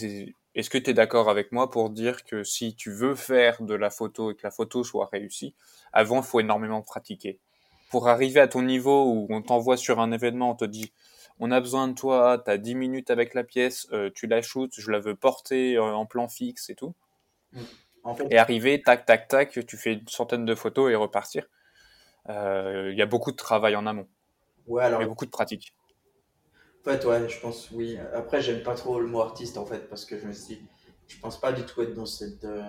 est-ce 0.55 0.71
que 0.71 0.79
tu 0.79 0.91
es 0.91 0.95
d'accord 0.95 1.29
avec 1.29 1.53
moi 1.53 1.71
pour 1.71 1.91
dire 1.91 2.25
que 2.25 2.45
si 2.45 2.75
tu 2.75 2.93
veux 2.93 3.15
faire 3.15 3.63
de 3.63 3.75
la 3.75 3.91
photo 3.91 4.31
et 4.31 4.35
que 4.35 4.43
la 4.45 4.51
photo 4.51 4.85
soit 4.85 5.09
réussie, 5.13 5.55
avant, 5.93 6.19
il 6.19 6.25
faut 6.25 6.41
énormément 6.41 6.83
pratiquer? 6.83 7.39
Pour 7.93 8.09
arriver 8.09 8.41
à 8.41 8.49
ton 8.49 8.63
niveau 8.63 9.05
où 9.05 9.29
on 9.31 9.41
t'envoie 9.41 9.77
sur 9.77 10.01
un 10.01 10.11
événement, 10.11 10.51
on 10.51 10.57
te 10.57 10.65
dit 10.65 10.93
on 11.39 11.53
a 11.53 11.61
besoin 11.61 11.87
de 11.89 11.95
toi, 11.95 12.43
tu 12.45 12.51
as 12.51 12.59
10 12.59 12.75
minutes 12.75 13.11
avec 13.11 13.35
la 13.35 13.45
pièce, 13.45 13.87
euh, 13.93 14.11
tu 14.15 14.27
la 14.27 14.43
shootes, 14.43 14.75
je 14.81 14.91
la 14.91 14.99
veux 14.99 15.15
porter 15.17 15.77
euh, 15.77 15.95
en 15.95 16.07
plan 16.07 16.29
fixe 16.29 16.71
et 16.71 16.75
tout. 16.75 16.95
Mm. 17.53 17.61
En 18.05 18.15
fait, 18.15 18.31
Et 18.31 18.37
arriver, 18.39 18.83
tac, 18.83 19.07
tac, 19.07 19.29
tac, 19.29 19.65
tu 19.67 19.77
fais 19.77 19.93
une 19.95 20.09
centaine 20.09 20.45
de 20.45 20.55
photos 20.57 20.91
et 20.91 20.97
repartir. 20.97 21.47
Euh, 22.31 22.91
Il 22.93 22.99
y 22.99 23.03
a 23.03 23.07
beaucoup 23.07 23.33
de 23.33 23.37
travail 23.37 23.77
en 23.77 23.87
amont, 23.87 24.09
ouais, 24.67 24.83
alors, 24.83 25.03
et 25.03 25.07
beaucoup 25.07 25.27
de 25.27 25.31
pratique. 25.31 25.75
en 26.81 26.85
fait, 26.85 27.05
ouais, 27.05 27.29
je 27.29 27.41
pense, 27.41 27.71
oui. 27.71 27.97
Après, 28.15 28.41
j'aime 28.43 28.63
pas 28.63 28.75
trop 28.75 28.99
le 29.01 29.07
mot 29.07 29.21
artiste, 29.21 29.57
en 29.57 29.67
fait, 29.67 29.89
parce 29.89 30.05
que 30.05 30.19
je 30.19 30.27
me 30.27 30.33
suis 30.33 30.63
je 31.09 31.19
pense 31.21 31.39
pas 31.41 31.53
du 31.53 31.65
tout 31.67 31.83
être 31.83 31.95
dans 31.95 32.07
cette. 32.07 32.45
euh, 32.45 32.63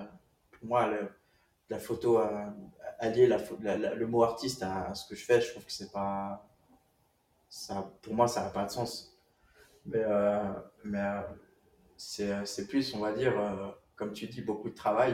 pour 0.52 0.68
moi, 0.68 0.88
le- 0.88 1.10
la 1.70 1.80
photo, 1.80 2.20
euh, 2.20 2.46
allier 3.04 3.28
la, 3.28 3.38
pho- 3.40 3.58
la- 3.62 3.78
la- 3.78 3.96
le 3.96 4.08
mot 4.08 4.24
artiste 4.24 4.64
à, 4.64 4.94
ce 4.96 5.08
que 5.08 5.16
je 5.16 5.26
fais, 5.26 5.42
je 5.42 5.52
trouve 5.52 5.66
que 5.66 5.72
c'est 5.72 5.92
pas. 5.92 6.48
Ça, 7.50 7.92
pour 8.02 8.16
moi, 8.16 8.28
ça 8.28 8.44
n'a 8.44 8.50
pas 8.50 8.66
de 8.66 8.72
sens. 8.72 9.18
Mais, 9.86 10.04
euh, 10.04 10.54
mais 10.86 11.00
euh, 11.00 11.22
c'est 11.98 12.46
c'est 12.46 12.68
plus, 12.68 12.94
on 12.96 13.00
va 13.00 13.14
dire, 13.14 13.40
euh, 13.40 13.70
comme 13.98 14.14
tu 14.14 14.28
dis, 14.28 14.42
beaucoup 14.42 14.70
de 14.70 14.76
travail. 14.76 15.14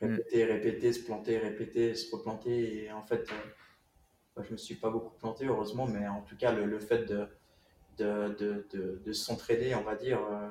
Mm. 0.00 0.16
Répéter, 0.16 0.44
répéter, 0.46 0.92
se 0.94 1.04
planter, 1.04 1.38
répéter, 1.38 1.94
se 1.96 2.14
replanter. 2.14 2.84
Et 2.86 2.92
en 2.92 3.02
fait, 3.04 3.30
euh, 3.32 3.34
bah, 4.36 4.42
je 4.46 4.52
me 4.52 4.56
suis 4.56 4.74
pas 4.76 4.90
beaucoup 4.90 5.14
planté, 5.16 5.46
heureusement, 5.46 5.86
mais 5.86 6.06
en 6.08 6.22
tout 6.22 6.36
cas, 6.36 6.52
le, 6.52 6.66
le 6.66 6.78
fait 6.78 7.04
de, 7.06 7.28
de, 7.98 8.36
de, 8.38 8.66
de, 8.72 9.02
de 9.04 9.12
s'entraîner, 9.12 9.74
on 9.76 9.82
va 9.84 9.96
dire, 9.96 10.20
euh, 10.24 10.48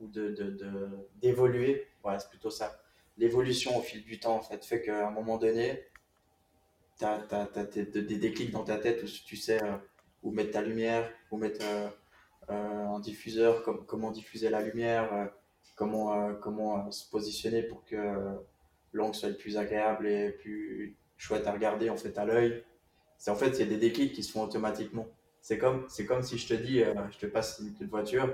ou 0.00 0.08
de, 0.08 0.30
de, 0.30 0.50
de- 0.52 1.08
d'évoluer, 1.16 1.88
voilà, 2.02 2.18
c'est 2.20 2.30
plutôt 2.30 2.50
ça. 2.50 2.80
L'évolution 3.18 3.76
au 3.76 3.82
fil 3.82 4.04
du 4.04 4.18
temps, 4.20 4.36
en 4.36 4.42
fait, 4.42 4.64
fait 4.64 4.80
qu'à 4.80 5.08
un 5.08 5.10
moment 5.10 5.36
donné, 5.38 5.84
tu 6.98 7.04
as, 7.04 7.48
des, 7.72 7.84
des 7.84 8.16
déclics 8.16 8.50
dans 8.50 8.64
ta 8.64 8.78
tête 8.78 9.02
où 9.02 9.06
tu 9.06 9.36
sais 9.36 9.62
euh, 9.62 9.76
où 10.22 10.30
mettre 10.30 10.52
ta 10.52 10.62
lumière, 10.62 11.10
où 11.30 11.36
mettre 11.36 11.64
euh, 11.64 11.88
euh, 12.50 12.86
un 12.86 13.00
diffuseur, 13.00 13.62
com- 13.62 13.84
comment 13.86 14.10
diffuser 14.10 14.50
la 14.50 14.62
lumière, 14.62 15.30
comment, 15.74 16.34
comment 16.34 16.90
se 16.90 17.08
positionner 17.10 17.62
pour 17.62 17.84
que 17.84 17.96
l'angle 18.92 19.14
soit 19.14 19.36
plus 19.36 19.56
agréable 19.56 20.06
et 20.06 20.30
plus 20.30 20.96
chouette 21.16 21.46
à 21.46 21.52
regarder 21.52 21.90
en 21.90 21.96
fait 21.96 22.16
à 22.18 22.24
l'œil. 22.24 22.64
C'est 23.18 23.30
en 23.30 23.36
fait, 23.36 23.50
il 23.50 23.58
y 23.58 23.62
a 23.62 23.66
des 23.66 23.76
déclics 23.76 24.12
qui 24.12 24.22
se 24.22 24.32
font 24.32 24.42
automatiquement. 24.42 25.06
C'est 25.40 25.58
comme, 25.58 25.86
c'est 25.88 26.06
comme 26.06 26.22
si 26.22 26.38
je 26.38 26.48
te 26.48 26.54
dis, 26.54 26.82
je 27.10 27.18
te 27.18 27.26
passe 27.26 27.60
une 27.60 27.72
petite 27.72 27.90
voiture, 27.90 28.32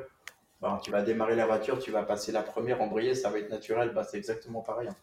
tu 0.82 0.90
vas 0.90 1.02
démarrer 1.02 1.36
la 1.36 1.46
voiture, 1.46 1.78
tu 1.78 1.90
vas 1.90 2.02
passer 2.02 2.32
la 2.32 2.42
première, 2.42 2.80
embrayer, 2.82 3.14
ça 3.14 3.30
va 3.30 3.38
être 3.38 3.50
naturel. 3.50 3.90
Bah, 3.94 4.04
c'est 4.04 4.16
exactement 4.18 4.62
pareil. 4.62 4.88
En 4.88 4.92
fait. 4.92 4.98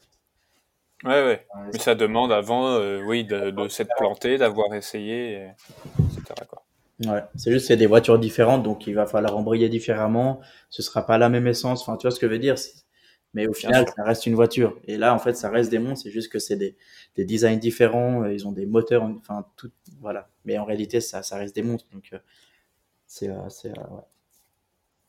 Ouais, 1.03 1.45
Mais 1.73 1.79
ça 1.79 1.95
demande 1.95 2.31
avant, 2.31 2.67
euh, 2.67 3.01
oui, 3.01 3.23
de, 3.25 3.49
de 3.49 3.67
s'être 3.69 3.89
planté, 3.97 4.37
d'avoir 4.37 4.73
essayé, 4.75 5.31
et- 5.33 5.49
etc. 5.99 6.45
Quoi. 6.47 6.63
Ouais, 7.07 7.23
c'est 7.35 7.51
juste 7.51 7.63
que 7.63 7.67
c'est 7.69 7.77
des 7.77 7.87
voitures 7.87 8.19
différentes, 8.19 8.61
donc 8.61 8.85
il 8.85 8.93
va 8.93 9.07
falloir 9.07 9.35
embrayer 9.35 9.67
différemment. 9.69 10.41
Ce 10.69 10.83
sera 10.83 11.03
pas 11.05 11.17
la 11.17 11.29
même 11.29 11.47
essence. 11.47 11.81
Enfin, 11.81 11.97
tu 11.97 12.03
vois 12.05 12.11
ce 12.11 12.19
que 12.19 12.27
je 12.27 12.31
veux 12.33 12.37
dire? 12.39 12.55
Mais 13.33 13.47
au 13.47 13.53
final, 13.53 13.85
ça 13.95 14.03
reste 14.03 14.27
une 14.27 14.35
voiture. 14.35 14.77
Et 14.85 14.97
là, 14.97 15.15
en 15.15 15.19
fait, 15.19 15.33
ça 15.33 15.49
reste 15.49 15.71
des 15.71 15.79
montres. 15.79 16.01
C'est 16.01 16.11
juste 16.11 16.31
que 16.31 16.37
c'est 16.37 16.57
des, 16.57 16.75
des 17.15 17.25
designs 17.25 17.57
différents. 17.57 18.23
euh, 18.23 18.33
Ils 18.33 18.45
ont 18.47 18.51
des 18.51 18.65
moteurs, 18.67 19.03
enfin, 19.03 19.45
tout, 19.57 19.71
voilà. 20.01 20.29
Mais 20.45 20.59
en 20.59 20.65
réalité, 20.65 21.01
ça, 21.01 21.23
ça 21.23 21.37
reste 21.37 21.55
des 21.55 21.63
montres. 21.63 21.85
Donc, 21.93 22.09
euh, 22.13 22.19
c'est, 23.07 23.29
euh, 23.29 23.49
c'est, 23.49 23.69
euh, 23.69 23.81
ouais. 23.91 24.01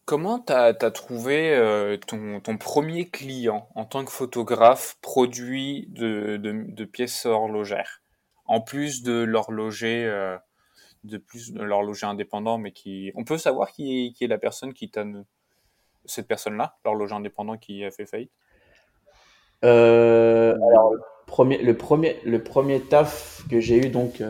Comment 0.04 0.40
t'as 0.40 0.74
as 0.80 0.90
trouvé 0.90 1.54
euh, 1.54 1.96
ton, 1.96 2.58
premier 2.58 3.08
client 3.08 3.68
en 3.76 3.84
tant 3.84 4.04
que 4.04 4.10
photographe 4.10 4.96
produit 5.00 5.86
de, 5.90 6.84
pièces 6.84 7.24
horlogères, 7.24 8.02
en 8.46 8.60
plus 8.60 9.04
de 9.04 9.22
l'horloger, 9.22 10.04
euh, 10.04 10.36
de 11.04 11.18
de 11.18 12.04
indépendant, 12.04 12.58
mais 12.58 12.72
qui, 12.72 13.12
on 13.14 13.24
peut 13.24 13.38
savoir 13.38 13.70
qui 13.70 14.06
est, 14.06 14.12
qui 14.12 14.24
est 14.24 14.28
la 14.28 14.38
personne 14.38 14.74
qui 14.74 14.90
t'a, 14.90 15.04
cette 16.04 16.26
personne-là, 16.26 16.76
l'horloger 16.84 17.14
indépendant 17.14 17.56
qui 17.56 17.84
a 17.84 17.92
fait 17.92 18.06
faillite? 18.06 18.32
Euh, 19.64 20.56
alors, 20.68 20.94
le 20.94 21.00
premier, 21.26 21.58
le 21.58 21.76
premier, 21.76 22.18
le 22.24 22.42
premier 22.42 22.80
taf 22.80 23.44
que 23.48 23.60
j'ai 23.60 23.86
eu, 23.86 23.88
donc, 23.88 24.20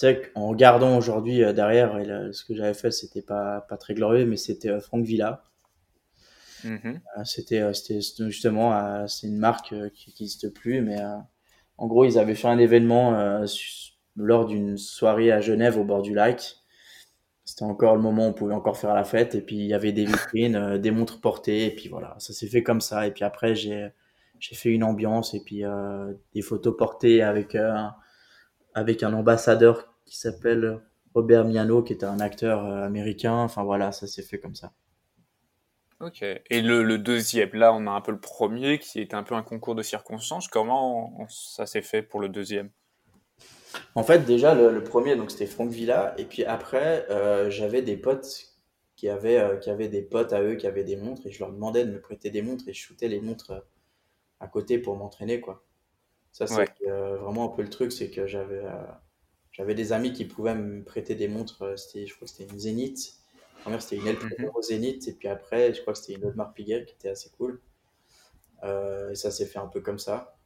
c'est 0.00 0.32
qu'en 0.32 0.48
regardant 0.48 0.96
aujourd'hui 0.96 1.44
euh, 1.44 1.52
derrière, 1.52 1.98
et 1.98 2.04
là, 2.04 2.32
ce 2.32 2.44
que 2.44 2.54
j'avais 2.54 2.74
fait, 2.74 2.90
c'était 2.90 3.22
pas, 3.22 3.60
pas 3.68 3.76
très 3.76 3.94
glorieux, 3.94 4.26
mais 4.26 4.36
c'était 4.36 4.70
euh, 4.70 4.80
Franck 4.80 5.04
Villa. 5.04 5.44
Mhm. 6.64 7.00
Euh, 7.18 7.24
C'était 7.24 7.60
euh, 7.60 7.72
c'était 7.72 8.00
justement, 8.00 9.06
c'est 9.06 9.26
une 9.26 9.38
marque 9.38 9.74
qui 9.94 10.10
n'existe 10.10 10.52
plus, 10.52 10.82
mais 10.82 10.98
en 11.78 11.86
gros, 11.86 12.04
ils 12.04 12.18
avaient 12.18 12.34
fait 12.34 12.48
un 12.48 12.58
événement 12.58 13.42
lors 14.16 14.46
d'une 14.46 14.76
soirée 14.78 15.32
à 15.32 15.40
Genève 15.40 15.78
au 15.78 15.84
bord 15.84 16.02
du 16.02 16.14
lac. 16.14 16.56
C'était 17.44 17.64
encore 17.64 17.96
le 17.96 18.02
moment 18.02 18.26
où 18.26 18.30
on 18.30 18.32
pouvait 18.34 18.54
encore 18.54 18.76
faire 18.78 18.94
la 18.94 19.04
fête, 19.04 19.34
et 19.34 19.42
puis 19.42 19.56
il 19.56 19.66
y 19.66 19.74
avait 19.74 19.92
des 19.92 20.04
vitrines, 20.06 20.78
des 20.78 20.90
montres 20.92 21.20
portées, 21.20 21.66
et 21.66 21.74
puis 21.74 21.88
voilà, 21.88 22.16
ça 22.18 22.32
s'est 22.32 22.48
fait 22.48 22.62
comme 22.62 22.80
ça. 22.80 23.06
Et 23.06 23.12
puis 23.12 23.24
après, 23.24 23.54
j'ai 23.56 23.88
j'ai 24.40 24.54
fait 24.56 24.70
une 24.70 24.84
ambiance, 24.84 25.34
et 25.34 25.40
puis 25.44 25.64
des 26.34 26.42
photos 26.42 26.76
portées 26.76 27.22
avec, 27.22 27.54
un- 27.56 27.94
avec 28.74 29.02
un 29.02 29.12
ambassadeur 29.12 29.94
qui 30.04 30.16
s'appelle 30.18 30.80
Robert 31.14 31.44
Miano, 31.44 31.82
qui 31.82 31.92
était 31.92 32.06
un 32.06 32.20
acteur 32.20 32.64
euh, 32.64 32.84
américain. 32.84 33.34
Enfin 33.34 33.64
voilà, 33.64 33.92
ça 33.92 34.06
s'est 34.06 34.22
fait 34.22 34.38
comme 34.38 34.54
ça. 34.54 34.72
Ok. 36.00 36.22
Et 36.22 36.62
le, 36.62 36.82
le 36.82 36.98
deuxième, 36.98 37.50
là, 37.52 37.74
on 37.74 37.86
a 37.86 37.90
un 37.90 38.00
peu 38.00 38.12
le 38.12 38.20
premier 38.20 38.78
qui 38.78 39.00
était 39.00 39.14
un 39.14 39.22
peu 39.22 39.34
un 39.34 39.42
concours 39.42 39.74
de 39.74 39.82
circonstances. 39.82 40.48
Comment 40.48 41.20
on- 41.20 41.28
ça 41.28 41.66
s'est 41.66 41.82
fait 41.82 42.02
pour 42.02 42.20
le 42.20 42.28
deuxième? 42.28 42.70
En 43.94 44.02
fait, 44.02 44.20
déjà, 44.24 44.54
le, 44.54 44.70
le 44.70 44.82
premier, 44.82 45.14
donc 45.16 45.30
c'était 45.30 45.46
Franck 45.46 45.70
Villa. 45.70 46.14
Et 46.16 46.24
puis 46.24 46.44
après, 46.44 47.06
euh, 47.10 47.50
j'avais 47.50 47.82
des 47.82 47.96
potes 47.96 48.46
qui 48.96 49.08
avaient, 49.08 49.38
euh, 49.38 49.56
qui 49.56 49.68
avaient 49.68 49.88
des 49.88 50.02
potes 50.02 50.32
à 50.32 50.42
eux 50.42 50.54
qui 50.54 50.66
avaient 50.66 50.84
des 50.84 50.96
montres. 50.96 51.26
Et 51.26 51.32
je 51.32 51.38
leur 51.40 51.52
demandais 51.52 51.84
de 51.84 51.90
me 51.92 52.00
prêter 52.00 52.30
des 52.30 52.42
montres 52.42 52.66
et 52.68 52.72
je 52.72 52.80
shootais 52.80 53.08
les 53.08 53.20
montres 53.20 53.52
à 54.40 54.48
côté 54.48 54.78
pour 54.78 54.96
m'entraîner, 54.96 55.40
quoi. 55.40 55.62
Ça, 56.32 56.46
c'est 56.46 56.62
Ouais. 56.62 56.74
euh, 56.88 57.16
vraiment 57.18 57.52
un 57.52 57.56
peu 57.56 57.62
le 57.62 57.70
truc, 57.70 57.92
c'est 57.92 58.10
que 58.10 58.26
j'avais 58.26 58.64
euh, 58.64 58.84
j'avais 59.52 59.74
des 59.74 59.92
amis 59.92 60.12
qui 60.12 60.24
pouvaient 60.26 60.54
me 60.56 60.84
prêter 60.84 61.14
des 61.16 61.28
montres. 61.28 61.62
euh, 61.62 61.76
C'était, 61.76 62.06
je 62.06 62.14
crois 62.16 62.26
que 62.26 62.32
c'était 62.34 62.52
une 62.52 62.58
Zenith. 62.60 63.16
La 63.58 63.62
première, 63.62 63.82
c'était 63.82 63.98
une 63.98 64.08
L 64.08 64.18
Mhm. 64.22 64.50
Pro 64.50 64.62
Zenith. 64.62 65.08
Et 65.08 65.14
puis 65.14 65.28
après, 65.28 65.74
je 65.74 65.80
crois 65.82 65.94
que 65.94 65.98
c'était 66.00 66.14
une 66.14 66.24
autre 66.26 66.36
marque 66.36 66.56
Piguet 66.56 66.84
qui 66.86 66.94
était 66.94 67.10
assez 67.10 67.30
cool. 67.30 67.62
Euh, 68.62 69.10
et 69.10 69.14
ça 69.14 69.30
s'est 69.30 69.46
fait 69.46 69.58
un 69.58 69.66
peu 69.68 69.80
comme 69.80 69.98
ça. 69.98 70.38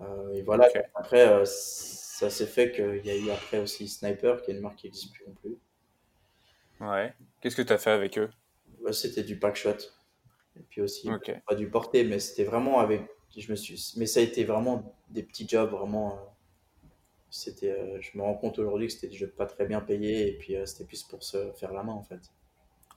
Euh, 0.00 0.32
et 0.32 0.42
voilà, 0.42 0.68
après, 0.94 1.28
euh, 1.28 1.44
ça 1.44 2.30
s'est 2.30 2.46
fait 2.46 2.72
qu'il 2.72 3.04
y 3.04 3.10
a 3.10 3.16
eu 3.16 3.30
après 3.30 3.58
aussi 3.58 3.88
Sniper, 3.88 4.42
qui 4.42 4.50
est 4.50 4.54
une 4.54 4.60
marque 4.60 4.76
qui 4.78 4.86
n'existe 4.86 5.12
plus 5.12 5.26
non 5.26 5.34
plus. 5.34 5.58
Ouais. 6.80 7.14
Qu'est-ce 7.40 7.54
que 7.56 7.62
t'as 7.62 7.78
fait 7.78 7.90
avec 7.92 8.18
eux? 8.18 8.30
Ouais, 8.80 8.92
c'était 8.92 9.22
du 9.22 9.38
pack 9.38 9.56
shot. 9.56 9.76
Et 10.58 10.62
puis 10.70 10.80
aussi, 10.82 11.20
pas 11.46 11.54
du 11.54 11.70
porté, 11.70 12.04
mais 12.04 12.20
c'était 12.20 12.44
vraiment 12.44 12.80
avec. 12.80 13.02
Je 13.36 13.50
me 13.50 13.56
suis, 13.56 13.94
mais 13.96 14.06
ça 14.06 14.20
a 14.20 14.22
été 14.22 14.44
vraiment 14.44 14.94
des 15.08 15.22
petits 15.22 15.48
jobs, 15.48 15.70
vraiment. 15.70 16.14
euh, 16.14 16.20
C'était, 17.30 17.70
euh, 17.72 17.98
je 18.00 18.16
me 18.18 18.22
rends 18.22 18.34
compte 18.36 18.58
aujourd'hui 18.58 18.86
que 18.88 18.92
c'était 18.92 19.08
des 19.08 19.16
jobs 19.16 19.30
pas 19.30 19.46
très 19.46 19.64
bien 19.66 19.80
payés, 19.80 20.28
et 20.28 20.38
puis 20.38 20.54
euh, 20.56 20.66
c'était 20.66 20.84
plus 20.84 21.02
pour 21.04 21.22
se 21.24 21.50
faire 21.54 21.72
la 21.72 21.82
main 21.82 21.92
en 21.92 22.02
fait. 22.02 22.20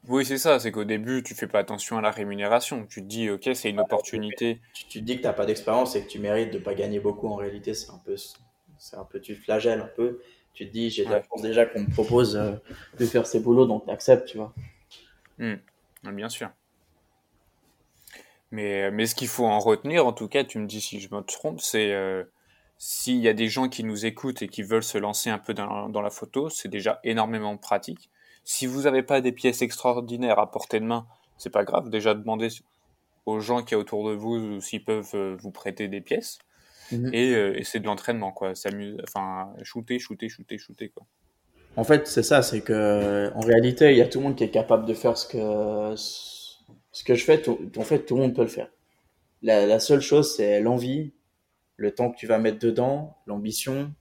Oui, 0.08 0.26
c'est 0.26 0.38
ça, 0.38 0.60
c'est 0.60 0.72
qu'au 0.72 0.84
début, 0.86 1.24
tu 1.24 1.34
fais 1.34 1.48
pas 1.48 1.60
attention 1.60 1.98
à 1.98 2.02
la 2.02 2.12
rémunération. 2.12 2.86
Tu 2.88 3.02
te 3.02 3.08
dis, 3.08 3.30
ok, 3.30 3.50
c'est 3.54 3.70
une 3.70 3.80
opportunité. 3.80 4.60
Tu, 4.74 4.86
tu 4.88 5.00
te 5.00 5.06
dis 5.06 5.18
que 5.18 5.22
t'as 5.24 5.34
pas 5.34 5.46
d'expérience 5.46 5.96
et 5.96 6.04
que 6.04 6.10
tu 6.10 6.20
mérites 6.20 6.52
de 6.54 6.60
pas 6.60 6.74
gagner 6.74 7.00
beaucoup 7.00 7.28
en 7.28 7.36
réalité, 7.36 7.74
c'est 7.74 7.90
un 7.92 8.00
peu, 8.04 8.16
c'est 8.78 8.98
un 8.98 9.06
peu, 9.06 9.20
tu 9.22 9.36
te 9.36 9.40
flagelles 9.42 9.80
un 9.82 9.88
peu. 9.96 10.22
Tu 10.54 10.68
te 10.68 10.72
dis, 10.74 10.90
j'ai 10.90 11.06
de 11.06 11.12
la 11.12 11.18
Ouais. 11.18 11.24
chance 11.24 11.42
déjà 11.42 11.66
qu'on 11.66 11.82
me 11.82 11.90
propose 11.90 12.36
euh, 12.36 12.54
de 13.00 13.06
faire 13.06 13.26
ces 13.26 13.40
boulots, 13.40 13.66
donc 13.66 13.86
t'acceptes, 13.86 14.28
tu 14.28 14.38
vois. 14.38 14.54
Hmm. 15.38 15.58
Bien 16.04 16.30
sûr. 16.30 16.52
Mais, 18.54 18.92
mais 18.92 19.08
ce 19.08 19.16
qu'il 19.16 19.28
faut 19.28 19.48
en 19.48 19.58
retenir, 19.58 20.06
en 20.06 20.14
tout 20.14 20.28
cas, 20.28 20.44
tu 20.44 20.60
me 20.60 20.68
dis 20.68 20.80
si 20.80 21.00
je 21.00 21.14
me 21.14 21.22
trompe, 21.22 21.60
c'est 21.60 21.92
euh, 21.92 22.24
s'il 22.78 23.18
y 23.18 23.28
a 23.28 23.34
des 23.34 23.48
gens 23.48 23.68
qui 23.68 23.84
nous 23.84 24.06
écoutent 24.06 24.44
et 24.44 24.48
qui 24.48 24.62
veulent 24.62 24.84
se 24.84 25.00
lancer 25.00 25.32
un 25.32 25.40
peu 25.40 25.56
dans, 25.56 25.90
dans 25.90 26.02
la 26.02 26.12
photo, 26.12 26.52
c'est 26.52 26.70
déjà 26.70 27.00
énormément 27.04 27.58
pratique. 27.58 28.12
Si 28.44 28.68
vous 28.68 28.84
n'avez 28.84 29.02
pas 29.02 29.22
des 29.22 29.32
pièces 29.32 29.64
extraordinaires 29.64 30.38
à 30.38 30.52
portée 30.52 30.80
de 30.80 30.86
main, 30.86 31.08
c'est 31.40 31.50
pas 31.50 31.64
grave. 31.64 31.90
Déjà 31.90 32.14
demandez 32.14 32.50
aux 33.26 33.40
gens 33.40 33.64
qui 33.64 33.74
y 33.74 33.76
a 33.76 33.80
autour 33.80 34.08
de 34.08 34.14
vous 34.14 34.62
s'ils 34.62 34.86
peuvent 34.86 35.16
euh, 35.16 35.36
vous 35.40 35.50
prêter 35.50 35.88
des 35.88 36.02
pièces. 36.02 36.38
Mhm. 36.92 37.10
Et, 37.12 37.34
euh, 37.34 37.58
et 37.58 37.64
c'est 37.64 37.80
de 37.80 37.88
l'entraînement, 37.88 38.32
quoi. 38.32 38.54
S'amuse, 38.54 39.02
enfin, 39.08 39.52
shooter, 39.64 39.98
shooter, 39.98 40.30
shooter, 40.30 40.60
shooter, 40.60 40.90
quoi. 40.90 41.08
En 41.76 41.84
fait, 41.84 42.06
c'est 42.06 42.22
ça, 42.22 42.44
c'est 42.44 42.62
que 42.62 43.32
en 43.34 43.40
réalité, 43.40 43.94
il 43.94 43.98
y 43.98 44.02
a 44.02 44.06
tout 44.06 44.20
le 44.20 44.26
monde 44.26 44.36
qui 44.36 44.44
est 44.44 44.52
capable 44.52 44.86
de 44.86 44.94
faire 44.94 45.18
ce 45.18 45.28
que 45.28 45.96
ce 46.94 47.04
que 47.04 47.16
je 47.16 47.26
fais. 47.26 47.42
Tout, 47.42 47.60
en 47.76 47.84
fait, 47.84 48.06
tout 48.06 48.16
le 48.16 48.22
monde 48.22 48.36
peut 48.36 48.44
le 48.44 48.48
faire. 48.48 48.70
La, 49.42 49.66
la 49.66 49.82
seule 49.82 50.00
chose, 50.02 50.34
c'est 50.36 50.62
l'envie, 50.62 51.14
le 51.76 51.92
temps 51.92 52.10
que 52.10 52.18
tu 52.18 52.28
vas 52.28 52.40
mettre 52.40 52.60
dedans, 52.60 53.18
l'ambition, 53.28 53.94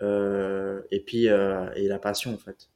euh, 0.00 0.80
et 0.90 1.00
puis 1.00 1.28
euh, 1.28 1.70
et 1.74 1.88
la 1.88 1.98
passion, 1.98 2.32
en 2.32 2.38
fait. 2.38 2.70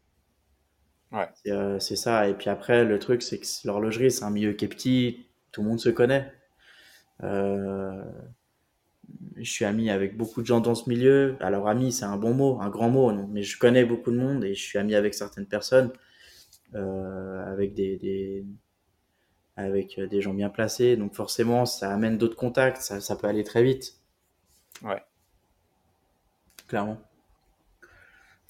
Ouais. 1.13 1.29
C'est 1.43 1.53
euh, 1.53 1.79
c'est 1.79 1.97
ça. 1.97 2.29
Et 2.29 2.35
puis 2.35 2.51
après, 2.51 2.85
le 2.85 2.99
truc, 2.99 3.23
c'est 3.23 3.39
que 3.39 3.47
l'horlogerie, 3.65 4.11
c'est 4.11 4.25
un 4.25 4.31
milieu 4.31 4.53
qui 4.53 4.67
est 4.67 4.69
petit, 4.69 5.27
tout 5.53 5.63
le 5.63 5.69
monde 5.69 5.81
se 5.81 5.89
connaît. 5.89 6.33
Euh, 7.23 8.05
je 9.37 9.51
suis 9.51 9.65
ami 9.65 9.91
avec 9.91 10.17
beaucoup 10.17 10.43
de 10.43 10.47
gens 10.47 10.61
dans 10.61 10.75
ce 10.75 10.89
milieu. 10.89 11.37
Alors, 11.41 11.69
ami, 11.69 11.93
c'est 11.93 12.05
un 12.05 12.17
bon 12.17 12.35
mot, 12.35 12.61
un 12.61 12.71
grand 12.71 12.91
mot, 12.91 13.13
non, 13.13 13.27
mais 13.29 13.43
je 13.43 13.59
connais 13.59 13.85
beaucoup 13.85 14.11
de 14.11 14.17
monde 14.17 14.45
et 14.45 14.55
je 14.55 14.63
suis 14.63 14.79
ami 14.79 14.95
avec 14.95 15.15
certaines 15.15 15.47
personnes, 15.47 15.93
euh, 16.75 17.53
avec 17.53 17.75
des, 17.75 17.97
des, 17.97 18.45
avec 19.61 20.01
des 20.01 20.21
gens 20.21 20.35
bien 20.35 20.51
placés. 20.51 20.97
Donc, 20.97 21.15
forcément, 21.15 21.67
ça 21.67 21.93
amène 21.93 22.19
d'autres 22.19 22.37
contacts, 22.37 22.83
ça, 22.83 23.01
ça 23.01 23.17
peut 23.17 23.27
aller 23.27 23.45
très 23.45 23.63
vite. 23.63 23.95
Ouais. 24.83 25.03
Clairement. 26.69 26.99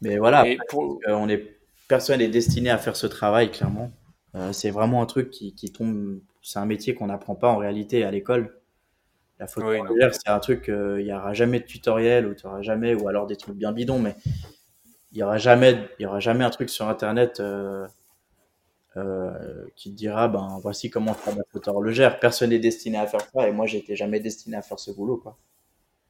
Mais 0.03 0.19
voilà, 0.19 0.45
pour, 0.69 0.99
euh, 1.09 1.13
on 1.13 1.29
est, 1.29 1.59
personne 1.89 2.19
n'est 2.19 2.29
destiné 2.29 2.71
à 2.71 2.79
faire 2.79 2.97
ce 2.97 3.07
travail, 3.07 3.51
clairement. 3.51 3.93
Euh, 4.35 4.53
c'est 4.53 4.71
vraiment 4.71 5.03
un 5.03 5.07
truc 5.07 5.31
qui, 5.31 5.55
qui 5.55 5.73
tombe, 5.73 6.21
c'est 6.43 6.59
un 6.59 6.67
métier 6.67 6.95
qu'on 6.95 7.09
n'apprend 7.09 7.35
pas 7.35 7.49
en 7.49 7.57
réalité 7.57 8.05
à 8.05 8.11
l'école. 8.11 8.57
La 9.39 9.47
photo 9.47 9.69
Oui, 9.69 9.79
c'est 10.13 10.29
un 10.29 10.39
truc, 10.39 10.69
euh, 10.69 11.01
il 11.01 11.07
y 11.07 11.13
aura 11.13 11.33
jamais 11.33 11.61
de 11.61 11.65
tutoriel 11.65 12.27
ou 12.27 12.35
tu 12.35 12.47
auras 12.47 12.63
jamais, 12.63 12.95
ou 12.95 13.09
alors 13.09 13.27
des 13.27 13.37
trucs 13.37 13.57
bien 13.57 13.73
bidons, 13.73 13.99
mais 13.99 14.15
il 15.13 15.19
y 15.19 15.23
aura 15.23 15.39
jamais, 15.39 15.89
il 15.99 16.03
y 16.03 16.07
aura 16.07 16.21
jamais 16.21 16.45
un 16.45 16.51
truc 16.51 16.71
sur 16.71 16.89
Internet 16.89 17.41
euh, 17.41 17.87
euh, 18.97 19.67
qui 19.77 19.91
te 19.93 19.97
dira, 19.97 20.29
ben 20.29 20.59
voici 20.63 20.91
comment 20.91 21.17
la 21.27 21.43
photo 21.53 21.71
horlogère. 21.73 22.21
Personne 22.21 22.51
n'est 22.51 22.59
destiné 22.59 22.99
à 22.99 23.07
faire 23.07 23.23
ça 23.35 23.49
et 23.49 23.53
moi, 23.53 23.67
j'étais 23.67 23.97
jamais 23.97 24.21
destiné 24.21 24.57
à 24.57 24.63
faire 24.63 24.79
ce 24.81 24.91
boulot, 24.91 25.19
quoi. 25.19 25.39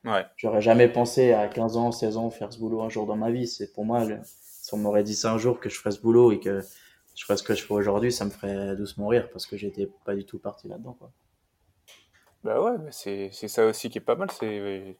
ouais. 0.05 0.27
J'aurais 0.37 0.61
jamais 0.61 0.89
pensé 0.89 1.33
à 1.33 1.47
15 1.47 1.77
ans, 1.77 1.93
16 1.93 2.17
ans 2.17 2.31
faire 2.31 2.53
ce 2.53 2.59
boulot 2.59 2.83
un 2.83 2.89
jour 2.89 3.07
dans 3.07 3.15
ma 3.17 3.31
vie. 3.31 3.47
C'est 3.47 3.73
pour 3.73 3.85
moi, 3.85 4.05
le- 4.05 4.19
si 4.25 4.75
on 4.75 4.79
m'aurait 4.79 5.05
dit 5.05 5.15
ça 5.15 5.33
un 5.33 5.39
jour 5.39 5.61
que 5.61 5.69
je 5.69 5.79
ferais 5.79 5.93
ce 5.93 6.01
boulot 6.01 6.33
et 6.33 6.41
que 6.41 6.63
je 7.15 7.25
ferais 7.25 7.37
ce 7.37 7.43
que 7.45 7.55
je 7.55 7.63
fais 7.65 7.75
aujourd'hui, 7.75 8.11
ça 8.13 8.25
me 8.25 8.31
ferait 8.31 8.75
doucement 8.77 9.07
rire 9.09 9.29
parce 9.31 9.47
que 9.47 9.57
j'étais 9.57 9.89
pas 10.05 10.15
du 10.17 10.25
tout 10.25 10.39
parti 10.41 10.67
là-dedans. 10.69 10.95
Quoi. 10.99 11.13
Bah 12.45 12.61
ouais, 12.63 12.77
c'est 12.91 13.31
c'est 13.33 13.49
ça 13.49 13.67
aussi 13.67 13.91
qui 13.91 13.99
est 13.99 14.01
pas 14.01 14.15
mal. 14.17 14.31
C'est 14.31 14.97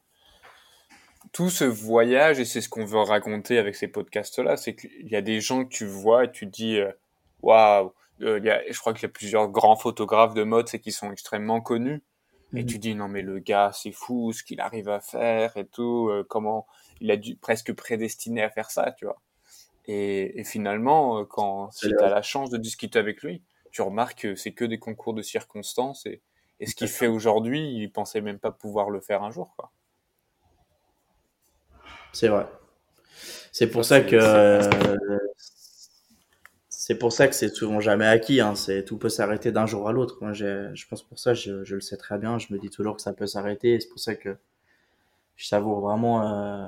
tout 1.33 1.49
ce 1.49 1.63
voyage 1.63 2.39
et 2.39 2.45
c'est 2.45 2.61
ce 2.61 2.69
qu'on 2.69 2.85
veut 2.85 2.99
raconter 2.99 3.57
avec 3.57 3.75
ces 3.75 3.87
podcasts-là, 3.87 4.57
c'est 4.57 4.75
qu'il 4.75 5.07
y 5.07 5.15
a 5.15 5.21
des 5.21 5.39
gens 5.39 5.63
que 5.63 5.69
tu 5.69 5.85
vois 5.85 6.25
et 6.25 6.31
tu 6.31 6.45
te 6.47 6.51
dis 6.51 6.77
euh, 6.79 6.91
waouh. 7.41 7.93
euh, 8.21 8.39
il 8.39 8.45
y 8.45 8.49
a, 8.49 8.61
je 8.71 8.77
crois 8.79 8.93
qu'il 8.93 9.03
y 9.03 9.05
a 9.05 9.09
plusieurs 9.09 9.49
grands 9.49 9.75
photographes 9.75 10.33
de 10.33 10.43
mode, 10.43 10.67
c'est 10.69 10.79
qui 10.79 10.91
sont 10.91 11.11
extrêmement 11.11 11.61
connus. 11.61 12.03
Et 12.55 12.61
Mhm. 12.61 12.67
tu 12.67 12.79
dis 12.79 12.95
non 12.95 13.07
mais 13.07 13.21
le 13.21 13.39
gars 13.39 13.71
c'est 13.73 13.91
fou 13.93 14.33
ce 14.33 14.43
qu'il 14.43 14.59
arrive 14.61 14.89
à 14.89 14.99
faire 15.01 15.55
et 15.57 15.67
tout, 15.67 16.09
euh, 16.09 16.25
comment 16.29 16.67
il 16.99 17.09
a 17.11 17.17
dû 17.17 17.35
presque 17.37 17.73
prédestiné 17.73 18.43
à 18.43 18.49
faire 18.49 18.71
ça, 18.71 18.91
tu 18.97 19.05
vois. 19.05 19.21
Et, 19.85 20.39
et 20.39 20.43
finalement 20.43 21.19
euh, 21.19 21.25
quand 21.25 21.71
si 21.71 21.95
tu 21.95 22.03
as 22.03 22.09
la 22.09 22.21
chance 22.23 22.49
de 22.51 22.57
discuter 22.57 22.99
avec 22.99 23.23
lui, 23.23 23.43
tu 23.71 23.81
remarques 23.81 24.21
que 24.21 24.35
c'est 24.35 24.53
que 24.53 24.65
des 24.65 24.79
concours 24.79 25.13
de 25.13 25.21
circonstances 25.23 26.05
et, 26.05 26.21
et 26.59 26.65
ce 26.67 26.75
qu'il 26.75 26.89
fait 26.89 27.07
aujourd'hui, 27.07 27.73
il 27.75 27.91
pensait 27.91 28.21
même 28.21 28.39
pas 28.39 28.51
pouvoir 28.51 28.89
le 28.91 29.01
faire 29.01 29.23
un 29.23 29.31
jour 29.31 29.53
quoi. 29.57 29.71
C'est 32.13 32.27
vrai. 32.27 32.45
C'est 33.51 33.69
pour 33.69 33.85
Ça, 33.85 34.01
que 34.01 34.17
c'est- 36.93 36.99
pour 36.99 37.11
ça 37.13 37.27
que 37.27 37.35
c'est 37.35 37.49
souvent 37.49 37.79
jamais 37.79 38.05
acquis. 38.07 38.41
Hein. 38.41 38.55
C'est 38.55 38.85
tout 38.85 38.97
peut 38.97 39.09
s'arrêter 39.09 39.51
d'un 39.51 39.65
jour 39.65 39.87
à 39.89 39.91
l'autre. 39.93 40.17
Moi, 40.21 40.33
je 40.33 40.85
pense 40.89 41.03
pour 41.03 41.19
ça, 41.19 41.33
je, 41.33 41.63
je 41.63 41.75
le 41.75 41.81
sais 41.81 41.97
très 41.97 42.17
bien. 42.17 42.37
Je 42.39 42.53
me 42.53 42.59
dis 42.59 42.69
toujours 42.69 42.95
que 42.95 43.01
ça 43.01 43.13
peut 43.13 43.27
s'arrêter. 43.27 43.79
C'est 43.79 43.89
pour 43.89 43.99
ça 43.99 44.15
que 44.15 44.37
je 45.35 45.47
savoure 45.47 45.81
vraiment, 45.81 46.23
euh, 46.27 46.67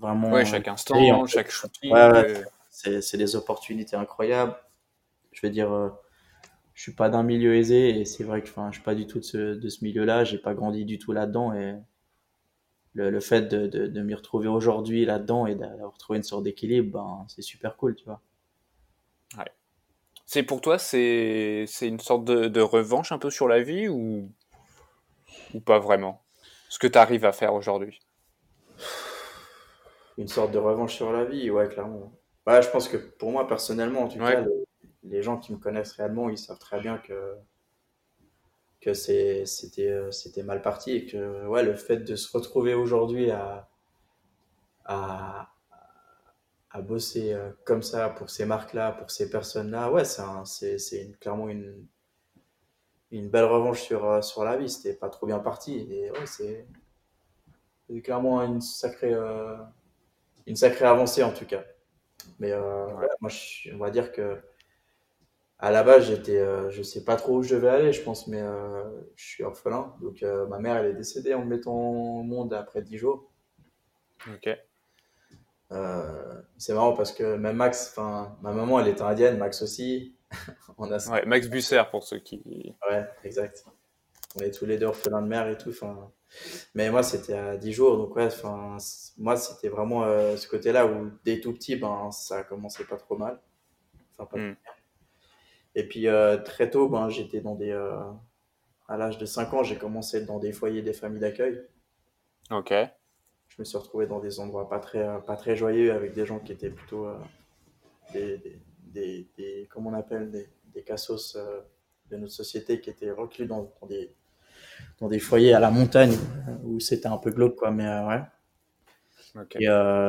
vraiment. 0.00 0.34
Ouais, 0.34 0.44
chaque 0.44 0.68
instant, 0.68 1.08
Et 1.08 1.12
en 1.12 1.24
fait, 1.26 1.26
chaque 1.26 1.50
shooting. 1.50 1.96
Ouais, 1.96 2.10
ouais. 2.12 2.26
euh, 2.26 2.44
C'est, 2.70 3.02
c'est 3.02 3.18
des 3.18 3.36
opportunités 3.36 3.96
incroyables. 3.96 4.56
Je 5.32 5.40
veux 5.46 5.50
dire, 5.52 5.72
euh, 5.72 5.90
je 6.74 6.82
suis 6.82 6.92
pas 6.94 7.10
d'un 7.10 7.22
milieu 7.24 7.56
aisé 7.56 8.00
et 8.00 8.04
c'est 8.06 8.24
vrai 8.24 8.42
que 8.42 8.50
enfin, 8.50 8.70
je 8.70 8.76
suis 8.76 8.84
pas 8.84 8.94
du 8.96 9.06
tout 9.08 9.20
de 9.20 9.24
ce, 9.24 9.54
de 9.56 9.70
ce 9.70 9.84
milieu-là. 9.84 10.24
J'ai 10.24 10.38
pas 10.38 10.54
grandi 10.54 10.84
du 10.86 10.98
tout 10.98 11.12
là-dedans 11.12 11.54
et 11.54 11.76
le, 12.94 13.10
le 13.10 13.20
fait 13.20 13.42
de, 13.42 13.66
de, 13.66 13.86
de 13.86 14.02
m'y 14.02 14.14
retrouver 14.14 14.48
aujourd'hui 14.48 15.04
là-dedans 15.04 15.46
et 15.46 15.54
d'avoir 15.54 15.96
trouvé 15.98 16.16
une 16.16 16.22
sorte 16.24 16.44
d'équilibre, 16.44 16.90
ben, 16.92 17.26
c'est 17.28 17.42
super 17.42 17.76
cool, 17.76 17.94
tu 17.94 18.04
vois. 18.04 18.20
C'est 20.26 20.42
pour 20.42 20.60
toi, 20.60 20.78
c'est 20.78 21.66
une 21.80 21.98
sorte 22.00 22.24
de, 22.26 22.48
de 22.48 22.60
revanche 22.60 23.10
un 23.12 23.18
peu 23.18 23.30
sur 23.30 23.48
la 23.48 23.62
vie 23.62 23.88
ou 23.88 24.30
ou 25.54 25.60
pas 25.60 25.78
vraiment? 25.78 26.22
Ce 26.68 26.78
que 26.78 26.86
tu 26.86 26.98
arrives 26.98 27.24
à 27.24 27.32
faire 27.32 27.54
aujourd'hui? 27.54 28.00
Une 30.18 30.28
sorte 30.28 30.52
de 30.52 30.58
revanche 30.58 30.94
sur 30.94 31.12
la 31.12 31.24
vie, 31.24 31.50
ouais, 31.50 31.68
clairement. 31.68 32.12
Ouais, 32.46 32.62
je 32.62 32.68
pense 32.70 32.88
que 32.88 32.96
pour 32.96 33.30
moi, 33.32 33.46
personnellement, 33.48 34.02
en 34.02 34.08
tout 34.08 34.18
Ouais. 34.18 34.34
cas, 34.34 34.40
le- 34.40 34.64
les 35.04 35.22
gens 35.22 35.38
qui 35.38 35.52
me 35.52 35.58
connaissent 35.58 35.92
réellement, 35.92 36.28
ils 36.30 36.38
savent 36.38 36.58
très 36.58 36.80
bien 36.80 36.98
que, 36.98 37.36
que 38.80 38.90
euh, 38.90 40.10
c'était 40.12 40.42
mal 40.44 40.62
parti 40.62 40.92
et 40.92 41.06
que 41.06 41.46
ouais, 41.46 41.64
le 41.64 41.74
fait 41.74 41.98
de 41.98 42.14
se 42.16 42.30
retrouver 42.36 42.74
aujourd'hui 42.74 43.30
à, 43.30 43.68
à, 44.84 45.53
à 46.74 46.82
bosser 46.82 47.32
euh, 47.32 47.50
comme 47.64 47.82
ça 47.82 48.10
pour 48.10 48.28
ces 48.28 48.44
marques-là, 48.44 48.92
pour 48.92 49.10
ces 49.10 49.30
personnes-là, 49.30 49.90
ouais, 49.92 50.04
c'est, 50.04 51.18
clairement 51.20 51.48
une, 51.48 51.86
une 53.10 53.30
belle 53.30 53.44
revanche 53.46 53.80
sur, 53.82 54.04
euh, 54.04 54.20
sur 54.20 54.44
la 54.44 54.58
vie. 54.58 54.68
C'était 54.68 54.94
pas 54.94 55.08
trop 55.08 55.26
bien 55.26 55.38
parti. 55.38 55.86
Et 55.90 56.10
ouais, 56.10 56.26
c'est, 56.26 56.66
clairement 58.02 58.42
une 58.42 58.60
sacrée, 58.60 59.12
euh, 59.14 59.56
une 60.46 60.56
sacrée 60.56 60.86
avancée 60.86 61.22
en 61.22 61.32
tout 61.32 61.46
cas. 61.46 61.64
Mais 62.40 62.52
euh, 62.52 62.86
Ouais. 62.86 62.94
ouais, 62.94 63.08
moi, 63.20 63.30
je- 63.30 63.72
on 63.74 63.78
va 63.78 63.90
dire 63.90 64.12
que 64.12 64.40
à 65.58 65.70
la 65.72 65.82
base, 65.82 66.06
j'étais, 66.06 66.38
euh, 66.38 66.70
je 66.70 66.82
sais 66.82 67.04
pas 67.04 67.16
trop 67.16 67.38
où 67.38 67.42
je 67.42 67.56
vais 67.56 67.68
aller, 67.68 67.92
je 67.92 68.02
pense, 68.02 68.26
mais 68.28 68.40
je 69.16 69.24
suis 69.24 69.42
orphelin. 69.44 69.94
Donc, 70.00 70.22
ma 70.22 70.58
mère, 70.58 70.76
elle 70.76 70.86
est 70.92 70.94
décédée 70.94 71.34
en 71.34 71.40
me 71.44 71.46
mettant 71.56 71.72
au 71.74 72.22
monde 72.22 72.52
après 72.54 72.82
10 72.82 72.98
jours. 72.98 73.30
Ok. 74.26 74.46
Euh, 75.74 76.40
c'est 76.56 76.74
marrant 76.74 76.92
parce 76.92 77.12
que 77.12 77.36
même 77.36 77.56
Max, 77.56 77.90
enfin, 77.90 78.36
ma 78.42 78.52
maman, 78.52 78.80
elle 78.80 78.88
était 78.88 79.02
indienne, 79.02 79.38
Max 79.38 79.62
aussi. 79.62 80.14
On 80.78 80.90
a, 80.90 81.10
Ouais, 81.10 81.24
Max 81.26 81.48
Busser 81.48 81.82
pour 81.90 82.04
ceux 82.04 82.18
qui. 82.18 82.74
ouais, 82.90 83.04
exact. 83.24 83.64
On 84.36 84.40
est 84.40 84.50
tous 84.50 84.66
les 84.66 84.78
deux 84.78 84.86
orphelins 84.86 85.22
de 85.22 85.28
mère 85.28 85.48
et 85.48 85.56
tout. 85.56 85.72
Mais 86.74 86.90
moi, 86.90 87.02
c'était 87.02 87.34
à 87.34 87.56
10 87.56 87.72
jours, 87.72 87.96
donc 87.96 88.16
ouais, 88.16 88.28
moi, 89.18 89.36
c'était 89.36 89.68
vraiment 89.68 90.04
euh, 90.04 90.36
ce 90.36 90.48
côté-là 90.48 90.86
où 90.86 91.10
dès 91.24 91.40
tout 91.40 91.52
petit, 91.52 91.76
ben, 91.76 92.10
ça 92.10 92.38
a 92.38 92.42
commencé 92.42 92.84
pas 92.84 92.96
trop 92.96 93.16
mal. 93.16 93.40
Enfin, 94.18 94.26
pas 94.26 94.38
Hmm. 94.38 94.56
Et 95.76 95.88
puis 95.88 96.06
euh, 96.06 96.36
très 96.36 96.70
tôt, 96.70 96.88
ben, 96.88 97.08
j'étais 97.08 97.40
dans 97.40 97.54
des. 97.54 97.72
à 98.88 98.96
l'âge 98.96 99.18
de 99.18 99.26
5 99.26 99.54
ans, 99.54 99.62
j'ai 99.62 99.76
commencé 99.76 100.24
dans 100.24 100.38
des 100.38 100.52
foyers, 100.52 100.82
des 100.82 100.92
familles 100.92 101.20
d'accueil. 101.20 101.62
Ok. 102.50 102.72
Je 103.56 103.60
me 103.62 103.64
suis 103.64 103.78
retrouvé 103.78 104.06
dans 104.06 104.20
des 104.20 104.40
endroits 104.40 104.68
pas 104.68 104.80
très, 104.80 104.98
euh, 105.06 105.18
pas 105.18 105.36
très 105.36 105.56
joyeux 105.56 105.92
avec 105.92 106.12
des 106.14 106.26
gens 106.26 106.38
qui 106.40 106.52
étaient 106.52 106.70
plutôt 106.70 107.06
euh, 107.06 107.14
des, 108.12 108.38
des, 108.38 108.58
des, 108.94 109.28
des- 109.38 109.68
comment 109.72 109.90
on 109.90 109.94
appelle, 109.94 110.30
des, 110.30 110.48
des 110.74 110.82
cassos 110.82 111.36
euh, 111.36 111.60
de 112.10 112.16
notre 112.16 112.32
société 112.32 112.80
qui 112.80 112.90
étaient 112.90 113.10
reclus 113.12 113.46
dans, 113.46 113.72
dans 113.80 113.86
des, 113.88 114.14
dans 115.00 115.08
des 115.08 115.20
foyers 115.20 115.54
à 115.54 115.60
la 115.60 115.70
montagne 115.70 116.14
où 116.64 116.80
c'était 116.80 117.08
un 117.08 117.18
peu 117.18 117.30
glauque, 117.30 117.56
quoi. 117.56 117.70
Mais 117.72 117.86
euh, 117.86 118.08
ouais. 118.08 118.22
Et 119.58 119.66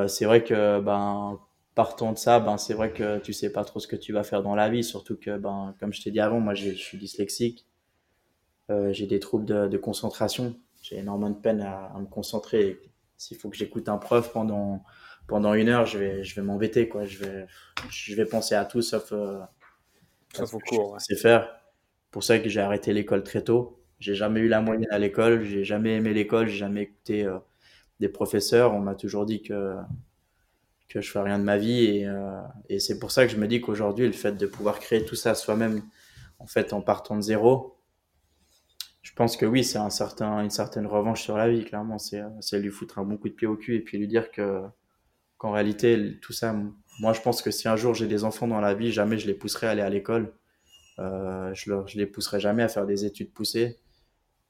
c'est 0.07 0.25
vrai 0.25 0.43
que 0.43 0.79
ben 0.81 1.39
partant 1.75 2.11
de 2.13 2.17
ça, 2.17 2.39
ben 2.39 2.57
c'est 2.57 2.73
vrai 2.73 2.93
que 2.93 3.17
tu 3.19 3.33
sais 3.33 3.51
pas 3.51 3.63
trop 3.65 3.79
ce 3.79 3.87
que 3.87 3.95
tu 3.95 4.13
vas 4.13 4.23
faire 4.23 4.43
dans 4.43 4.55
la 4.55 4.69
vie, 4.69 4.83
surtout 4.83 5.17
que 5.17 5.37
ben 5.37 5.75
comme 5.79 5.93
je 5.93 6.01
t'ai 6.01 6.11
dit 6.11 6.19
avant, 6.19 6.39
moi 6.39 6.53
je 6.53 6.71
suis 6.71 6.97
dyslexique, 6.97 7.65
j'ai 8.91 9.07
des 9.07 9.19
troubles 9.19 9.45
de, 9.45 9.67
de 9.67 9.77
concentration, 9.77 10.55
j'ai 10.81 10.97
énormément 10.97 11.29
de 11.31 11.35
peine 11.39 11.61
à, 11.61 11.85
à 11.87 11.99
me 11.99 12.05
concentrer. 12.05 12.79
S'il 13.17 13.37
faut 13.37 13.49
que 13.49 13.57
j'écoute 13.57 13.89
un 13.89 13.97
prof 13.97 14.31
pendant 14.33 14.83
pendant 15.27 15.53
une 15.53 15.69
heure, 15.69 15.85
je 15.85 15.97
vais 15.97 16.23
je 16.23 16.35
vais 16.35 16.41
m'embêter 16.41 16.87
quoi, 16.89 17.05
je 17.05 17.17
vais 17.19 17.45
je 17.89 18.15
vais 18.15 18.25
penser 18.25 18.55
à 18.55 18.65
tout 18.65 18.81
sauf 18.81 19.11
euh, 19.11 19.39
à 20.37 20.45
Sauf 20.45 20.53
au 20.53 20.59
cours, 20.59 20.91
ouais. 20.93 20.99
sais 20.99 21.15
faire. 21.15 21.49
Pour 22.11 22.23
ça 22.23 22.39
que 22.39 22.49
j'ai 22.49 22.59
arrêté 22.61 22.93
l'école 22.93 23.23
très 23.23 23.41
tôt. 23.43 23.81
J'ai 23.99 24.15
jamais 24.15 24.41
eu 24.41 24.47
la 24.47 24.61
moyenne 24.61 24.87
à 24.91 24.99
l'école, 24.99 25.43
j'ai 25.43 25.63
jamais 25.63 25.95
aimé 25.95 26.13
l'école, 26.13 26.47
j'ai 26.47 26.57
jamais 26.57 26.83
écouté 26.83 27.27
des 27.99 28.09
professeurs. 28.09 28.73
On 28.73 28.79
m'a 28.79 28.95
toujours 28.95 29.25
dit 29.25 29.41
que 29.41 29.75
que 30.89 31.01
je 31.01 31.09
fais 31.11 31.21
rien 31.21 31.39
de 31.39 31.43
ma 31.43 31.57
vie 31.57 31.85
et, 31.85 32.07
et 32.69 32.79
c'est 32.79 32.99
pour 32.99 33.11
ça 33.11 33.25
que 33.25 33.31
je 33.31 33.37
me 33.37 33.47
dis 33.47 33.59
qu'aujourd'hui 33.61 34.05
le 34.05 34.13
fait 34.13 34.33
de 34.33 34.45
pouvoir 34.45 34.79
créer 34.79 35.03
tout 35.03 35.15
ça 35.15 35.33
soi-même 35.33 35.81
en 36.39 36.45
fait 36.47 36.73
en 36.73 36.81
partant 36.81 37.15
de 37.15 37.21
zéro 37.21 37.74
je 39.05 39.13
pense 39.13 39.37
que 39.37 39.45
oui 39.45 39.63
c'est 39.63 39.77
un 39.77 39.89
certain 39.89 40.41
une 40.41 40.49
certaine 40.49 40.87
revanche 40.87 41.21
sur 41.21 41.37
la 41.37 41.47
vie 41.49 41.63
clairement 41.63 41.99
c'est 41.99 42.21
c'est 42.41 42.59
lui 42.59 42.71
foutre 42.71 42.99
un 42.99 43.03
bon 43.03 43.17
coup 43.17 43.29
de 43.29 43.33
pied 43.33 43.47
au 43.47 43.55
cul 43.55 43.75
et 43.75 43.81
puis 43.81 43.97
lui 43.97 44.07
dire 44.07 44.31
que 44.31 44.61
qu'en 45.37 45.51
réalité 45.51 46.19
tout 46.21 46.33
ça 46.33 46.53
moi, 46.99 47.13
je 47.13 47.21
pense 47.21 47.41
que 47.41 47.51
si 47.51 47.67
un 47.67 47.75
jour 47.75 47.93
j'ai 47.93 48.07
des 48.07 48.23
enfants 48.23 48.47
dans 48.47 48.61
la 48.61 48.73
vie, 48.73 48.91
jamais 48.91 49.17
je 49.17 49.27
les 49.27 49.33
pousserai 49.33 49.67
à 49.67 49.71
aller 49.71 49.81
à 49.81 49.89
l'école. 49.89 50.33
Euh, 50.99 51.53
je, 51.53 51.69
leur, 51.69 51.87
je 51.87 51.97
les 51.97 52.05
pousserai 52.05 52.39
jamais 52.39 52.63
à 52.63 52.69
faire 52.69 52.85
des 52.85 53.03
études 53.03 53.33
poussées. 53.33 53.77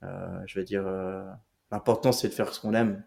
Euh, 0.04 0.40
je 0.46 0.60
veux 0.60 0.66
dire, 0.66 0.84
euh, 0.86 1.24
l'important 1.72 2.12
c'est 2.12 2.28
de 2.28 2.34
faire 2.34 2.54
ce 2.54 2.60
qu'on 2.60 2.74
aime. 2.74 3.04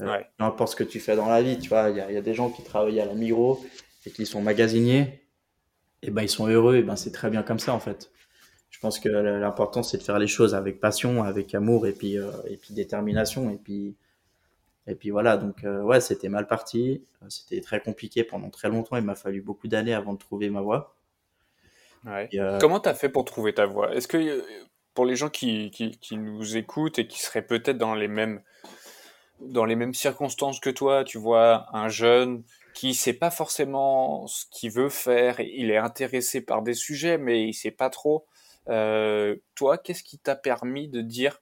Euh, 0.00 0.06
ouais. 0.06 0.26
Peu 0.36 0.44
importe 0.44 0.72
ce 0.72 0.76
que 0.76 0.84
tu 0.84 1.00
fais 1.00 1.16
dans 1.16 1.28
la 1.28 1.42
vie, 1.42 1.58
tu 1.58 1.70
vois, 1.70 1.88
il 1.88 1.96
y 1.96 2.00
a, 2.00 2.12
y 2.12 2.16
a, 2.16 2.22
des 2.22 2.34
gens 2.34 2.50
qui 2.50 2.62
travaillent 2.62 3.00
à 3.00 3.06
la 3.06 3.14
Migros 3.14 3.64
et 4.04 4.10
qui 4.10 4.26
sont 4.26 4.42
magasiniers, 4.42 5.26
et 6.02 6.10
ben 6.10 6.22
ils 6.22 6.28
sont 6.28 6.46
heureux, 6.46 6.76
et 6.76 6.82
ben 6.82 6.96
c'est 6.96 7.12
très 7.12 7.30
bien 7.30 7.42
comme 7.42 7.58
ça 7.58 7.72
en 7.72 7.80
fait. 7.80 8.10
Je 8.70 8.78
pense 8.78 9.00
que 9.00 9.08
l'important 9.08 9.82
c'est 9.82 9.98
de 9.98 10.02
faire 10.02 10.18
les 10.18 10.28
choses 10.28 10.54
avec 10.54 10.80
passion, 10.80 11.22
avec 11.22 11.54
amour 11.54 11.86
et 11.86 11.92
puis 11.92 12.18
euh, 12.18 12.30
et 12.48 12.56
puis 12.56 12.72
détermination 12.72 13.50
et 13.50 13.56
puis 13.56 13.96
et 14.86 14.94
puis 14.94 15.10
voilà, 15.10 15.36
donc 15.36 15.64
euh, 15.64 15.82
ouais, 15.82 16.00
c'était 16.00 16.28
mal 16.28 16.46
parti. 16.46 17.04
C'était 17.28 17.60
très 17.60 17.80
compliqué 17.80 18.24
pendant 18.24 18.50
très 18.50 18.68
longtemps. 18.68 18.96
Il 18.96 19.04
m'a 19.04 19.14
fallu 19.14 19.40
beaucoup 19.40 19.68
d'années 19.68 19.94
avant 19.94 20.14
de 20.14 20.18
trouver 20.18 20.50
ma 20.50 20.62
voie. 20.62 20.96
Ouais. 22.04 22.28
Euh... 22.34 22.58
Comment 22.58 22.80
t'as 22.80 22.94
fait 22.94 23.08
pour 23.08 23.24
trouver 23.24 23.54
ta 23.54 23.66
voie? 23.66 23.94
Est-ce 23.94 24.08
que 24.08 24.16
euh, 24.16 24.42
pour 24.94 25.04
les 25.04 25.16
gens 25.16 25.28
qui, 25.28 25.70
qui, 25.70 25.92
qui, 25.98 26.16
nous 26.16 26.56
écoutent 26.56 26.98
et 26.98 27.06
qui 27.06 27.20
seraient 27.20 27.46
peut-être 27.46 27.78
dans 27.78 27.94
les 27.94 28.08
mêmes 28.08 28.42
dans 29.40 29.64
les 29.64 29.76
mêmes 29.76 29.94
circonstances 29.94 30.60
que 30.60 30.70
toi, 30.70 31.04
tu 31.04 31.18
vois, 31.18 31.66
un 31.72 31.88
jeune 31.88 32.42
qui 32.74 32.94
sait 32.94 33.14
pas 33.14 33.30
forcément 33.30 34.26
ce 34.26 34.44
qu'il 34.50 34.70
veut 34.70 34.90
faire, 34.90 35.40
il 35.40 35.70
est 35.70 35.78
intéressé 35.78 36.40
par 36.40 36.62
des 36.62 36.74
sujets, 36.74 37.16
mais 37.16 37.44
il 37.44 37.54
sait 37.54 37.70
pas 37.70 37.90
trop. 37.90 38.26
Euh, 38.68 39.36
toi, 39.54 39.78
qu'est-ce 39.78 40.02
qui 40.02 40.18
t'a 40.18 40.36
permis 40.36 40.88
de 40.88 41.00
dire 41.00 41.40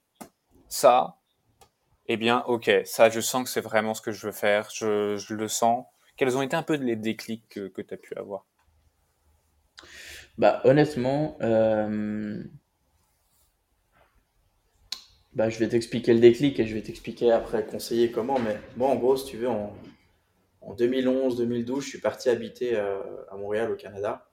ça? 0.67 1.17
Eh 2.07 2.17
bien, 2.17 2.43
ok, 2.47 2.71
ça, 2.85 3.09
je 3.09 3.19
sens 3.19 3.43
que 3.43 3.49
c'est 3.49 3.61
vraiment 3.61 3.93
ce 3.93 4.01
que 4.01 4.11
je 4.11 4.25
veux 4.25 4.33
faire, 4.33 4.69
je, 4.73 5.33
le 5.33 5.47
sens. 5.47 5.85
Quels 6.17 6.35
ont 6.37 6.41
été 6.41 6.55
un 6.55 6.63
peu 6.63 6.75
les 6.75 6.95
déclics 6.95 7.47
que, 7.49 7.67
que 7.67 7.81
tu 7.81 7.93
as 7.93 7.97
pu 7.97 8.15
avoir? 8.15 8.45
Bah, 10.37 10.61
honnêtement, 10.63 11.37
euh... 11.41 12.43
bah, 15.33 15.49
je 15.49 15.59
vais 15.59 15.67
t'expliquer 15.67 16.13
le 16.13 16.19
déclic 16.19 16.59
et 16.59 16.65
je 16.65 16.73
vais 16.73 16.81
t'expliquer 16.81 17.31
après 17.31 17.65
conseiller 17.65 18.09
comment. 18.11 18.39
Mais 18.39 18.57
moi, 18.75 18.89
en 18.89 18.95
gros, 18.95 19.15
si 19.15 19.25
tu 19.25 19.37
veux, 19.37 19.49
en, 19.49 19.75
en 20.61 20.75
2011-2012, 20.75 21.81
je 21.81 21.87
suis 21.89 21.99
parti 21.99 22.29
habiter 22.29 22.75
euh, 22.75 22.99
à 23.29 23.37
Montréal, 23.37 23.71
au 23.71 23.75
Canada. 23.75 24.28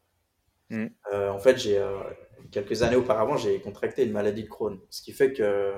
Mmh. 0.70 0.86
Euh, 1.12 1.30
en 1.30 1.38
fait, 1.38 1.58
j'ai 1.58 1.78
euh, 1.78 1.98
quelques 2.50 2.82
années 2.82 2.96
auparavant, 2.96 3.36
j'ai 3.36 3.60
contracté 3.60 4.04
une 4.04 4.12
maladie 4.12 4.42
de 4.44 4.48
Crohn, 4.48 4.80
ce 4.90 5.02
qui 5.02 5.12
fait 5.12 5.32
que 5.32 5.74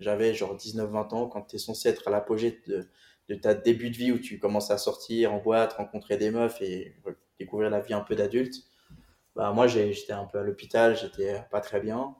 j'avais 0.00 0.34
genre 0.34 0.56
19-20 0.56 1.14
ans, 1.14 1.26
quand 1.28 1.42
tu 1.42 1.56
es 1.56 1.58
censé 1.58 1.88
être 1.88 2.08
à 2.08 2.10
l'apogée 2.10 2.60
de, 2.66 2.88
de, 3.28 3.34
ta 3.34 3.54
début 3.54 3.90
de 3.90 3.96
vie 3.96 4.12
où 4.12 4.18
tu 4.18 4.38
commences 4.38 4.70
à 4.70 4.78
sortir 4.78 5.32
en 5.32 5.38
boîte, 5.38 5.74
rencontrer 5.74 6.16
des 6.16 6.30
meufs 6.30 6.60
et 6.62 6.96
découvrir 7.38 7.70
la 7.70 7.80
vie 7.80 7.94
un 7.94 8.00
peu 8.00 8.14
d'adulte. 8.14 8.54
Bah, 9.36 9.52
moi, 9.52 9.66
j'étais 9.66 10.12
un 10.12 10.24
peu 10.24 10.38
à 10.38 10.42
l'hôpital, 10.42 10.96
j'étais 10.96 11.42
pas 11.50 11.60
très 11.60 11.80
bien. 11.80 12.14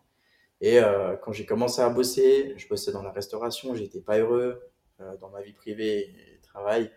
Et 0.60 0.78
euh, 0.78 1.16
quand 1.16 1.32
j'ai 1.32 1.44
commencé 1.44 1.82
à 1.82 1.88
bosser, 1.88 2.54
je 2.56 2.68
bossais 2.68 2.92
dans 2.92 3.02
la 3.02 3.10
restauration, 3.10 3.74
j'étais 3.74 4.00
pas 4.00 4.18
heureux 4.18 4.62
dans 5.20 5.30
ma 5.30 5.42
vie 5.42 5.52
privée 5.52 5.98
et 6.00 6.40
travail. 6.42 6.90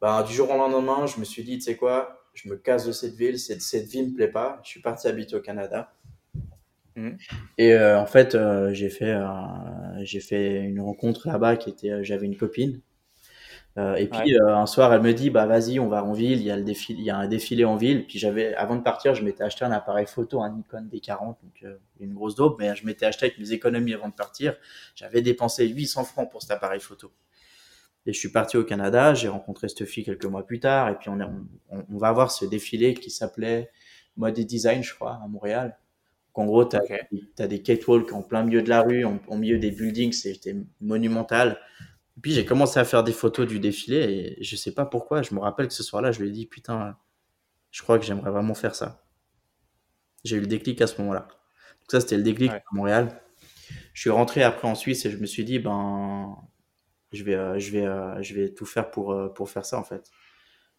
Bah, 0.00 0.22
du 0.22 0.32
jour 0.32 0.50
au 0.50 0.56
lendemain, 0.56 1.06
je 1.06 1.20
me 1.20 1.24
suis 1.24 1.44
dit, 1.44 1.58
tu 1.58 1.64
sais 1.64 1.76
quoi, 1.76 2.19
je 2.34 2.48
me 2.48 2.56
casse 2.56 2.86
de 2.86 2.92
cette 2.92 3.14
ville, 3.14 3.38
cette, 3.38 3.62
cette 3.62 3.86
vie 3.86 4.02
me 4.02 4.14
plaît 4.14 4.28
pas. 4.28 4.60
Je 4.64 4.68
suis 4.68 4.80
parti 4.80 5.08
habiter 5.08 5.36
au 5.36 5.40
Canada. 5.40 5.92
Mmh. 6.96 7.10
Et 7.58 7.72
euh, 7.72 7.98
en 7.98 8.06
fait, 8.06 8.34
euh, 8.34 8.72
j'ai 8.72 8.90
fait, 8.90 9.12
euh, 9.12 9.24
j'ai 10.00 10.20
fait 10.20 10.60
une 10.60 10.80
rencontre 10.80 11.28
là-bas 11.28 11.56
qui 11.56 11.70
était, 11.70 12.02
j'avais 12.04 12.26
une 12.26 12.36
copine. 12.36 12.80
et 13.96 14.06
puis 14.08 14.34
ouais. 14.38 14.50
un 14.50 14.66
soir, 14.66 14.92
elle 14.92 15.00
me 15.00 15.14
dit, 15.14 15.30
bah 15.30 15.46
vas-y, 15.46 15.80
on 15.80 15.88
va 15.88 16.04
en 16.04 16.12
ville. 16.12 16.40
Il 16.40 16.44
y 16.44 16.50
a 16.50 16.56
le 16.56 16.64
défilé, 16.64 16.98
il 16.98 17.04
y 17.04 17.10
a 17.10 17.16
un 17.16 17.28
défilé 17.28 17.64
en 17.64 17.76
ville. 17.76 18.06
Puis 18.06 18.18
j'avais, 18.18 18.54
avant 18.54 18.76
de 18.76 18.82
partir, 18.82 19.14
je 19.14 19.24
m'étais 19.24 19.42
acheté 19.44 19.64
un 19.64 19.72
appareil 19.72 20.06
photo, 20.06 20.42
un 20.42 20.50
Nikon 20.50 20.88
D40, 20.92 21.36
donc 21.42 21.64
une 22.00 22.14
grosse 22.14 22.34
dope. 22.34 22.56
Mais 22.58 22.74
je 22.76 22.84
m'étais 22.84 23.06
acheté 23.06 23.26
avec 23.26 23.38
mes 23.38 23.52
économies 23.52 23.94
avant 23.94 24.08
de 24.08 24.14
partir. 24.14 24.56
J'avais 24.94 25.22
dépensé 25.22 25.66
800 25.68 26.04
francs 26.04 26.30
pour 26.30 26.42
cet 26.42 26.50
appareil 26.50 26.80
photo. 26.80 27.12
Et 28.06 28.12
je 28.12 28.18
suis 28.18 28.30
parti 28.30 28.56
au 28.56 28.64
Canada. 28.64 29.14
J'ai 29.14 29.28
rencontré 29.28 29.68
cette 29.68 29.84
fille 29.84 30.04
quelques 30.04 30.24
mois 30.24 30.46
plus 30.46 30.60
tard. 30.60 30.88
Et 30.88 30.96
puis 30.96 31.10
on, 31.10 31.20
est, 31.20 31.24
on, 31.70 31.84
on 31.88 31.98
va 31.98 32.12
voir 32.12 32.30
ce 32.30 32.44
défilé 32.44 32.94
qui 32.94 33.10
s'appelait 33.10 33.70
Mode 34.16 34.38
et 34.38 34.44
Design, 34.44 34.82
je 34.82 34.94
crois, 34.94 35.20
à 35.22 35.28
Montréal. 35.28 35.78
En 36.40 36.46
gros, 36.46 36.64
tu 36.64 36.76
as, 36.76 36.82
okay. 36.82 37.00
as, 37.38 37.46
des 37.46 37.60
catwalks 37.62 38.12
en 38.12 38.22
plein 38.22 38.42
milieu 38.42 38.62
de 38.62 38.70
la 38.70 38.80
rue, 38.80 39.04
en, 39.04 39.20
en 39.28 39.36
milieu 39.36 39.58
des 39.58 39.70
buildings, 39.70 40.12
c'était 40.12 40.56
monumental. 40.80 41.60
Et 42.16 42.20
puis 42.22 42.32
j'ai 42.32 42.46
commencé 42.46 42.80
à 42.80 42.84
faire 42.84 43.04
des 43.04 43.12
photos 43.12 43.46
du 43.46 43.60
défilé 43.60 44.36
et 44.38 44.42
je 44.42 44.56
sais 44.56 44.72
pas 44.72 44.86
pourquoi, 44.86 45.20
je 45.20 45.34
me 45.34 45.40
rappelle 45.40 45.68
que 45.68 45.74
ce 45.74 45.82
soir-là, 45.82 46.12
je 46.12 46.20
lui 46.20 46.28
ai 46.30 46.32
dit 46.32 46.46
putain, 46.46 46.96
je 47.70 47.82
crois 47.82 47.98
que 47.98 48.06
j'aimerais 48.06 48.30
vraiment 48.30 48.54
faire 48.54 48.74
ça. 48.74 49.04
J'ai 50.24 50.36
eu 50.36 50.40
le 50.40 50.46
déclic 50.46 50.80
à 50.80 50.86
ce 50.86 50.98
moment-là. 51.02 51.28
Donc 51.28 51.90
ça, 51.90 52.00
c'était 52.00 52.16
le 52.16 52.22
déclic 52.22 52.50
ouais. 52.50 52.56
à 52.56 52.74
Montréal. 52.74 53.20
Je 53.92 54.00
suis 54.00 54.10
rentré 54.10 54.42
après 54.42 54.66
en 54.66 54.74
Suisse 54.74 55.04
et 55.04 55.10
je 55.10 55.18
me 55.18 55.26
suis 55.26 55.44
dit 55.44 55.58
ben 55.58 56.36
je 57.12 57.24
vais 57.24 57.34
euh, 57.34 57.58
je 57.58 57.70
vais 57.72 57.86
euh, 57.86 58.22
je 58.22 58.34
vais 58.34 58.50
tout 58.50 58.66
faire 58.66 58.90
pour 58.90 59.12
euh, 59.12 59.28
pour 59.28 59.50
faire 59.50 59.64
ça 59.64 59.78
en 59.78 59.84
fait. 59.84 60.10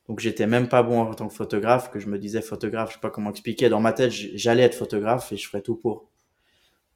Donc 0.08 0.20
j'étais 0.20 0.48
même 0.48 0.67
pas 0.67 0.84
bon 0.84 1.02
en 1.02 1.13
tant 1.13 1.28
que 1.28 1.34
photographe, 1.34 1.91
que 1.91 2.00
je 2.00 2.08
me 2.08 2.17
disais 2.20 2.41
photographe, 2.41 2.89
je 2.89 2.94
sais 2.96 3.00
pas 3.00 3.12
comment 3.12 3.30
expliquer. 3.32 3.70
Dans 3.70 3.80
ma 3.80 3.94
tête, 3.94 4.12
j'allais 4.12 4.63
être 4.63 4.76
photographe 4.76 5.32
et 5.32 5.38
je 5.38 5.48
ferais 5.48 5.62
tout 5.62 5.76
pour. 5.76 6.10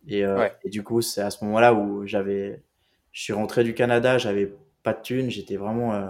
Et, 0.08 0.26
euh, 0.26 0.38
ouais. 0.38 0.54
et 0.64 0.70
du 0.70 0.84
coup, 0.84 1.02
c'est 1.02 1.22
à 1.22 1.30
ce 1.32 1.44
moment-là 1.46 1.74
où 1.74 2.06
j'avais, 2.06 2.64
je 3.12 3.22
suis 3.24 3.34
rentré 3.34 3.64
du 3.64 3.74
Canada, 3.74 4.18
j'avais 4.18 4.54
pas 4.84 4.94
de 4.94 5.02
thunes, 5.02 5.30
j'étais 5.30 5.56
vraiment 5.56 5.94
euh, 5.96 6.10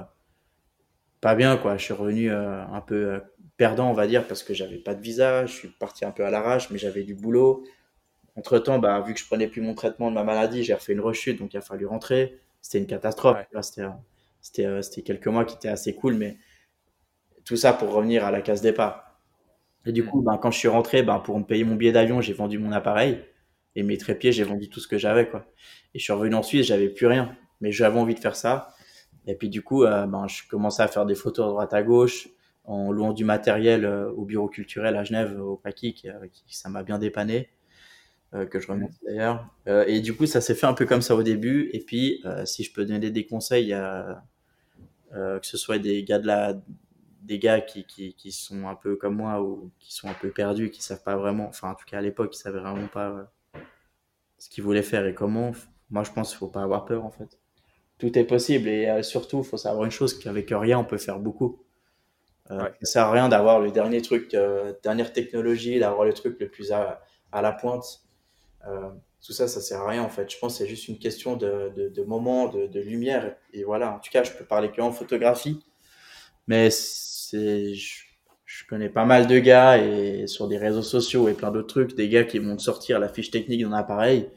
pas 1.22 1.36
bien 1.36 1.58
quoi. 1.58 1.78
Je 1.78 1.84
suis 1.84 1.94
revenu 1.94 2.32
euh, 2.32 2.66
un 2.66 2.82
peu 2.82 3.22
perdant, 3.58 3.90
on 3.90 3.94
va 3.94 4.08
dire, 4.08 4.28
parce 4.28 4.44
que 4.44 4.54
j'avais 4.54 4.78
pas 4.78 4.96
de 4.96 5.02
visa. 5.02 5.46
Je 5.46 5.54
suis 5.54 5.68
parti 5.70 6.06
un 6.06 6.12
peu 6.12 6.26
à 6.26 6.32
l'arrache, 6.32 6.70
mais 6.72 6.78
j'avais 6.78 7.04
du 7.04 7.16
boulot. 7.16 7.64
Entre 8.36 8.60
temps, 8.60 8.80
bah, 8.80 9.00
vu 9.02 9.14
que 9.14 9.20
je 9.20 9.26
prenais 9.26 9.48
plus 9.48 9.62
mon 9.62 9.76
traitement 9.76 10.10
de 10.10 10.16
ma 10.16 10.24
maladie, 10.24 10.64
j'ai 10.64 10.74
refait 10.74 10.94
une 10.94 11.00
rechute, 11.00 11.40
donc 11.40 11.54
il 11.54 11.58
a 11.58 11.62
fallu 11.62 11.86
rentrer. 11.86 12.40
C'était 12.66 12.80
une 12.80 12.88
catastrophe. 12.88 13.38
Ouais. 13.54 13.62
C'était, 14.42 14.82
c'était, 14.82 15.02
quelques 15.04 15.28
mois 15.28 15.46
qui 15.46 15.54
étaient 15.54 15.70
assez 15.70 15.94
cool, 15.94 16.16
mais 16.16 16.40
tout 17.44 17.56
ça 17.56 17.74
pour 17.74 17.92
revenir 17.92 18.26
à 18.26 18.32
la 18.32 18.42
case 18.42 18.62
départ. 18.62 19.20
Et 19.86 19.92
du 19.92 20.04
coup, 20.04 20.24
ben, 20.24 20.40
quand 20.40 20.50
je 20.50 20.58
suis 20.58 20.68
rentré, 20.68 21.04
ben, 21.04 21.20
pour 21.20 21.38
me 21.38 21.44
payer 21.44 21.64
mon 21.64 21.76
billet 21.76 21.92
d'avion, 21.92 22.22
j'ai 22.22 22.34
vendu 22.34 22.58
mon 22.58 22.72
appareil 22.72 23.24
et 23.76 23.84
mes 23.84 24.00
trépieds, 24.00 24.32
j'ai 24.32 24.44
vendu 24.44 24.68
tout 24.68 24.80
ce 24.80 24.88
que 24.88 24.98
j'avais, 24.98 25.30
quoi. 25.30 25.46
Et 25.94 26.00
je 26.00 26.04
suis 26.04 26.12
revenu 26.12 26.34
en 26.34 26.42
Suisse, 26.42 26.66
j'avais 26.66 26.90
plus 26.90 27.06
rien, 27.06 27.38
mais 27.62 27.72
j'avais 27.72 28.00
envie 28.00 28.16
de 28.16 28.20
faire 28.20 28.36
ça. 28.36 28.74
Et 29.28 29.36
puis 29.36 29.50
du 29.50 29.62
coup, 29.62 29.84
euh, 29.84 30.08
ben, 30.08 30.28
je 30.28 30.42
commençais 30.50 30.82
à 30.82 30.88
faire 30.88 31.06
des 31.06 31.14
photos 31.14 31.46
à 31.46 31.50
droite 31.50 31.74
à 31.76 31.84
gauche, 31.84 32.30
en 32.64 32.92
louant 32.92 33.14
du 33.14 33.26
matériel 33.26 33.86
euh, 33.86 34.10
au 34.14 34.26
bureau 34.26 34.48
culturel 34.48 34.96
à 34.96 35.04
Genève, 35.04 35.40
au 35.40 35.56
Paki, 35.56 35.94
qui, 35.94 36.10
qui 36.32 36.58
ça 36.58 36.70
m'a 36.70 36.82
bien 36.82 36.98
dépanné, 36.98 37.48
euh, 38.34 38.46
que 38.46 38.60
je 38.60 38.68
remonte 38.68 38.92
d'ailleurs. 39.06 39.48
Euh, 39.68 39.86
et 39.88 40.02
du 40.02 40.16
coup, 40.16 40.26
ça 40.26 40.42
s'est 40.42 40.56
fait 40.56 40.66
un 40.66 40.74
peu 40.74 40.86
comme 40.86 41.02
ça 41.02 41.16
au 41.16 41.24
début. 41.24 41.70
Et 41.74 41.80
puis, 41.80 42.22
euh, 42.26 42.46
si 42.46 42.64
je 42.64 42.74
peux 42.74 42.86
donner 42.86 43.12
des 43.12 43.26
conseils, 43.26 43.74
à, 43.74 44.24
que 45.12 45.40
ce 45.44 45.58
soit 45.58 45.80
des 45.80 46.04
gars 46.04 46.20
de 46.20 46.28
la 46.28 46.56
des 47.22 47.40
gars 47.40 47.62
qui, 47.62 47.86
qui, 47.86 48.14
qui, 48.14 48.32
sont 48.32 48.68
un 48.68 48.76
peu 48.76 48.98
comme 48.98 49.16
moi 49.16 49.42
ou 49.42 49.72
qui 49.80 49.96
sont 49.96 50.08
un 50.08 50.14
peu 50.14 50.30
perdus, 50.30 50.70
qui 50.70 50.84
savent 50.84 51.02
pas 51.02 51.16
vraiment, 51.16 51.48
enfin 51.48 51.72
en 51.72 51.74
tout 51.74 51.86
cas 51.86 51.98
à 51.98 52.02
l'époque, 52.02 52.36
ils 52.36 52.38
savaient 52.38 52.60
vraiment 52.60 52.88
pas 52.88 53.32
ce 54.38 54.48
qu'ils 54.50 54.64
voulaient 54.64 54.84
faire 54.84 55.08
et 55.08 55.16
comment. 55.16 55.54
Moi, 55.90 56.04
je 56.04 56.12
pense 56.12 56.30
qu'il 56.30 56.38
faut 56.38 56.50
pas 56.50 56.62
avoir 56.62 56.86
peur 56.86 57.04
en 57.04 57.10
fait. 57.10 57.40
Tout 57.98 58.20
est 58.20 58.26
possible 58.26 58.68
et 58.68 59.02
surtout, 59.02 59.40
il 59.40 59.44
faut 59.44 59.58
savoir 59.58 59.86
une 59.86 59.92
chose 59.92 60.20
qu'avec 60.20 60.50
rien, 60.52 60.78
on 60.78 60.86
peut 60.86 60.98
faire 60.98 61.18
beaucoup. 61.18 61.66
Euh, 62.52 62.62
ouais. 62.62 62.74
Ça 62.82 62.92
sert 62.92 63.04
à 63.06 63.12
rien 63.12 63.30
d'avoir 63.30 63.60
le 63.60 63.72
dernier 63.72 64.02
truc, 64.02 64.34
euh, 64.34 64.74
dernière 64.84 65.14
technologie, 65.14 65.80
d'avoir 65.80 66.06
le 66.06 66.14
truc 66.14 66.40
le 66.40 66.48
plus 66.48 66.72
à, 66.72 67.02
à 67.32 67.42
la 67.42 67.52
pointe. 67.52 68.05
Euh, 68.68 68.90
tout 69.26 69.34
ça, 69.34 69.48
ça 69.48 69.60
sert 69.62 69.82
à 69.82 69.90
rien 69.90 70.04
en 70.04 70.10
fait. 70.10 70.32
Je 70.32 70.38
pense 70.38 70.54
que 70.54 70.58
c'est 70.60 70.70
juste 70.70 70.88
une 70.88 71.00
question 71.00 71.36
de, 71.36 71.72
de, 71.76 72.04
moment, 72.04 72.48
de, 72.48 72.80
lumière. 72.80 73.36
Et 73.54 73.64
voilà, 73.64 73.96
en 73.96 74.00
tout 74.00 74.12
cas, 74.12 74.24
je 74.24 74.32
peux 74.32 74.46
parler 74.46 74.72
que 74.72 74.82
en 74.82 74.92
photographie. 74.92 75.60
Mais 76.48 76.70
je, 76.70 77.74
je, 78.46 78.68
connais 78.68 78.90
pas 78.90 79.06
mal 79.06 79.26
de 79.26 79.40
gars 79.40 79.78
et 79.80 80.28
sur 80.28 80.48
des 80.48 80.58
réseaux 80.58 80.84
sociaux 80.84 81.28
et 81.28 81.34
plein 81.34 81.52
d'autres 81.52 81.68
trucs, 81.68 81.96
des 81.96 82.08
gars 82.08 82.24
qui 82.24 82.38
vont 82.38 82.56
te 82.56 82.62
sortir 82.62 83.00
la 83.00 83.10
fiche 83.10 83.32
technique 83.32 83.62
d'un 83.62 83.74
appareil, 83.74 84.30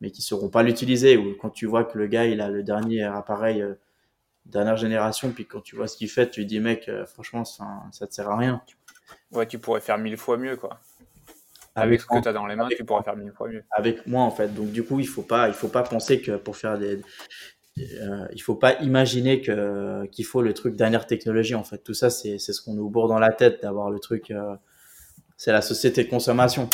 mais 0.00 0.10
qui 0.10 0.22
sauront 0.22 0.48
pas 0.48 0.64
l'utiliser. 0.64 1.16
Ou 1.16 1.36
quand 1.40 1.50
tu 1.50 1.66
vois 1.66 1.84
que 1.84 1.96
le 1.96 2.08
gars 2.08 2.26
il 2.26 2.40
a 2.40 2.48
le 2.48 2.64
dernier 2.64 3.04
appareil 3.04 3.62
euh, 3.62 3.74
dernière 4.44 4.76
génération, 4.76 5.30
puis 5.30 5.46
quand 5.46 5.60
tu 5.60 5.76
vois 5.76 5.86
ce 5.86 5.96
qu'il 5.96 6.08
fait, 6.08 6.30
tu 6.30 6.44
dis 6.44 6.58
mec, 6.60 6.88
euh, 6.88 7.06
franchement 7.06 7.44
ça, 7.44 7.64
ça 7.92 8.06
te 8.08 8.14
sert 8.14 8.28
à 8.28 8.36
rien. 8.36 8.60
Ouais, 9.30 9.46
tu 9.46 9.58
pourrais 9.58 9.80
faire 9.80 9.98
mille 9.98 10.16
fois 10.16 10.36
mieux 10.36 10.56
quoi. 10.56 10.80
Avec 11.76 12.00
ce 12.00 12.06
que 12.06 12.20
tu 12.20 12.28
as 12.28 12.32
dans 12.32 12.46
les 12.46 12.56
mains, 12.56 12.68
tu 12.68 12.84
pourras 12.84 13.02
faire 13.02 13.16
mille 13.16 13.32
fois 13.32 13.48
mieux. 13.48 13.64
Avec 13.70 14.06
moi, 14.06 14.22
en 14.22 14.30
fait. 14.30 14.54
Donc, 14.54 14.72
du 14.72 14.82
coup, 14.82 15.00
il 15.00 15.06
faut 15.06 15.22
pas, 15.22 15.48
il 15.48 15.54
faut 15.54 15.68
pas 15.68 15.82
penser 15.82 16.20
que 16.20 16.36
pour 16.36 16.56
faire 16.56 16.78
des, 16.78 17.00
euh, 17.78 18.26
il 18.32 18.40
faut 18.40 18.54
pas 18.54 18.80
imaginer 18.82 19.42
que 19.42 20.06
qu'il 20.06 20.24
faut 20.24 20.40
le 20.40 20.54
truc 20.54 20.76
dernière 20.76 21.06
technologie. 21.06 21.54
En 21.54 21.64
fait, 21.64 21.78
tout 21.78 21.94
ça, 21.94 22.08
c'est 22.08 22.38
c'est 22.38 22.52
ce 22.52 22.62
qu'on 22.62 22.74
nous 22.74 22.88
bourre 22.88 23.08
dans 23.08 23.18
la 23.18 23.32
tête 23.32 23.62
d'avoir 23.62 23.90
le 23.90 23.98
truc. 23.98 24.30
Euh, 24.30 24.56
c'est 25.36 25.52
la 25.52 25.62
société 25.62 26.04
de 26.04 26.08
consommation. 26.08 26.68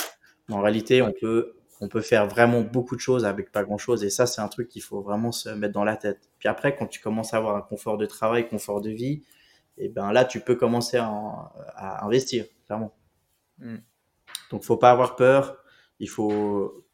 en 0.51 0.61
réalité, 0.61 1.03
on 1.03 1.13
peut 1.13 1.55
on 1.81 1.89
peut 1.89 2.01
faire 2.01 2.29
vraiment 2.29 2.61
beaucoup 2.61 2.95
de 2.95 3.01
choses 3.01 3.25
avec 3.25 3.51
pas 3.51 3.65
grand 3.65 3.79
chose. 3.79 4.05
Et 4.05 4.11
ça, 4.11 4.27
c'est 4.27 4.41
un 4.41 4.49
truc 4.49 4.69
qu'il 4.69 4.83
faut 4.83 5.01
vraiment 5.01 5.33
se 5.33 5.49
mettre 5.49 5.75
dans 5.75 5.85
la 5.85 5.97
tête. 5.97 6.21
Puis 6.39 6.49
après, 6.49 6.77
quand 6.77 6.87
tu 6.87 7.01
commences 7.01 7.35
à 7.35 7.39
avoir 7.39 7.57
un 7.57 7.63
confort 7.63 7.99
de 7.99 8.07
travail, 8.07 8.49
confort 8.49 8.81
de 8.81 8.91
vie, 8.91 9.25
et 9.79 9.87
eh 9.87 9.89
ben 9.89 10.13
là, 10.13 10.25
tu 10.25 10.41
peux 10.41 10.55
commencer 10.55 10.99
à, 10.99 11.09
à 11.75 12.05
investir, 12.05 12.45
clairement. 12.67 12.95
Mm. 13.59 13.79
Donc, 14.51 14.65
faut 14.65 14.77
pas 14.77 14.91
avoir 14.91 15.17
peur. 15.17 15.57
Il 15.99 16.09
faut 16.09 16.85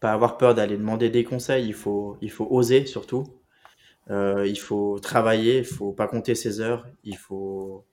pas 0.00 0.12
avoir 0.12 0.36
peur 0.36 0.54
d'aller 0.54 0.76
demander 0.76 1.10
des 1.10 1.24
conseils. 1.24 1.66
Il 1.66 1.74
faut, 1.74 2.16
il 2.20 2.30
faut 2.30 2.46
oser 2.50 2.86
surtout. 2.86 3.24
Euh, 4.10 4.46
il 4.46 4.58
faut 4.58 4.98
travailler. 4.98 5.58
Il 5.58 5.64
faut 5.64 5.92
pas 5.92 6.08
compter 6.08 6.34
ses 6.34 6.60
heures. 6.60 6.86
Il 7.04 7.16
faut, 7.16 7.86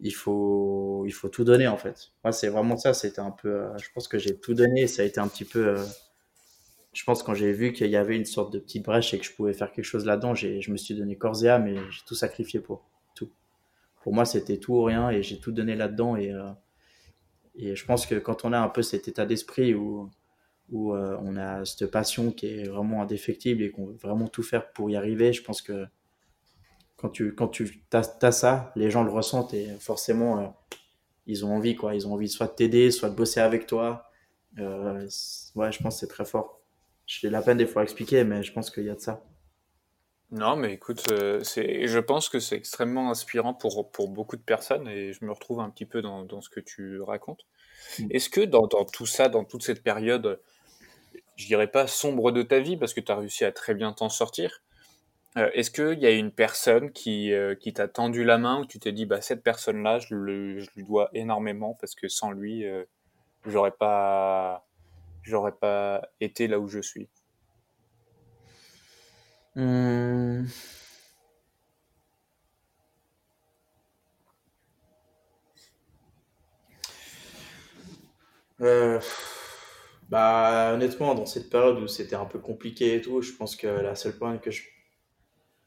il 0.00 0.14
faut, 0.14 1.04
il 1.06 1.12
faut 1.12 1.28
tout 1.28 1.44
donner 1.44 1.68
en 1.68 1.76
fait. 1.76 2.12
Moi, 2.24 2.32
c'est 2.32 2.48
vraiment 2.48 2.76
ça. 2.76 2.94
C'était 2.94 3.20
un 3.20 3.30
peu. 3.30 3.48
Euh, 3.48 3.78
je 3.78 3.88
pense 3.94 4.08
que 4.08 4.18
j'ai 4.18 4.36
tout 4.36 4.54
donné. 4.54 4.86
Ça 4.86 5.02
a 5.02 5.04
été 5.04 5.20
un 5.20 5.28
petit 5.28 5.44
peu. 5.44 5.68
Euh, 5.68 5.84
je 6.92 7.04
pense 7.04 7.22
quand 7.22 7.34
j'ai 7.34 7.52
vu 7.52 7.72
qu'il 7.72 7.90
y 7.90 7.96
avait 7.96 8.16
une 8.16 8.24
sorte 8.24 8.52
de 8.52 8.58
petite 8.58 8.84
brèche 8.84 9.14
et 9.14 9.18
que 9.18 9.24
je 9.24 9.32
pouvais 9.32 9.52
faire 9.52 9.70
quelque 9.70 9.84
chose 9.84 10.04
là-dedans, 10.04 10.34
je 10.34 10.70
me 10.70 10.76
suis 10.76 10.94
donné 10.94 11.16
corps 11.16 11.44
et 11.44 11.48
âme 11.48 11.68
et 11.68 11.76
j'ai 11.76 12.00
tout 12.06 12.16
sacrifié 12.16 12.60
pour 12.60 12.90
tout. 13.14 13.30
Pour 14.02 14.12
moi, 14.12 14.24
c'était 14.24 14.56
tout 14.58 14.74
ou 14.74 14.82
rien 14.82 15.10
et 15.10 15.22
j'ai 15.22 15.38
tout 15.38 15.52
donné 15.52 15.76
là-dedans 15.76 16.16
et 16.16 16.32
et 17.58 17.74
je 17.76 17.84
pense 17.84 18.06
que 18.06 18.14
quand 18.14 18.44
on 18.44 18.52
a 18.52 18.58
un 18.58 18.68
peu 18.68 18.82
cet 18.82 19.08
état 19.08 19.26
d'esprit 19.26 19.74
où, 19.74 20.10
où 20.70 20.94
euh, 20.94 21.18
on 21.20 21.36
a 21.36 21.64
cette 21.64 21.90
passion 21.90 22.30
qui 22.30 22.46
est 22.46 22.68
vraiment 22.68 23.02
indéfectible 23.02 23.62
et 23.62 23.70
qu'on 23.70 23.86
veut 23.86 23.96
vraiment 23.96 24.28
tout 24.28 24.44
faire 24.44 24.72
pour 24.72 24.88
y 24.90 24.96
arriver, 24.96 25.32
je 25.32 25.42
pense 25.42 25.60
que 25.60 25.86
quand 26.96 27.08
tu, 27.08 27.34
quand 27.34 27.48
tu 27.48 27.82
as, 27.92 28.32
ça, 28.32 28.72
les 28.76 28.90
gens 28.90 29.02
le 29.02 29.10
ressentent 29.10 29.54
et 29.54 29.68
forcément, 29.80 30.38
euh, 30.40 30.46
ils 31.26 31.44
ont 31.44 31.54
envie, 31.54 31.76
quoi. 31.76 31.94
Ils 31.94 32.06
ont 32.06 32.14
envie 32.14 32.28
soit 32.28 32.46
de 32.46 32.52
t'aider, 32.52 32.90
soit 32.90 33.10
de 33.10 33.14
bosser 33.14 33.40
avec 33.40 33.66
toi. 33.66 34.10
Euh, 34.58 35.06
ouais, 35.54 35.72
je 35.72 35.82
pense 35.82 35.96
que 35.96 36.00
c'est 36.00 36.08
très 36.08 36.24
fort. 36.24 36.60
J'ai 37.06 37.28
la 37.28 37.42
peine 37.42 37.58
des 37.58 37.66
fois 37.66 37.82
à 37.82 37.84
expliquer, 37.84 38.24
mais 38.24 38.42
je 38.42 38.52
pense 38.52 38.70
qu'il 38.70 38.84
y 38.84 38.90
a 38.90 38.94
de 38.94 39.00
ça. 39.00 39.22
Non, 40.30 40.56
mais 40.56 40.74
écoute, 40.74 41.02
c'est, 41.42 41.86
je 41.86 41.98
pense 41.98 42.28
que 42.28 42.38
c'est 42.38 42.56
extrêmement 42.56 43.10
inspirant 43.10 43.54
pour, 43.54 43.90
pour 43.90 44.08
beaucoup 44.08 44.36
de 44.36 44.42
personnes 44.42 44.86
et 44.86 45.12
je 45.12 45.24
me 45.24 45.32
retrouve 45.32 45.60
un 45.60 45.70
petit 45.70 45.86
peu 45.86 46.02
dans, 46.02 46.24
dans 46.24 46.42
ce 46.42 46.50
que 46.50 46.60
tu 46.60 47.00
racontes. 47.00 47.46
Mm. 47.98 48.06
Est-ce 48.10 48.28
que 48.28 48.42
dans, 48.42 48.66
dans, 48.66 48.84
tout 48.84 49.06
ça, 49.06 49.28
dans 49.28 49.44
toute 49.44 49.62
cette 49.62 49.82
période, 49.82 50.40
je 51.36 51.46
dirais 51.46 51.70
pas 51.70 51.86
sombre 51.86 52.30
de 52.30 52.42
ta 52.42 52.60
vie 52.60 52.76
parce 52.76 52.92
que 52.92 53.00
tu 53.00 53.10
as 53.10 53.16
réussi 53.16 53.44
à 53.44 53.52
très 53.52 53.74
bien 53.74 53.92
t'en 53.92 54.10
sortir, 54.10 54.62
euh, 55.36 55.50
est-ce 55.54 55.70
qu'il 55.70 55.98
y 56.00 56.06
a 56.06 56.10
une 56.10 56.32
personne 56.32 56.90
qui, 56.90 57.32
euh, 57.32 57.54
qui 57.54 57.72
t'a 57.72 57.86
tendu 57.86 58.24
la 58.24 58.38
main 58.38 58.60
ou 58.60 58.66
tu 58.66 58.78
t'es 58.78 58.92
dit, 58.92 59.06
bah, 59.06 59.20
cette 59.20 59.42
personne-là, 59.42 59.98
je, 59.98 60.08
je, 60.58 60.66
lui 60.74 60.84
dois 60.84 61.10
énormément 61.12 61.76
parce 61.80 61.94
que 61.94 62.08
sans 62.08 62.32
lui, 62.32 62.66
euh, 62.66 62.84
j'aurais 63.46 63.70
pas, 63.70 64.66
j'aurais 65.22 65.52
pas 65.52 66.08
été 66.20 66.48
là 66.48 66.58
où 66.58 66.68
je 66.68 66.80
suis? 66.80 67.08
Hmm. 69.58 70.46
Euh, 78.60 79.00
bah, 80.08 80.72
honnêtement, 80.74 81.14
dans 81.14 81.26
cette 81.26 81.50
période 81.50 81.78
où 81.80 81.88
c'était 81.88 82.16
un 82.16 82.24
peu 82.24 82.38
compliqué 82.38 82.94
et 82.96 83.00
tout, 83.00 83.20
je 83.22 83.32
pense 83.32 83.56
que 83.56 83.66
la 83.66 83.94
seule 83.94 84.16
point 84.16 84.38
que 84.38 84.50
je, 84.50 84.62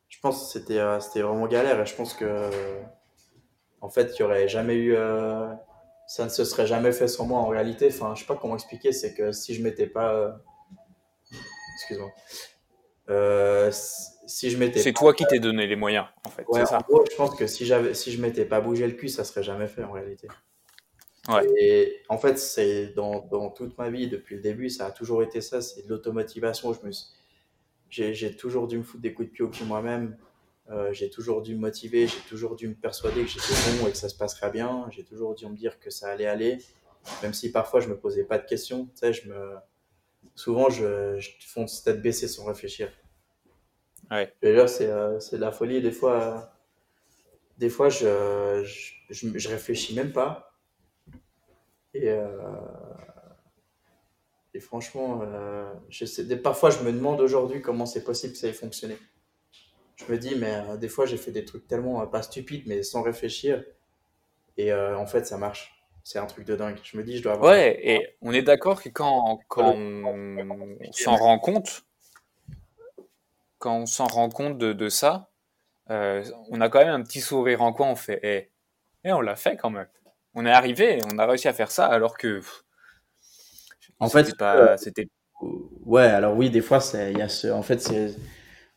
je 0.09 0.19
pense 0.19 0.51
c'était 0.51 0.79
euh, 0.79 0.99
c'était 0.99 1.21
vraiment 1.21 1.47
galère 1.47 1.79
et 1.81 1.85
je 1.85 1.95
pense 1.95 2.13
que 2.13 2.49
en 3.81 3.89
fait, 3.89 4.13
il 4.15 4.19
y 4.21 4.23
aurait 4.23 4.47
jamais 4.47 4.75
eu, 4.75 4.95
euh, 4.95 5.47
ça 6.07 6.25
ne 6.25 6.29
se 6.29 6.45
serait 6.45 6.67
jamais 6.67 6.91
fait 6.91 7.07
sans 7.07 7.25
moi 7.25 7.39
en 7.39 7.47
réalité. 7.47 7.87
Enfin, 7.89 8.13
je 8.15 8.21
sais 8.21 8.27
pas 8.27 8.35
comment 8.35 8.55
expliquer, 8.55 8.91
c'est 8.91 9.13
que 9.13 9.31
si 9.31 9.55
je 9.55 9.63
m'étais 9.63 9.87
pas, 9.87 10.39
excuse-moi, 11.75 12.11
euh, 13.09 13.71
si 13.71 14.49
je 14.49 14.57
m'étais 14.57 14.79
c'est 14.79 14.93
toi 14.93 15.13
qui 15.13 15.25
t'es 15.25 15.39
donné 15.39 15.67
les 15.67 15.75
moyens 15.75 16.05
en 16.25 16.29
fait 16.29 16.45
ouais, 16.47 16.65
ça. 16.65 16.77
En 16.77 17.05
je 17.09 17.15
pense 17.15 17.35
que 17.35 17.47
si 17.47 17.65
j'avais 17.65 17.93
si 17.93 18.11
je 18.11 18.21
m'étais 18.21 18.45
pas 18.45 18.61
bougé 18.61 18.85
le 18.85 18.93
cul 18.93 19.09
ça 19.09 19.23
serait 19.23 19.43
jamais 19.43 19.67
fait 19.67 19.83
en 19.83 19.91
réalité. 19.91 20.27
Ouais. 21.27 21.47
et 21.59 22.01
en 22.09 22.17
fait 22.17 22.37
c'est 22.39 22.93
dans, 22.95 23.27
dans, 23.31 23.49
toute 23.49 23.77
ma 23.77 23.89
vie 23.89 24.07
depuis 24.07 24.35
le 24.35 24.41
début 24.41 24.69
ça 24.69 24.87
a 24.87 24.91
toujours 24.91 25.21
été 25.23 25.41
ça 25.41 25.61
c'est 25.61 25.83
de 25.83 25.89
l'automotivation. 25.89 26.73
Je 26.73 26.87
me 26.87 26.91
j'ai 27.89 28.35
toujours 28.35 28.67
dû 28.67 28.77
me 28.77 28.83
foutre 28.83 29.01
des 29.01 29.13
coups 29.13 29.27
de 29.27 29.33
pied 29.33 29.43
au 29.43 29.49
cul 29.49 29.65
moi-même. 29.65 30.17
Euh, 30.69 30.93
j'ai 30.93 31.09
toujours 31.09 31.41
dû 31.41 31.55
me 31.55 31.59
motiver 31.59 32.07
j'ai 32.07 32.19
toujours 32.29 32.55
dû 32.55 32.67
me 32.69 32.75
persuader 32.75 33.23
que 33.23 33.27
j'étais 33.27 33.79
bon 33.79 33.87
et 33.87 33.91
que 33.91 33.97
ça 33.97 34.09
se 34.09 34.15
passerait 34.15 34.51
bien. 34.51 34.87
J'ai 34.91 35.03
toujours 35.03 35.35
dû 35.35 35.45
me 35.47 35.55
dire 35.55 35.79
que 35.79 35.89
ça 35.89 36.09
allait 36.09 36.27
aller 36.27 36.59
même 37.23 37.33
si 37.33 37.51
parfois 37.51 37.79
je 37.79 37.89
me 37.89 37.97
posais 37.97 38.23
pas 38.23 38.37
de 38.37 38.45
questions. 38.45 38.85
Tu 38.85 38.91
sais 38.95 39.13
je 39.13 39.27
me 39.27 39.55
souvent 40.35 40.69
je, 40.69 41.17
je 41.19 41.29
fonce 41.47 41.83
tête 41.83 42.01
baissée 42.01 42.27
sans 42.27 42.45
réfléchir 42.45 42.89
Ouais. 44.09 44.33
Déjà, 44.41 44.67
c'est 44.67 44.87
euh, 44.87 45.19
de 45.31 45.37
la 45.37 45.51
folie. 45.51 45.81
Des 45.81 45.91
fois, 45.91 46.21
euh, 46.21 46.37
des 47.57 47.69
fois 47.69 47.87
je, 47.87 48.61
je, 49.09 49.37
je, 49.37 49.49
réfléchis 49.49 49.95
même 49.95 50.11
pas. 50.11 50.53
Et, 51.93 52.09
euh, 52.09 52.27
et 54.53 54.59
franchement, 54.59 55.21
euh, 55.23 55.71
je 55.89 56.05
sais, 56.05 56.25
des, 56.25 56.35
parfois, 56.35 56.69
je 56.71 56.79
me 56.79 56.91
demande 56.91 57.21
aujourd'hui 57.21 57.61
comment 57.61 57.85
c'est 57.85 58.03
possible 58.03 58.33
que 58.33 58.39
ça 58.39 58.47
ait 58.47 58.53
fonctionné. 58.53 58.97
Je 59.95 60.11
me 60.11 60.17
dis, 60.17 60.35
mais 60.35 60.55
euh, 60.55 60.77
des 60.77 60.89
fois, 60.89 61.05
j'ai 61.05 61.17
fait 61.17 61.31
des 61.31 61.45
trucs 61.45 61.67
tellement 61.67 62.05
pas 62.07 62.21
stupides, 62.21 62.63
mais 62.65 62.83
sans 62.83 63.01
réfléchir. 63.01 63.63
Et 64.57 64.73
en 64.73 65.07
fait, 65.07 65.25
ça 65.25 65.37
marche. 65.37 65.80
C'est 66.03 66.19
un 66.19 66.25
truc 66.25 66.45
de 66.45 66.55
dingue. 66.55 66.77
Je 66.83 66.97
me 66.97 67.03
dis, 67.03 67.17
je 67.17 67.23
dois 67.23 67.33
avoir. 67.33 67.51
Ouais, 67.51 67.79
et 67.83 68.15
on 68.21 68.33
est 68.33 68.41
d'accord 68.41 68.81
que 68.81 68.89
quand, 68.89 69.39
quand 69.47 69.73
on 69.75 70.77
s'en 70.91 71.15
rend 71.15 71.39
compte, 71.39 71.85
quand 73.59 73.77
on 73.77 73.85
s'en 73.85 74.07
rend 74.07 74.29
compte 74.29 74.57
de, 74.57 74.73
de 74.73 74.89
ça, 74.89 75.29
euh, 75.89 76.23
on 76.49 76.61
a 76.61 76.69
quand 76.69 76.79
même 76.79 76.89
un 76.93 77.03
petit 77.03 77.21
sourire 77.21 77.61
en 77.61 77.73
coin, 77.73 77.89
on 77.89 77.95
fait 77.95 78.19
eh, 78.23 78.49
eh 79.03 79.13
on 79.13 79.21
l'a 79.21 79.35
fait 79.35 79.57
quand 79.57 79.69
même. 79.69 79.87
On 80.33 80.45
est 80.45 80.51
arrivé, 80.51 80.99
on 81.13 81.17
a 81.17 81.25
réussi 81.25 81.47
à 81.47 81.53
faire 81.53 81.71
ça 81.71 81.87
alors 81.87 82.17
que. 82.17 82.41
en 83.99 84.09
fait, 84.09 84.35
pas, 84.37 84.77
c'était. 84.77 85.07
Ouais, 85.85 86.03
alors 86.03 86.35
oui, 86.35 86.49
des 86.49 86.61
fois, 86.61 86.79
il 86.93 87.17
y 87.17 87.21
a 87.21 87.29
ce, 87.29 87.47
en 87.47 87.63
fait, 87.63 87.81
c'est, 87.81 88.15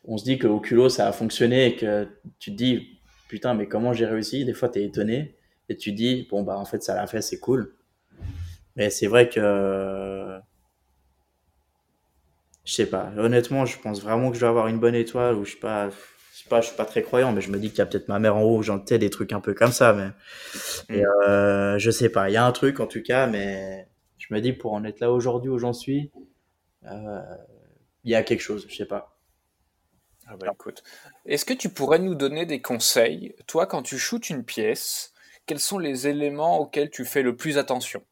on 0.04 0.16
se 0.16 0.24
dit 0.24 0.38
que 0.38 0.46
au 0.46 0.60
culot 0.60 0.88
ça 0.88 1.08
a 1.08 1.12
fonctionné 1.12 1.66
et 1.66 1.76
que 1.76 2.08
tu 2.38 2.52
te 2.52 2.56
dis 2.56 3.00
putain, 3.28 3.54
mais 3.54 3.66
comment 3.66 3.92
j'ai 3.92 4.06
réussi? 4.06 4.44
Des 4.44 4.54
fois, 4.54 4.68
tu 4.68 4.80
es 4.80 4.84
étonné 4.84 5.36
et 5.68 5.76
tu 5.76 5.92
dis 5.92 6.26
bon 6.30 6.42
bah 6.42 6.56
en 6.56 6.64
fait 6.64 6.82
ça 6.82 6.94
l'a 6.94 7.06
fait, 7.06 7.22
c'est 7.22 7.40
cool. 7.40 7.74
Mais 8.76 8.90
c'est 8.90 9.06
vrai 9.06 9.28
que 9.28 10.40
je 12.64 12.72
sais 12.72 12.86
pas. 12.86 13.12
Honnêtement, 13.18 13.66
je 13.66 13.78
pense 13.78 14.02
vraiment 14.02 14.30
que 14.30 14.36
je 14.36 14.40
dois 14.40 14.48
avoir 14.48 14.68
une 14.68 14.80
bonne 14.80 14.94
étoile 14.94 15.34
ou 15.34 15.44
je 15.44 15.52
sais 15.52 15.58
pas. 15.58 15.90
Je 15.90 16.42
sais 16.42 16.48
pas, 16.48 16.60
je 16.60 16.66
suis 16.66 16.76
pas 16.76 16.84
très 16.84 17.02
croyant, 17.02 17.30
mais 17.32 17.40
je 17.40 17.50
me 17.50 17.58
dis 17.58 17.68
qu'il 17.68 17.78
y 17.78 17.80
a 17.82 17.86
peut-être 17.86 18.08
ma 18.08 18.18
mère 18.18 18.36
en 18.36 18.42
haut, 18.42 18.60
j'en 18.60 18.78
des 18.78 19.08
trucs 19.08 19.32
un 19.32 19.40
peu 19.40 19.54
comme 19.54 19.70
ça, 19.70 19.92
mais 19.92 20.08
et, 20.88 21.02
mm. 21.02 21.06
euh, 21.28 21.78
je 21.78 21.90
sais 21.92 22.08
pas. 22.08 22.28
Il 22.28 22.32
y 22.32 22.36
a 22.36 22.44
un 22.44 22.50
truc 22.50 22.80
en 22.80 22.88
tout 22.88 23.02
cas, 23.02 23.28
mais 23.28 23.86
je 24.18 24.34
me 24.34 24.40
dis 24.40 24.52
pour 24.52 24.72
en 24.72 24.82
être 24.82 24.98
là 24.98 25.12
aujourd'hui 25.12 25.48
où 25.48 25.58
j'en 25.58 25.72
suis, 25.72 26.10
euh, 26.86 27.20
il 28.02 28.10
y 28.10 28.16
a 28.16 28.24
quelque 28.24 28.40
chose, 28.40 28.66
je 28.68 28.74
sais 28.74 28.84
pas. 28.84 29.16
Ah 30.26 30.36
bah 30.36 30.48
écoute, 30.52 30.82
est-ce 31.26 31.44
que 31.44 31.54
tu 31.54 31.68
pourrais 31.68 32.00
nous 32.00 32.16
donner 32.16 32.46
des 32.46 32.60
conseils, 32.60 33.36
toi, 33.46 33.66
quand 33.66 33.82
tu 33.82 33.96
shootes 33.96 34.28
une 34.28 34.44
pièce, 34.44 35.13
quels 35.46 35.60
sont 35.60 35.78
les 35.78 36.06
éléments 36.06 36.58
auxquels 36.58 36.90
tu 36.90 37.04
fais 37.04 37.22
le 37.22 37.36
plus 37.36 37.58
attention 37.58 38.02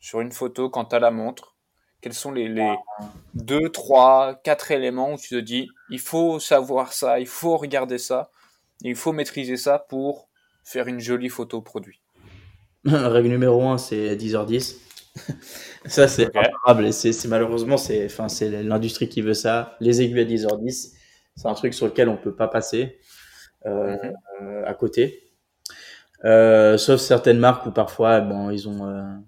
sur 0.00 0.20
une 0.20 0.32
photo 0.32 0.70
quand 0.70 0.86
tu 0.86 0.96
as 0.96 1.00
la 1.00 1.10
montre? 1.10 1.56
Quels 2.00 2.14
sont 2.14 2.30
les, 2.30 2.48
les 2.48 2.74
deux, 3.34 3.68
trois, 3.70 4.38
quatre 4.44 4.70
éléments 4.70 5.14
où 5.14 5.16
tu 5.16 5.30
te 5.30 5.40
dis, 5.40 5.68
il 5.90 5.98
faut 5.98 6.38
savoir 6.38 6.92
ça, 6.92 7.18
il 7.18 7.26
faut 7.26 7.56
regarder 7.56 7.98
ça, 7.98 8.30
il 8.82 8.94
faut 8.94 9.12
maîtriser 9.12 9.56
ça 9.56 9.78
pour 9.78 10.28
faire 10.62 10.86
une 10.86 11.00
jolie 11.00 11.30
photo 11.30 11.60
produit? 11.62 12.00
Règle 12.84 13.28
numéro 13.28 13.68
un, 13.68 13.78
c'est 13.78 14.14
10h10. 14.14 14.76
ça, 15.86 16.06
c'est 16.06 16.36
imparable. 16.36 16.92
c'est 16.92 17.26
malheureusement, 17.26 17.76
c'est 17.76 18.04
enfin, 18.04 18.26
l'industrie 18.42 19.08
qui 19.08 19.22
veut 19.22 19.34
ça. 19.34 19.76
Les 19.80 20.02
aiguilles 20.02 20.20
à 20.20 20.24
10h10, 20.24 20.92
c'est 21.34 21.48
un 21.48 21.54
truc 21.54 21.74
sur 21.74 21.86
lequel 21.86 22.08
on 22.08 22.16
peut 22.16 22.34
pas 22.34 22.48
passer 22.48 22.98
euh, 23.66 23.96
mhm. 23.96 24.14
euh, 24.42 24.64
à 24.66 24.74
côté. 24.74 25.25
Euh, 26.24 26.78
sauf 26.78 27.00
certaines 27.00 27.38
marques 27.38 27.66
où 27.66 27.70
parfois, 27.70 28.20
bon, 28.20 28.50
ils 28.50 28.68
ont 28.68 29.22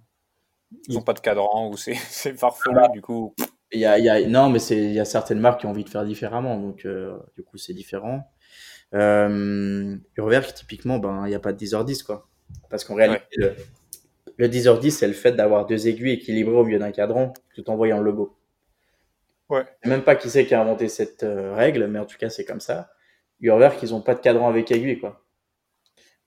ils 0.88 0.94
n'ont 0.94 1.02
pas 1.02 1.12
de 1.12 1.20
cadran 1.20 1.70
ou 1.70 1.76
c'est 1.76 1.94
farfelu, 2.36 2.76
du 2.92 3.00
coup. 3.00 3.34
Il 3.72 3.80
y 3.80 3.84
a, 3.86 3.98
il 3.98 4.04
y 4.04 4.08
a, 4.08 4.26
non, 4.26 4.48
mais 4.48 4.62
il 4.70 4.92
y 4.92 5.00
a 5.00 5.04
certaines 5.04 5.40
marques 5.40 5.60
qui 5.60 5.66
ont 5.66 5.70
envie 5.70 5.84
de 5.84 5.90
faire 5.90 6.04
différemment, 6.04 6.58
donc 6.58 6.86
euh, 6.86 7.18
du 7.36 7.42
coup, 7.42 7.58
c'est 7.58 7.74
différent. 7.74 8.30
Euh, 8.94 9.96
Urwerk, 10.16 10.54
typiquement, 10.54 10.98
ben, 10.98 11.24
il 11.26 11.28
n'y 11.28 11.34
a 11.34 11.40
pas 11.40 11.52
de 11.52 11.58
10h10, 11.58 12.02
quoi. 12.02 12.28
Parce 12.70 12.84
qu'en 12.84 12.94
réalité, 12.94 13.26
Le 14.38 14.48
10h10, 14.48 14.90
c'est 14.90 15.06
le 15.06 15.12
fait 15.12 15.32
d'avoir 15.32 15.66
deux 15.66 15.88
aiguilles 15.88 16.12
équilibrées 16.12 16.56
au 16.56 16.64
milieu 16.64 16.78
d'un 16.78 16.92
cadran 16.92 17.34
tout 17.54 17.68
en 17.68 17.76
voyant 17.76 17.98
le 17.98 18.04
logo. 18.04 18.38
Ouais. 19.50 19.64
Je 19.82 19.88
sais 19.88 19.94
même 19.94 20.04
pas 20.04 20.14
qui 20.14 20.30
c'est 20.30 20.46
qui 20.46 20.54
a 20.54 20.60
inventé 20.60 20.88
cette 20.88 21.22
euh, 21.22 21.54
règle, 21.54 21.86
mais 21.88 21.98
en 21.98 22.06
tout 22.06 22.16
cas, 22.18 22.30
c'est 22.30 22.44
comme 22.44 22.60
ça. 22.60 22.90
Urver 23.40 23.70
qu'ils 23.78 23.94
ont 23.94 24.00
pas 24.00 24.14
de 24.14 24.20
cadran 24.20 24.48
avec 24.48 24.70
aiguille, 24.70 24.98
quoi. 24.98 25.24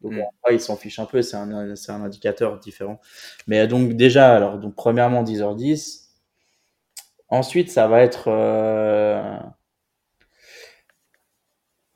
Donc, 0.03 0.13
Mm. 0.13 0.17
bon, 0.17 0.25
après, 0.41 0.55
ils 0.55 0.59
s'en 0.61 0.75
fichent 0.77 0.99
un 0.99 1.05
peu, 1.05 1.21
c'est 1.21 1.37
un, 1.37 1.75
c'est 1.75 1.91
un 1.91 2.03
indicateur 2.03 2.59
différent. 2.59 2.99
Mais 3.47 3.67
donc, 3.67 3.93
déjà, 3.93 4.35
alors, 4.35 4.59
donc, 4.59 4.75
premièrement, 4.75 5.23
10h10. 5.23 6.09
Ensuite, 7.29 7.71
ça 7.71 7.87
va 7.87 8.01
être, 8.01 8.25
euh, 8.29 9.37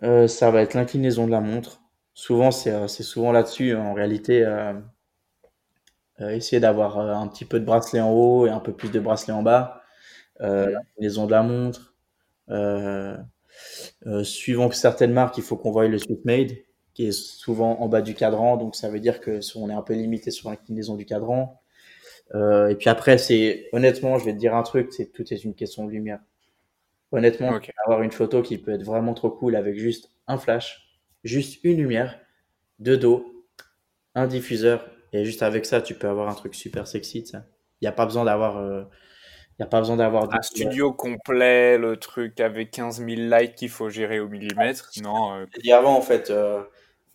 euh, 0.04 0.28
ça 0.28 0.52
va 0.52 0.62
être 0.62 0.74
l'inclinaison 0.74 1.26
de 1.26 1.32
la 1.32 1.42
montre. 1.42 1.82
Souvent, 2.14 2.52
c'est 2.52 2.72
euh, 2.72 2.88
c'est 2.88 3.04
souvent 3.04 3.32
là-dessus, 3.34 3.76
en 3.76 3.94
réalité, 3.94 4.44
euh, 4.46 4.74
essayer 6.20 6.60
d'avoir 6.60 6.98
un 7.00 7.28
petit 7.28 7.46
peu 7.46 7.60
de 7.60 7.66
bracelet 7.66 8.02
en 8.02 8.12
haut 8.12 8.48
et 8.48 8.50
un 8.50 8.60
peu 8.60 8.74
plus 8.74 8.90
de 8.92 9.00
bracelet 9.00 9.34
en 9.34 9.44
bas. 9.44 9.82
Euh, 10.42 10.68
Mm. 10.68 10.72
l'inclinaison 10.72 11.28
de 11.28 11.32
la 11.32 11.44
montre. 11.44 11.96
Suivant 14.24 14.70
que 14.70 14.76
certaines 14.76 15.14
marques, 15.14 15.38
il 15.38 15.44
faut 15.44 15.58
qu'on 15.58 15.72
voie 15.72 15.88
le 15.88 15.98
Sweet 15.98 16.24
Made, 16.26 16.52
qui 16.96 17.06
est 17.06 17.12
souvent 17.12 17.80
en 17.82 17.88
bas 17.88 18.02
du 18.02 18.16
cadran, 18.16 18.58
donc 18.58 18.76
ça 18.76 18.90
veut 18.90 19.00
dire 19.00 19.20
que 19.20 19.42
si 19.42 19.58
on 19.58 19.70
est 19.70 19.74
un 19.74 19.82
peu 19.82 19.94
limité 19.94 20.32
sur 20.32 20.50
l'inclinaison 20.50 20.96
du 20.96 21.06
cadran. 21.06 21.62
Euh, 22.34 22.70
et 22.70 22.76
puis 22.76 22.90
après, 22.90 23.20
c'est 23.20 23.70
honnêtement, 23.74 24.18
je 24.18 24.26
vais 24.26 24.34
te 24.34 24.40
dire 24.40 24.56
un 24.56 24.64
truc, 24.64 24.92
c'est 24.92 25.12
tout 25.12 25.32
est 25.32 25.44
une 25.44 25.54
question 25.54 25.86
de 25.86 25.92
lumière. 25.92 26.20
Honnêtement, 27.12 27.60
avoir 27.86 28.02
une 28.02 28.12
photo 28.12 28.42
qui 28.42 28.58
peut 28.58 28.72
être 28.72 28.84
vraiment 28.84 29.14
trop 29.14 29.30
cool 29.30 29.56
avec 29.56 29.78
juste 29.78 30.10
un 30.28 30.38
flash, 30.38 30.98
juste 31.24 31.64
une 31.64 31.78
lumière, 31.78 32.20
deux 32.80 32.98
dos, 32.98 33.46
un 34.16 34.26
diffuseur, 34.26 34.90
et 35.14 35.24
juste 35.26 35.44
avec 35.44 35.66
ça, 35.66 35.82
tu 35.82 35.96
peux 35.96 36.08
avoir 36.08 36.30
un 36.30 36.34
truc 36.34 36.56
super 36.56 36.88
sexy. 36.88 37.26
Il 37.32 37.42
n'y 37.84 37.88
a 37.88 37.92
pas 37.92 38.06
besoin 38.06 38.24
d'avoir, 38.24 38.58
euh, 38.58 38.84
il 39.60 39.64
a 39.64 39.66
pas 39.66 39.80
besoin 39.80 39.96
d'avoir 39.96 40.34
Un 40.34 40.42
studio 40.42 40.92
complet, 40.92 41.78
le 41.78 41.98
truc 41.98 42.40
avec 42.42 42.72
15 42.72 43.06
000 43.06 43.22
lights 43.30 43.56
qu'il 43.56 43.70
faut 43.70 43.90
gérer 43.90 44.20
au 44.20 44.28
millimètre. 44.28 44.92
Non, 45.02 45.34
euh, 45.36 45.46
dit 45.62 45.72
avant, 45.72 45.96
en 45.96 46.02
fait, 46.02 46.30
euh, 46.30 46.64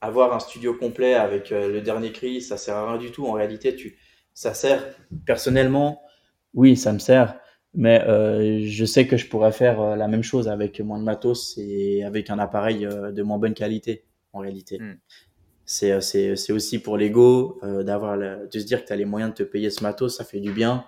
avoir 0.00 0.32
un 0.32 0.40
studio 0.40 0.74
complet 0.74 1.14
avec 1.14 1.52
euh, 1.52 1.70
le 1.70 1.80
dernier 1.80 2.12
cri, 2.12 2.40
ça 2.40 2.56
sert 2.56 2.76
à 2.76 2.90
rien 2.90 2.98
du 2.98 3.10
tout. 3.10 3.26
En 3.26 3.32
réalité, 3.32 3.74
tu, 3.76 3.98
ça 4.32 4.54
sert 4.54 4.82
personnellement, 5.26 6.02
oui, 6.54 6.76
ça 6.76 6.92
me 6.92 6.98
sert, 6.98 7.38
mais 7.74 8.02
euh, 8.02 8.60
je 8.64 8.84
sais 8.84 9.06
que 9.06 9.16
je 9.16 9.28
pourrais 9.28 9.52
faire 9.52 9.80
euh, 9.80 9.96
la 9.96 10.08
même 10.08 10.22
chose 10.22 10.48
avec 10.48 10.80
moins 10.80 10.98
de 10.98 11.04
matos 11.04 11.56
et 11.58 12.02
avec 12.04 12.30
un 12.30 12.38
appareil 12.38 12.80
de 12.80 13.22
moins 13.22 13.38
bonne 13.38 13.54
qualité, 13.54 14.04
en 14.32 14.40
réalité. 14.40 14.78
Mm. 14.78 14.98
C'est, 15.66 15.92
aussi 16.50 16.80
pour 16.80 16.96
l'ego 16.96 17.60
d'avoir 17.62 18.18
de 18.18 18.58
se 18.58 18.64
dire 18.64 18.82
que 18.82 18.88
tu 18.88 18.92
as 18.92 18.96
les 18.96 19.04
moyens 19.04 19.30
de 19.30 19.36
te 19.36 19.42
payer 19.44 19.70
ce 19.70 19.84
matos, 19.84 20.16
ça 20.16 20.24
fait 20.24 20.40
du 20.40 20.50
bien. 20.50 20.84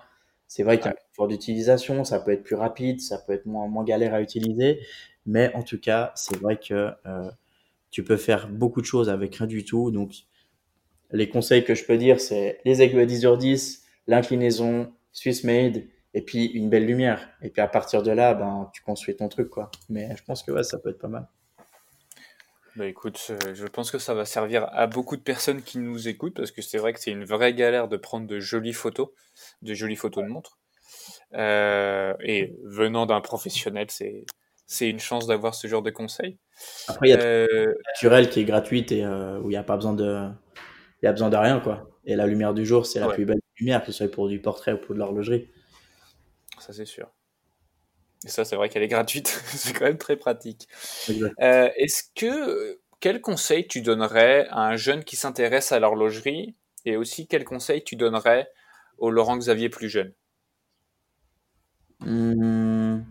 C'est 0.49 0.63
vrai 0.63 0.77
qu'il 0.77 0.87
y 0.87 0.89
a 0.89 0.91
un 0.91 1.07
confort 1.07 1.29
d'utilisation, 1.29 2.03
ça 2.03 2.19
peut 2.19 2.31
être 2.31 2.43
plus 2.43 2.57
rapide, 2.57 2.99
ça 2.99 3.17
peut 3.17 3.31
être 3.31 3.45
moins, 3.45 3.69
moins 3.69 3.85
galère 3.85 4.13
à 4.13 4.21
utiliser, 4.21 4.81
mais 5.25 5.53
en 5.55 5.63
tout 5.63 5.79
cas, 5.79 6.11
c'est 6.15 6.35
vrai 6.35 6.57
que 6.57 6.89
tu 7.93 8.03
peux 8.03 8.17
faire 8.17 8.49
beaucoup 8.49 8.81
de 8.81 8.87
choses 8.87 9.07
avec 9.07 9.35
rien 9.35 9.45
du 9.45 9.63
tout. 9.63 9.91
Donc, 9.91 10.13
les 11.11 11.29
conseils 11.29 11.63
que 11.63 11.75
je 11.75 11.85
peux 11.85 11.95
dire, 11.95 12.19
c'est 12.19 12.59
les 12.65 12.81
aiguilles 12.81 13.01
à 13.01 13.05
10h10, 13.05 13.81
l'inclinaison, 14.07 14.91
Swiss 15.11 15.43
made, 15.43 15.83
et 16.15 16.23
puis 16.23 16.45
une 16.45 16.71
belle 16.71 16.87
lumière. 16.87 17.29
Et 17.43 17.51
puis 17.51 17.61
à 17.61 17.67
partir 17.67 18.01
de 18.01 18.09
là, 18.09 18.33
ben, 18.33 18.71
tu 18.73 18.81
construis 18.81 19.15
ton 19.15 19.29
truc, 19.29 19.49
quoi. 19.49 19.69
Mais 19.89 20.09
je 20.17 20.23
pense 20.23 20.41
que 20.41 20.51
ouais, 20.51 20.63
ça 20.63 20.79
peut 20.79 20.89
être 20.89 20.97
pas 20.97 21.07
mal. 21.07 21.27
bah 22.75 22.87
écoute, 22.87 23.27
euh, 23.29 23.53
je 23.53 23.67
pense 23.67 23.91
que 23.91 23.99
ça 23.99 24.15
va 24.15 24.25
servir 24.25 24.67
à 24.71 24.87
beaucoup 24.87 25.15
de 25.15 25.21
personnes 25.21 25.61
qui 25.61 25.77
nous 25.77 26.07
écoutent 26.07 26.33
parce 26.33 26.49
que 26.49 26.63
c'est 26.63 26.79
vrai 26.79 26.93
que 26.93 26.99
c'est 26.99 27.11
une 27.11 27.25
vraie 27.25 27.53
galère 27.53 27.87
de 27.87 27.97
prendre 27.97 28.25
de 28.25 28.39
jolies 28.39 28.73
photos, 28.73 29.09
de 29.61 29.75
jolies 29.75 29.95
photos 29.95 30.23
de 30.23 30.29
montres. 30.29 30.57
Euh, 31.35 32.15
et 32.23 32.55
venant 32.63 33.05
d'un 33.05 33.21
professionnel, 33.21 33.85
c'est 33.91 34.25
c'est 34.65 34.89
une 34.89 34.99
chance 34.99 35.27
d'avoir 35.27 35.55
ce 35.55 35.67
genre 35.67 35.81
de 35.83 35.91
conseils. 35.91 36.37
Après, 36.87 37.07
il 37.09 37.11
y 37.11 37.13
a 37.13 37.17
Euh, 37.17 37.73
naturel 37.95 38.29
qui 38.29 38.41
est 38.41 38.45
gratuite 38.45 38.91
et 38.91 39.03
euh, 39.05 39.39
où 39.39 39.45
il 39.45 39.49
n'y 39.53 39.57
a 39.57 39.63
pas 39.63 39.75
besoin 39.77 39.93
de, 39.93 40.29
il 41.01 41.05
y 41.05 41.09
a 41.09 41.13
besoin 41.13 41.29
de 41.29 41.37
rien, 41.37 41.59
quoi. 41.61 41.89
Et 42.05 42.15
la 42.15 42.27
lumière 42.27 42.53
du 42.53 42.65
jour, 42.65 42.85
c'est 42.87 42.99
la 42.99 43.07
Ouais. 43.07 43.15
plus 43.15 43.25
belle 43.25 43.41
lumière, 43.59 43.81
que 43.81 43.87
ce 43.87 43.93
soit 43.93 44.11
pour 44.11 44.29
du 44.29 44.41
portrait 44.41 44.73
ou 44.73 44.77
pour 44.79 44.95
de 44.95 44.99
l'horlogerie. 44.99 45.49
ça 46.59 46.73
c'est 46.73 46.85
sûr. 46.85 47.11
Et 48.25 48.29
ça, 48.29 48.45
c'est 48.45 48.55
vrai 48.55 48.69
qu'elle 48.69 48.83
est 48.83 48.87
gratuite. 48.87 49.27
c'est 49.47 49.73
quand 49.73 49.85
même 49.85 49.97
très 49.97 50.15
pratique. 50.17 50.67
Euh, 51.41 51.69
Est-ce 51.75 52.03
que 52.15 52.79
quel 52.99 53.21
conseil 53.21 53.67
tu 53.67 53.81
donnerais 53.81 54.47
à 54.49 54.61
un 54.61 54.75
jeune 54.77 55.03
qui 55.03 55.15
s'intéresse 55.15 55.71
à 55.71 55.79
l'horlogerie 55.79 56.55
et 56.85 56.95
aussi 56.97 57.27
quel 57.27 57.43
conseil 57.43 57.83
tu 57.83 57.95
donnerais 57.95 58.49
au 58.97 59.09
Laurent 59.11 59.37
Xavier 59.37 59.69
plus 59.69 59.89
jeune? 59.89 60.13
Hum, 62.01 63.05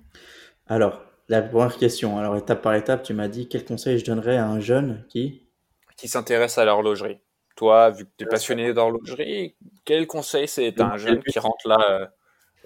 Alors, 0.66 1.02
la 1.32 1.42
première 1.42 1.76
question. 1.76 2.18
Alors, 2.18 2.36
étape 2.36 2.62
par 2.62 2.74
étape, 2.74 3.02
tu 3.02 3.14
m'as 3.14 3.28
dit 3.28 3.48
quel 3.48 3.64
conseil 3.64 3.98
je 3.98 4.04
donnerais 4.04 4.36
à 4.36 4.46
un 4.46 4.60
jeune 4.60 5.04
qui 5.08 5.48
qui 5.96 6.08
s'intéresse 6.08 6.58
à 6.58 6.64
l'horlogerie. 6.64 7.20
Toi, 7.56 7.90
vu 7.90 8.06
que 8.06 8.10
tu 8.16 8.24
es 8.24 8.26
passionné 8.26 8.72
d'horlogerie, 8.72 9.56
quel 9.84 10.06
conseil 10.06 10.48
c'est 10.48 10.80
à 10.80 10.92
un 10.92 10.96
jeune 10.96 11.22
qui 11.22 11.38
rentre 11.38 11.68
là, 11.68 11.78
euh, 11.90 12.06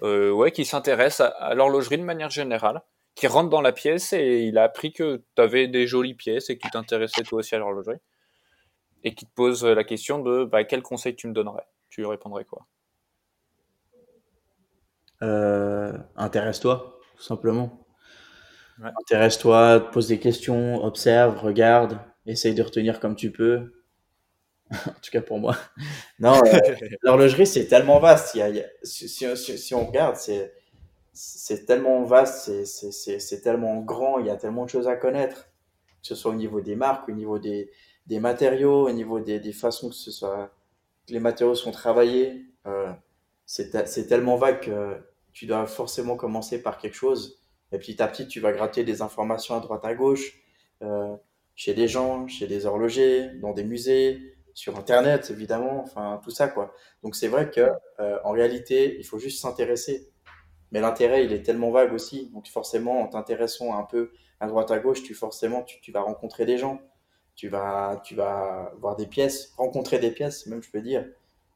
euh, 0.03 0.31
ouais, 0.31 0.51
qui 0.51 0.65
s'intéresse 0.65 1.19
à, 1.19 1.27
à 1.27 1.53
l'horlogerie 1.53 1.97
de 1.97 2.03
manière 2.03 2.29
générale, 2.29 2.81
qui 3.15 3.27
rentre 3.27 3.49
dans 3.49 3.61
la 3.61 3.73
pièce 3.73 4.13
et 4.13 4.43
il 4.43 4.57
a 4.57 4.63
appris 4.63 4.93
que 4.93 5.23
tu 5.35 5.41
avais 5.41 5.67
des 5.67 5.87
jolies 5.87 6.15
pièces 6.15 6.49
et 6.49 6.57
que 6.57 6.63
tu 6.63 6.71
t'intéressais 6.71 7.23
toi 7.23 7.39
aussi 7.39 7.53
à 7.55 7.59
l'horlogerie 7.59 7.99
et 9.03 9.13
qui 9.13 9.25
te 9.25 9.33
pose 9.33 9.63
la 9.65 9.83
question 9.83 10.19
de 10.19 10.45
bah, 10.45 10.63
quel 10.63 10.81
conseil 10.81 11.15
tu 11.15 11.27
me 11.27 11.33
donnerais? 11.33 11.67
Tu 11.89 12.01
lui 12.01 12.07
répondrais 12.07 12.45
quoi? 12.45 12.65
Euh, 15.21 15.97
intéresse-toi, 16.15 16.99
tout 17.15 17.23
simplement. 17.23 17.86
Ouais. 18.81 18.89
Intéresse-toi, 19.01 19.91
pose 19.91 20.07
des 20.07 20.19
questions, 20.19 20.83
observe, 20.83 21.39
regarde, 21.39 21.99
essaye 22.25 22.53
de 22.55 22.61
retenir 22.63 22.99
comme 22.99 23.15
tu 23.15 23.31
peux. 23.31 23.71
en 24.87 24.91
tout 25.01 25.11
cas 25.11 25.21
pour 25.21 25.39
moi. 25.39 25.55
Non, 26.19 26.41
euh, 26.45 26.59
l'horlogerie, 27.03 27.47
c'est 27.47 27.67
tellement 27.67 27.99
vaste. 27.99 28.35
Il 28.35 28.39
y 28.39 28.41
a, 28.41 28.49
il 28.49 28.55
y 28.57 28.61
a- 28.61 28.67
si, 28.83 29.07
si- 29.09 29.37
si- 29.37 29.57
si 29.57 29.73
on 29.75 29.85
regarde, 29.87 30.15
c'est, 30.17 30.53
c'est 31.13 31.65
tellement 31.65 32.03
vaste, 32.03 32.45
c'est, 32.45 32.65
c'est, 32.65 32.91
c'est, 32.91 33.19
c'est 33.19 33.41
tellement 33.41 33.81
grand, 33.81 34.19
il 34.19 34.27
y 34.27 34.29
a 34.29 34.37
tellement 34.37 34.65
de 34.65 34.69
choses 34.71 34.87
à 34.87 34.95
connaître, 34.95 35.45
que 36.01 36.07
ce 36.07 36.15
soit 36.15 36.31
au 36.31 36.35
niveau 36.35 36.61
des 36.61 36.75
marques, 36.75 37.09
au 37.09 37.13
niveau 37.13 37.39
des, 37.39 37.71
des 38.07 38.19
matériaux, 38.19 38.87
au 38.89 38.91
niveau 38.91 39.19
des, 39.21 39.39
des 39.39 39.53
façons 39.53 39.89
que 39.89 39.95
ce 39.95 40.11
soit, 40.11 40.51
que 41.07 41.13
les 41.13 41.19
matériaux 41.21 41.55
sont 41.55 41.71
travaillés. 41.71 42.45
Euh, 42.67 42.91
c'est 43.45 44.07
tellement 44.07 44.37
vague 44.37 44.61
que 44.61 44.97
tu 45.33 45.45
dois 45.47 45.67
forcément 45.67 46.15
commencer 46.17 46.61
par 46.61 46.77
quelque 46.79 46.95
chose. 46.95 47.41
Et 47.71 47.77
petit 47.77 48.01
à 48.01 48.07
petit, 48.07 48.27
tu 48.27 48.39
vas 48.39 48.51
gratter 48.51 48.83
des 48.83 49.01
informations 49.01 49.55
à 49.55 49.59
droite 49.59 49.83
à 49.85 49.93
gauche, 49.93 50.39
euh, 50.81 51.15
chez 51.55 51.73
des 51.73 51.87
gens, 51.87 52.27
chez 52.27 52.47
des 52.47 52.65
horlogers, 52.65 53.29
dans 53.41 53.53
des 53.53 53.63
musées, 53.63 54.37
sur 54.57 54.75
Internet, 54.75 55.29
évidemment, 55.29 55.83
enfin, 55.83 56.19
tout 56.23 56.31
ça, 56.31 56.47
quoi. 56.47 56.73
Donc, 57.03 57.15
c'est 57.15 57.27
vrai 57.27 57.51
que, 57.51 57.69
euh, 57.99 58.17
en 58.23 58.31
réalité, 58.31 58.97
il 58.97 59.05
faut 59.05 59.19
juste 59.19 59.39
s'intéresser. 59.39 60.09
Mais 60.71 60.81
l'intérêt, 60.81 61.23
il 61.25 61.31
est 61.31 61.43
tellement 61.43 61.69
vague 61.69 61.93
aussi. 61.93 62.31
Donc, 62.33 62.47
forcément, 62.47 63.01
en 63.01 63.07
t'intéressant 63.07 63.77
un 63.77 63.83
peu 63.83 64.11
à 64.39 64.47
droite 64.47 64.71
à 64.71 64.79
gauche, 64.79 65.03
tu, 65.03 65.13
forcément, 65.13 65.63
tu, 65.63 65.91
vas 65.91 66.01
rencontrer 66.01 66.47
des 66.47 66.57
gens. 66.57 66.81
Tu 67.35 67.49
vas, 67.49 68.01
tu 68.03 68.15
vas 68.15 68.73
voir 68.79 68.95
des 68.95 69.05
pièces, 69.05 69.53
rencontrer 69.57 69.99
des 69.99 70.09
pièces, 70.09 70.47
même, 70.47 70.63
je 70.63 70.71
peux 70.71 70.81
dire. 70.81 71.05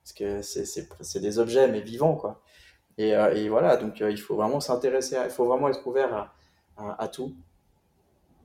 Parce 0.04 0.14
que 0.14 0.42
c'est 0.44 1.20
des 1.20 1.40
objets, 1.40 1.68
mais 1.68 1.82
vivants, 1.82 2.16
quoi. 2.16 2.44
Et, 2.98 3.16
euh, 3.16 3.34
et 3.34 3.50
voilà, 3.50 3.78
donc 3.78 4.02
euh, 4.02 4.12
il 4.12 4.20
faut 4.20 4.36
vraiment 4.36 4.60
s'intéresser, 4.60 5.18
il 5.24 5.32
faut 5.32 5.46
vraiment 5.46 5.70
être 5.70 5.86
ouvert 5.88 6.14
à, 6.14 6.34
à, 6.78 7.04
à 7.04 7.08
tout 7.08 7.34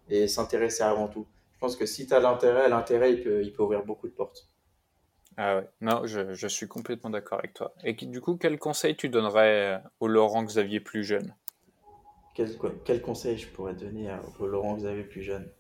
et 0.08 0.28
s'intéresser 0.28 0.82
avant 0.82 1.08
tout. 1.08 1.26
Je 1.54 1.58
pense 1.58 1.76
que 1.76 1.86
si 1.86 2.06
tu 2.06 2.14
as 2.14 2.20
l'intérêt, 2.20 2.68
l'intérêt, 2.68 3.12
il 3.12 3.22
peut, 3.22 3.42
il 3.42 3.52
peut 3.52 3.62
ouvrir 3.62 3.84
beaucoup 3.84 4.08
de 4.08 4.12
portes. 4.12 4.48
Ah 5.36 5.56
ouais, 5.56 5.68
non, 5.80 6.06
je, 6.06 6.32
je 6.32 6.46
suis 6.46 6.68
complètement 6.68 7.10
d'accord 7.10 7.38
avec 7.38 7.54
toi. 7.54 7.74
Et 7.84 7.92
du 7.94 8.20
coup, 8.20 8.36
quel 8.36 8.58
conseil 8.58 8.96
tu 8.96 9.08
donnerais 9.08 9.74
euh, 9.74 9.78
au 10.00 10.08
Laurent 10.08 10.42
Xavier 10.44 10.80
plus 10.80 11.04
jeune? 11.04 11.34
Quel, 12.34 12.56
quoi- 12.56 12.72
quel 12.84 13.02
conseil 13.02 13.36
je 13.36 13.48
pourrais 13.48 13.74
donner 13.74 14.10
à, 14.10 14.22
au 14.38 14.46
Laurent 14.46 14.82
avez 14.84 15.02
plus 15.02 15.22
jeune? 15.22 15.50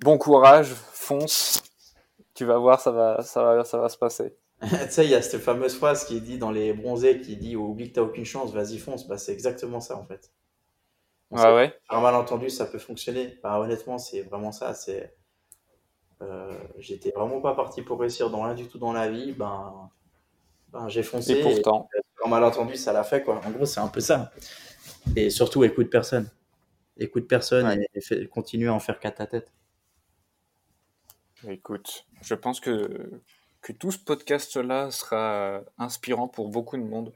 Bon 0.00 0.16
courage, 0.16 0.72
fonce. 0.72 1.62
Tu 2.34 2.44
vas 2.44 2.58
voir, 2.58 2.80
ça 2.80 2.92
va, 2.92 3.22
ça 3.22 3.42
va, 3.42 3.64
ça 3.64 3.78
va 3.78 3.88
se 3.88 3.98
passer. 3.98 4.36
Tu 4.60 4.90
sais, 4.90 5.04
il 5.04 5.10
y 5.10 5.14
a 5.14 5.22
cette 5.22 5.40
fameuse 5.40 5.76
phrase 5.76 6.04
qui 6.04 6.20
dit 6.20 6.38
dans 6.38 6.50
les 6.50 6.72
bronzés 6.72 7.20
qui 7.20 7.36
dit 7.36 7.56
oublie 7.56 7.88
que 7.90 7.94
t'as 7.94 8.02
aucune 8.02 8.24
chance, 8.24 8.52
vas-y 8.52 8.78
fonce. 8.78 9.06
Bah, 9.08 9.18
c'est 9.18 9.32
exactement 9.32 9.80
ça 9.80 9.96
en 9.96 10.04
fait. 10.04 10.32
On 11.30 11.36
Ah 11.38 11.54
ouais? 11.54 11.80
malentendu, 11.90 12.50
ça 12.50 12.66
peut 12.66 12.78
fonctionner. 12.78 13.38
Bah, 13.42 13.58
honnêtement, 13.60 13.98
c'est 13.98 14.22
vraiment 14.22 14.52
ça. 14.52 14.74
C'est, 14.74 15.16
euh, 16.22 16.52
j'étais 16.78 17.10
vraiment 17.10 17.40
pas 17.40 17.54
parti 17.54 17.82
pour 17.82 18.00
réussir 18.00 18.30
dans 18.30 18.42
rien 18.42 18.54
du 18.54 18.66
tout 18.66 18.78
dans 18.78 18.92
la 18.92 19.08
vie. 19.08 19.32
Ben, 19.32 19.90
ben 20.72 20.88
j'ai 20.88 21.02
foncé. 21.02 21.34
Et 21.34 21.42
pourtant, 21.42 21.88
un 22.24 22.28
malentendu, 22.28 22.76
ça 22.76 22.92
l'a 22.92 23.04
fait 23.04 23.22
quoi. 23.24 23.40
En 23.46 23.50
gros, 23.50 23.66
c'est 23.66 23.80
un 23.80 23.88
peu 23.88 24.00
ça. 24.00 24.32
Et 25.16 25.30
surtout, 25.30 25.64
écoute 25.64 25.90
personne. 25.90 26.30
Écoute 26.98 27.28
personne 27.28 27.66
Ouais. 27.66 27.86
et, 27.94 28.14
et 28.14 28.28
continue 28.28 28.68
à 28.68 28.74
en 28.74 28.80
faire 28.80 29.00
qu'à 29.00 29.12
ta 29.12 29.26
tête. 29.26 29.52
écoute, 31.48 32.06
je 32.22 32.34
pense 32.34 32.60
que 32.60 33.20
que 33.60 33.72
tout 33.72 33.90
ce 33.90 33.98
podcast-là 33.98 34.90
sera 34.90 35.62
inspirant 35.78 36.28
pour 36.28 36.48
beaucoup 36.48 36.76
de 36.76 36.82
monde. 36.82 37.12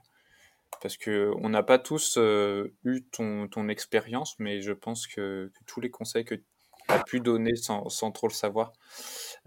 Parce 0.80 0.97
que 0.97 1.32
on 1.40 1.49
n'a 1.49 1.62
pas 1.62 1.78
tous 1.78 2.16
euh, 2.18 2.74
eu 2.84 3.03
ton, 3.05 3.47
ton 3.49 3.68
expérience, 3.68 4.34
mais 4.38 4.61
je 4.62 4.72
pense 4.72 5.07
que, 5.07 5.53
tous 5.66 5.80
les 5.80 5.90
conseils 5.90 6.24
que 6.24 6.34
tu 6.34 6.45
as 6.88 7.05
pu 7.05 7.20
donner 7.20 7.55
sans, 7.55 7.88
sans 7.88 8.11
trop 8.11 8.26
le 8.26 8.32
savoir 8.32 8.72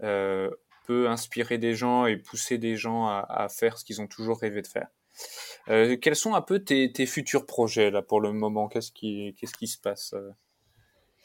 euh, 0.02 0.50
peut 0.86 1.08
inspirer 1.08 1.58
des 1.58 1.74
gens 1.74 2.06
et 2.06 2.16
pousser 2.16 2.56
des 2.56 2.76
gens 2.76 3.06
à, 3.06 3.26
à 3.28 3.48
faire 3.48 3.76
ce 3.76 3.84
qu'ils 3.84 4.00
ont 4.00 4.06
toujours 4.06 4.40
rêvé 4.40 4.62
de 4.62 4.66
faire. 4.66 4.88
Euh, 5.68 5.96
quels 6.00 6.16
sont 6.16 6.34
un 6.34 6.42
peu 6.42 6.60
tes, 6.60 6.90
tes, 6.92 7.06
futurs 7.06 7.44
projets 7.44 7.90
là 7.90 8.00
pour 8.00 8.20
le 8.20 8.32
moment? 8.32 8.68
Qu'est-ce 8.68 8.92
qui, 8.92 9.34
qu'est-ce 9.38 9.54
qui 9.54 9.66
se 9.66 9.78
passe 9.78 10.14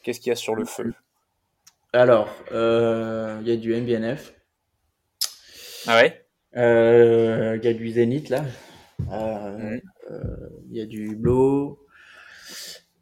Qu'est-ce 0.02 0.20
qu'il 0.20 0.30
y 0.30 0.32
a 0.32 0.36
sur 0.36 0.56
le 0.56 0.64
feu? 0.64 0.92
Alors, 1.94 2.28
il 2.50 3.48
y 3.48 3.52
a 3.52 3.56
du 3.56 3.74
MBNF. 3.74 4.34
Ah 5.86 5.96
ouais? 5.96 6.24
Euh, 6.56 7.58
Il 7.60 7.64
y 7.64 7.68
a 7.68 7.74
du 7.74 7.88
Zénith 7.90 8.28
là. 8.28 8.44
Euh, 9.10 9.80
euh, 10.10 10.48
il 10.70 10.76
y 10.76 10.80
a 10.80 10.86
du 10.86 11.16
Blow. 11.16 11.78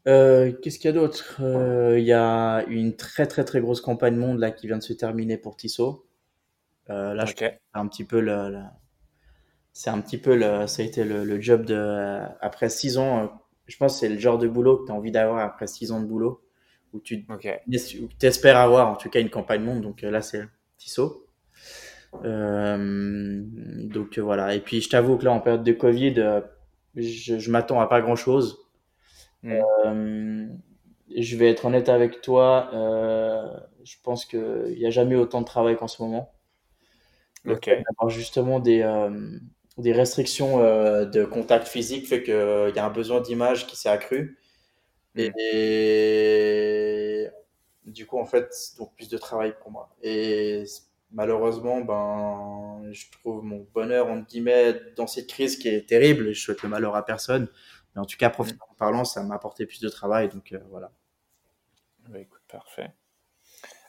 Qu'est-ce 0.04 0.78
qu'il 0.78 0.86
y 0.86 0.88
a 0.88 0.92
d'autre? 0.92 1.40
Il 1.40 2.04
y 2.04 2.12
a 2.12 2.64
une 2.68 2.96
très 2.96 3.26
très 3.26 3.44
très 3.44 3.60
grosse 3.60 3.80
campagne 3.80 4.16
monde 4.16 4.38
là 4.38 4.50
qui 4.50 4.66
vient 4.66 4.78
de 4.78 4.82
se 4.82 4.92
terminer 4.92 5.36
pour 5.36 5.56
Tissot. 5.56 6.06
là, 6.88 7.24
je 7.24 7.34
un 7.74 7.86
petit 7.86 8.04
peu 8.04 8.20
le, 8.20 8.58
c'est 9.72 9.90
un 9.90 10.00
petit 10.00 10.18
peu 10.18 10.34
le, 10.34 10.66
ça 10.66 10.82
a 10.82 10.84
été 10.84 11.04
le, 11.04 11.40
job 11.40 11.64
de 11.64 12.20
après 12.40 12.70
six 12.70 12.98
ans. 12.98 13.30
Je 13.66 13.76
pense 13.76 13.94
que 13.94 14.00
c'est 14.00 14.08
le 14.08 14.18
genre 14.18 14.38
de 14.38 14.48
boulot 14.48 14.78
que 14.78 14.86
tu 14.86 14.92
as 14.92 14.94
envie 14.94 15.12
d'avoir 15.12 15.38
après 15.44 15.66
six 15.66 15.92
ans 15.92 16.00
de 16.00 16.06
boulot 16.06 16.42
où 16.92 16.98
tu 16.98 17.24
espères 18.22 18.56
avoir 18.56 18.88
en 18.88 18.96
tout 18.96 19.10
cas 19.10 19.20
une 19.20 19.30
campagne 19.30 19.62
monde. 19.62 19.82
Donc 19.82 20.02
là, 20.02 20.22
c'est 20.22 20.42
Tissot. 20.78 21.29
Euh, 22.24 23.42
donc 23.44 24.18
voilà. 24.18 24.54
Et 24.54 24.60
puis 24.60 24.80
je 24.80 24.88
t'avoue 24.88 25.16
que 25.16 25.24
là, 25.24 25.32
en 25.32 25.40
période 25.40 25.64
de 25.64 25.72
Covid, 25.72 26.14
euh, 26.18 26.40
je, 26.96 27.38
je 27.38 27.50
m'attends 27.50 27.80
à 27.80 27.86
pas 27.86 28.00
grand 28.00 28.16
chose. 28.16 28.58
Mm. 29.42 29.52
Euh, 29.86 30.46
je 31.16 31.36
vais 31.36 31.50
être 31.50 31.64
honnête 31.64 31.88
avec 31.88 32.20
toi. 32.20 32.70
Euh, 32.74 33.48
je 33.84 33.96
pense 34.02 34.24
qu'il 34.24 34.76
n'y 34.76 34.86
a 34.86 34.90
jamais 34.90 35.16
autant 35.16 35.40
de 35.40 35.46
travail 35.46 35.76
qu'en 35.76 35.88
ce 35.88 36.02
moment. 36.02 36.32
Ok. 37.46 37.68
Avoir 37.68 38.10
justement 38.10 38.60
des, 38.60 38.82
euh, 38.82 39.38
des 39.78 39.92
restrictions 39.92 40.58
de 40.58 41.24
contact 41.24 41.66
physique 41.68 42.06
fait 42.06 42.22
qu'il 42.22 42.34
y 42.74 42.78
a 42.78 42.84
un 42.84 42.90
besoin 42.90 43.20
d'image 43.20 43.66
qui 43.66 43.76
s'est 43.76 43.88
accru. 43.88 44.38
Mm. 45.14 45.28
Et, 45.42 47.28
du 47.86 48.06
coup, 48.06 48.18
en 48.18 48.26
fait, 48.26 48.50
donc 48.78 48.94
plus 48.94 49.08
de 49.08 49.18
travail 49.18 49.54
pour 49.60 49.70
moi. 49.70 49.96
Et 50.02 50.64
malheureusement, 51.12 51.80
ben, 51.80 52.92
je 52.92 53.06
trouve 53.10 53.44
mon 53.44 53.66
bonheur, 53.72 54.08
entre 54.08 54.26
guillemets, 54.26 54.74
dans 54.96 55.06
cette 55.06 55.28
crise 55.28 55.56
qui 55.56 55.68
est 55.68 55.88
terrible. 55.88 56.32
Je 56.32 56.40
souhaite 56.40 56.62
le 56.62 56.68
malheur 56.68 56.96
à 56.96 57.04
personne. 57.04 57.48
Mais 57.94 58.00
en 58.00 58.04
tout 58.04 58.16
cas, 58.16 58.30
professionnellement 58.30 58.74
parlant, 58.78 59.04
ça 59.04 59.22
m'a 59.22 59.34
apporté 59.34 59.66
plus 59.66 59.80
de 59.80 59.88
travail. 59.88 60.28
Donc, 60.28 60.52
euh, 60.52 60.60
voilà. 60.70 60.92
Bah, 62.08 62.18
écoute, 62.18 62.42
parfait. 62.48 62.92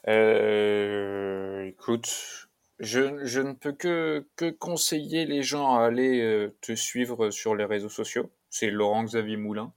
Euh, 0.08 1.64
écoute, 1.66 2.50
je, 2.80 3.26
je, 3.26 3.42
ne 3.42 3.54
peux 3.54 3.74
que, 3.74 4.28
que 4.36 4.50
conseiller 4.50 5.26
les 5.26 5.44
gens 5.44 5.76
à 5.76 5.86
aller 5.86 6.22
euh, 6.22 6.56
te 6.62 6.74
suivre 6.74 7.30
sur 7.30 7.56
les 7.56 7.66
réseaux 7.66 7.90
sociaux. 7.90 8.32
C'est 8.50 8.72
Laurent 8.72 9.04
Xavier 9.04 9.38
Moulin. 9.38 9.74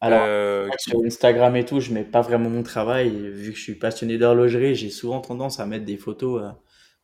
Alors, 0.00 0.22
euh, 0.24 0.68
sur 0.78 1.04
Instagram 1.04 1.56
et 1.56 1.64
tout, 1.64 1.80
je 1.80 1.92
mets 1.92 2.04
pas 2.04 2.20
vraiment 2.20 2.48
mon 2.48 2.62
travail. 2.62 3.10
vu 3.10 3.50
que 3.50 3.58
je 3.58 3.62
suis 3.62 3.74
passionné 3.74 4.16
d'horlogerie, 4.16 4.74
j'ai 4.74 4.90
souvent 4.90 5.20
tendance 5.20 5.58
à 5.58 5.66
mettre 5.66 5.84
des 5.84 5.96
photos, 5.96 6.42
euh, 6.42 6.48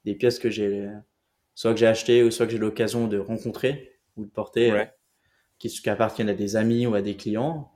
des 0.04 0.14
pièces 0.14 0.38
que 0.38 0.48
j'ai, 0.48 0.88
soit 1.54 1.72
que 1.72 1.80
j'ai 1.80 1.86
achetées 1.86 2.22
ou 2.22 2.30
soit 2.30 2.46
que 2.46 2.52
j'ai 2.52 2.58
l'occasion 2.58 3.08
de 3.08 3.18
rencontrer 3.18 3.98
ou 4.16 4.24
de 4.24 4.30
porter, 4.30 4.70
euh, 4.70 4.84
qui, 5.58 5.88
appartiennent 5.88 6.28
à 6.28 6.34
des 6.34 6.54
amis 6.54 6.86
ou 6.86 6.94
à 6.94 7.02
des 7.02 7.16
clients. 7.16 7.72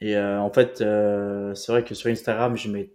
Et 0.00 0.16
en 0.16 0.50
fait, 0.52 0.78
c'est 0.78 1.72
vrai 1.72 1.84
que 1.84 1.94
sur 1.94 2.10
Instagram, 2.10 2.56
je 2.56 2.68
mets, 2.68 2.92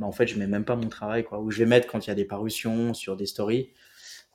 en 0.00 0.12
fait, 0.12 0.26
je 0.26 0.38
mets 0.38 0.46
même 0.46 0.64
pas 0.64 0.76
mon 0.76 0.88
travail, 0.88 1.24
quoi. 1.24 1.40
Ou 1.40 1.50
je 1.50 1.58
vais 1.58 1.66
mettre 1.66 1.88
quand 1.88 2.06
il 2.06 2.08
y 2.08 2.12
a 2.12 2.14
des 2.14 2.24
parutions 2.24 2.94
sur 2.94 3.16
des 3.16 3.26
stories. 3.26 3.72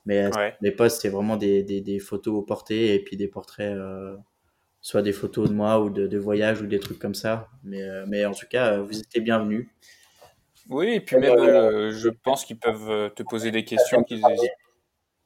Mais 0.04 0.28
les 0.60 0.72
posts, 0.72 1.02
c'est 1.02 1.08
vraiment 1.08 1.36
des, 1.36 1.62
des, 1.62 1.80
des, 1.80 1.98
photos 1.98 2.44
portées 2.46 2.94
et 2.94 3.02
puis 3.02 3.16
des 3.16 3.28
portraits 3.28 3.74
soit 4.82 5.00
des 5.02 5.12
photos 5.12 5.48
de 5.48 5.54
moi 5.54 5.80
ou 5.80 5.88
de, 5.88 6.06
de 6.06 6.18
voyages 6.18 6.60
ou 6.60 6.66
des 6.66 6.80
trucs 6.80 6.98
comme 6.98 7.14
ça. 7.14 7.48
Mais, 7.62 7.82
euh, 7.82 8.04
mais 8.06 8.26
en 8.26 8.34
tout 8.34 8.46
cas, 8.50 8.78
vous 8.78 8.98
étiez 8.98 9.20
bienvenus. 9.20 9.68
Oui, 10.68 10.88
et 10.94 11.00
puis 11.00 11.16
même, 11.16 11.38
euh, 11.38 11.92
je 11.92 12.08
pense 12.08 12.44
qu'ils 12.44 12.58
peuvent 12.58 12.90
euh, 12.90 13.08
te 13.08 13.22
poser 13.22 13.50
des 13.50 13.64
questions 13.64 14.02
qu'ils. 14.02 14.22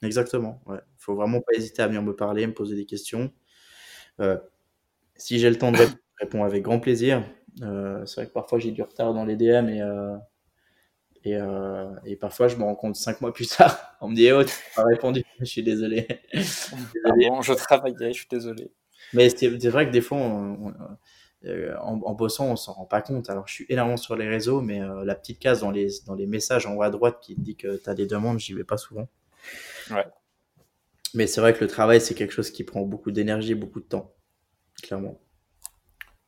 Exactement, 0.03 0.61
ouais. 0.67 0.79
faut 0.99 1.15
vraiment 1.15 1.41
pas 1.41 1.55
hésiter 1.55 1.83
à 1.83 1.87
venir 1.87 2.03
me 2.03 2.15
parler, 2.15 2.47
me 2.47 2.53
poser 2.53 2.77
des 2.77 2.85
questions. 2.85 3.33
Euh, 4.21 4.37
si 5.17 5.39
j'ai 5.39 5.49
le 5.49 5.57
temps 5.57 5.73
de 5.73 5.79
répondre 6.21 6.45
avec 6.45 6.63
grand 6.63 6.79
plaisir. 6.79 7.25
Euh, 7.63 8.05
c'est 8.05 8.21
vrai 8.21 8.27
que 8.27 8.33
parfois 8.35 8.59
j'ai 8.59 8.71
du 8.71 8.83
retard 8.83 9.15
dans 9.15 9.25
les 9.25 9.37
DM 9.37 9.71
et, 9.71 9.81
euh, 9.81 10.17
et, 11.25 11.39
et, 12.05 12.17
parfois 12.17 12.49
je 12.49 12.57
me 12.57 12.65
rends 12.65 12.75
compte 12.75 12.97
cinq 12.97 13.23
mois 13.23 13.33
plus 13.33 13.49
tard. 13.49 13.97
On 14.03 14.09
me 14.09 14.15
dit, 14.15 14.31
oh, 14.31 14.45
tu 14.45 14.51
n'as 14.51 14.83
pas 14.83 14.89
répondu, 14.89 15.25
je 15.41 15.45
suis 15.47 15.63
désolé. 15.63 16.07
Ah 17.05 17.13
bon, 17.17 17.41
je 17.41 17.55
travaillais, 17.55 18.13
je 18.13 18.19
suis 18.19 18.29
désolé. 18.31 18.71
Mais 19.13 19.29
c'est 19.31 19.69
vrai 19.69 19.87
que 19.87 19.93
des 19.93 20.01
fois, 20.01 20.19
euh, 21.45 21.77
en, 21.81 22.15
bossant, 22.15 22.47
on 22.47 22.57
s'en 22.57 22.73
rend 22.73 22.87
pas 22.87 23.03
compte. 23.03 23.31
Alors, 23.31 23.47
je 23.47 23.55
suis 23.55 23.67
énormément 23.69 23.97
sur 23.97 24.17
les 24.17 24.29
réseaux, 24.29 24.61
mais 24.61 24.81
euh, 24.81 25.05
la 25.05 25.15
petite 25.15 25.39
case 25.39 25.61
dans 25.61 25.71
les, 25.71 25.89
dans 26.07 26.15
les 26.15 26.27
messages 26.27 26.67
en 26.67 26.75
haut 26.75 26.83
à 26.83 26.91
droite 26.91 27.19
qui 27.21 27.37
dit 27.37 27.57
que 27.57 27.77
tu 27.77 27.89
as 27.89 27.95
des 27.95 28.07
demandes, 28.07 28.39
j'y 28.39 28.53
vais 28.53 28.65
pas 28.65 28.79
souvent. 28.79 29.09
Ouais. 29.91 30.07
Mais 31.15 31.27
c'est 31.27 31.41
vrai 31.41 31.55
que 31.55 31.61
le 31.61 31.69
travail, 31.69 32.01
c'est 32.01 32.15
quelque 32.15 32.33
chose 32.33 32.51
qui 32.51 32.65
prend 32.65 32.83
beaucoup 32.83 33.11
d'énergie, 33.13 33.55
beaucoup 33.55 33.81
de 33.81 33.87
temps, 33.87 34.15
clairement. 34.83 35.21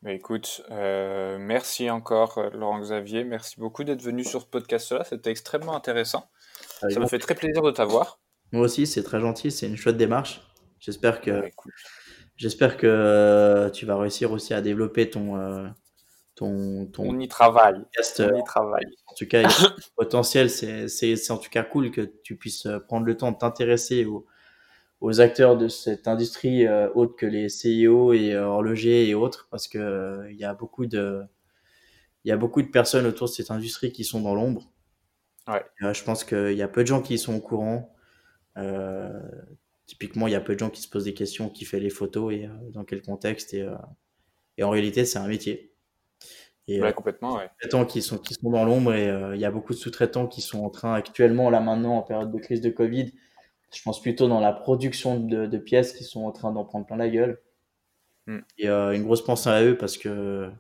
Mais 0.03 0.15
écoute, 0.15 0.63
euh, 0.71 1.39
merci 1.41 1.91
encore 1.91 2.41
Laurent 2.53 2.79
Xavier, 2.79 3.25
merci 3.25 3.59
beaucoup 3.59 3.83
d'être 3.83 4.01
venu 4.01 4.23
sur 4.23 4.43
ce 4.43 4.47
podcast-là, 4.47 5.03
c'était 5.03 5.31
extrêmement 5.31 5.75
intéressant. 5.75 6.31
Ça 6.89 7.01
me 7.01 7.07
fait 7.09 7.19
très 7.19 7.35
plaisir 7.35 7.63
de 7.63 7.73
t'avoir. 7.73 8.21
Moi 8.53 8.63
aussi, 8.63 8.87
c'est 8.87 9.03
très 9.03 9.19
gentil, 9.19 9.51
c'est 9.51 9.67
une 9.67 9.77
chouette 9.77 9.97
démarche. 9.97 10.41
J'espère 10.79 11.21
que 11.21 11.51
J'espère 12.39 12.77
que 12.77 12.87
euh, 12.87 13.69
tu 13.69 13.85
vas 13.85 13.97
réussir 13.99 14.31
aussi 14.31 14.55
à 14.55 14.61
développer 14.61 15.11
ton 15.11 15.37
euh, 15.37 15.67
ton, 16.37 16.87
ton 16.87 17.03
on 17.09 17.19
y 17.19 17.27
travaille. 17.27 17.85
on 18.21 18.37
y 18.37 18.45
travaille. 18.45 18.87
En 19.09 19.15
tout 19.15 19.27
cas, 19.27 19.41
il 19.41 19.43
y 19.43 19.47
a 19.47 19.75
potentiel. 19.97 20.49
C'est 20.49 20.87
c'est 20.87 21.31
en 21.33 21.39
tout 21.39 21.51
cas 21.51 21.65
cool 21.65 21.91
que 21.91 22.03
tu 22.23 22.37
puisses 22.37 22.67
euh, 22.67 22.79
prendre 22.79 23.07
le 23.07 23.17
temps 23.17 23.33
de 23.33 23.39
t'intéresser 23.39 24.05
aux, 24.05 24.25
aux 25.01 25.21
acteurs 25.21 25.57
de 25.57 25.67
cette 25.67 26.07
industrie 26.07 26.69
autres 26.69 27.17
que 27.17 27.27
les 27.27 27.49
CIO 27.49 28.13
et 28.13 28.37
horlogers 28.37 29.09
et 29.09 29.15
autres, 29.15 29.49
parce 29.51 29.67
que 29.67 30.29
il 30.31 30.37
y 30.37 30.45
a 30.45 30.55
beaucoup 30.55 30.87
de 30.87 31.25
il 32.23 32.29
y 32.29 32.33
a 32.33 32.37
beaucoup 32.37 32.63
de 32.63 32.69
personnes 32.69 33.07
autour 33.07 33.27
de 33.27 33.33
cette 33.33 33.51
industrie 33.51 33.91
qui 33.91 34.05
sont 34.05 34.21
dans 34.21 34.37
l'ombre. 34.37 34.71
Ouais. 35.49 35.65
je 35.93 36.05
pense 36.05 36.23
qu'il 36.23 36.53
y 36.53 36.63
a 36.63 36.69
peu 36.69 36.83
de 36.83 36.87
gens 36.87 37.03
qui 37.03 37.19
sont 37.19 37.35
au 37.35 37.41
courant. 37.41 37.97
Euh, 39.89 39.95
typiquement, 39.99 40.27
il 40.27 40.33
y 40.33 40.37
a 40.37 40.41
peu 40.41 40.55
de 40.55 40.59
gens 40.59 40.71
qui 40.71 40.83
se 40.83 40.89
posent 40.89 41.05
des 41.05 41.15
questions, 41.15 41.49
qui 41.49 41.65
fait 41.65 41.81
les 41.81 41.91
photos 41.91 42.33
et 42.33 42.47
euh, 42.47 42.71
dans 42.71 42.85
quel 42.85 43.03
contexte. 43.03 43.55
Et, 43.55 43.63
euh, 43.63 43.75
et 44.57 44.63
en 44.63 44.71
réalité, 44.71 45.05
c'est 45.05 45.19
un 45.19 45.29
métier. 45.29 45.73
Et, 46.67 46.83
ouais, 46.83 46.93
complètement, 46.93 47.37
ouais. 47.37 47.49
Sous-traitants 47.63 47.87
qui 47.87 48.03
sont, 48.03 48.19
qui 48.19 48.35
sont 48.35 48.51
dans 48.51 48.65
l'ombre 48.65 48.93
et 48.93 49.09
il 49.35 49.41
y 49.41 49.47
a 49.47 49.51
beaucoup 49.51 49.73
de 49.73 49.79
sous-traitants 49.79 50.27
qui 50.27 50.43
sont 50.43 50.63
en 50.63 50.69
train 50.69 50.93
actuellement, 50.93 51.49
là 51.49 51.61
maintenant, 51.61 51.97
en 51.97 52.03
période 52.03 52.31
de 52.31 52.39
crise 52.39 52.61
de 52.61 52.69
Covid, 52.69 53.11
je 53.75 53.83
pense 53.83 54.03
plutôt 54.03 54.29
dans 54.29 54.41
la 54.41 54.53
production 54.53 55.19
de, 55.19 55.47
de 55.47 55.59
pièces 55.59 55.95
qui 55.95 56.05
sont 56.05 56.25
en 56.25 56.33
train 56.33 56.53
d'en 56.53 56.65
prendre 56.65 56.85
plein 56.85 56.97
la 56.97 57.09
gueule. 57.09 57.41
Mm. 58.27 58.39
Et 58.59 58.69
euh, 58.69 58.93
une 58.93 59.03
grosse 59.03 59.25
pensée 59.25 59.49
à 59.49 59.63
eux 59.65 59.79
parce 59.79 59.97
que 59.97 60.51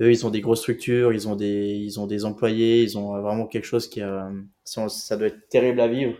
eux, 0.00 0.10
ils 0.10 0.26
ont 0.26 0.30
des 0.30 0.40
grosses 0.40 0.60
structures, 0.60 1.12
ils 1.12 1.28
ont 1.28 1.36
des, 1.36 1.74
ils 1.76 1.98
ont 1.98 2.06
des 2.06 2.24
employés, 2.24 2.82
ils 2.82 2.98
ont 2.98 3.20
vraiment 3.20 3.46
quelque 3.46 3.64
chose 3.64 3.88
qui, 3.88 4.02
euh, 4.02 4.30
ça 4.64 5.16
doit 5.16 5.28
être 5.28 5.48
terrible 5.48 5.80
à 5.80 5.88
vivre. 5.88 6.14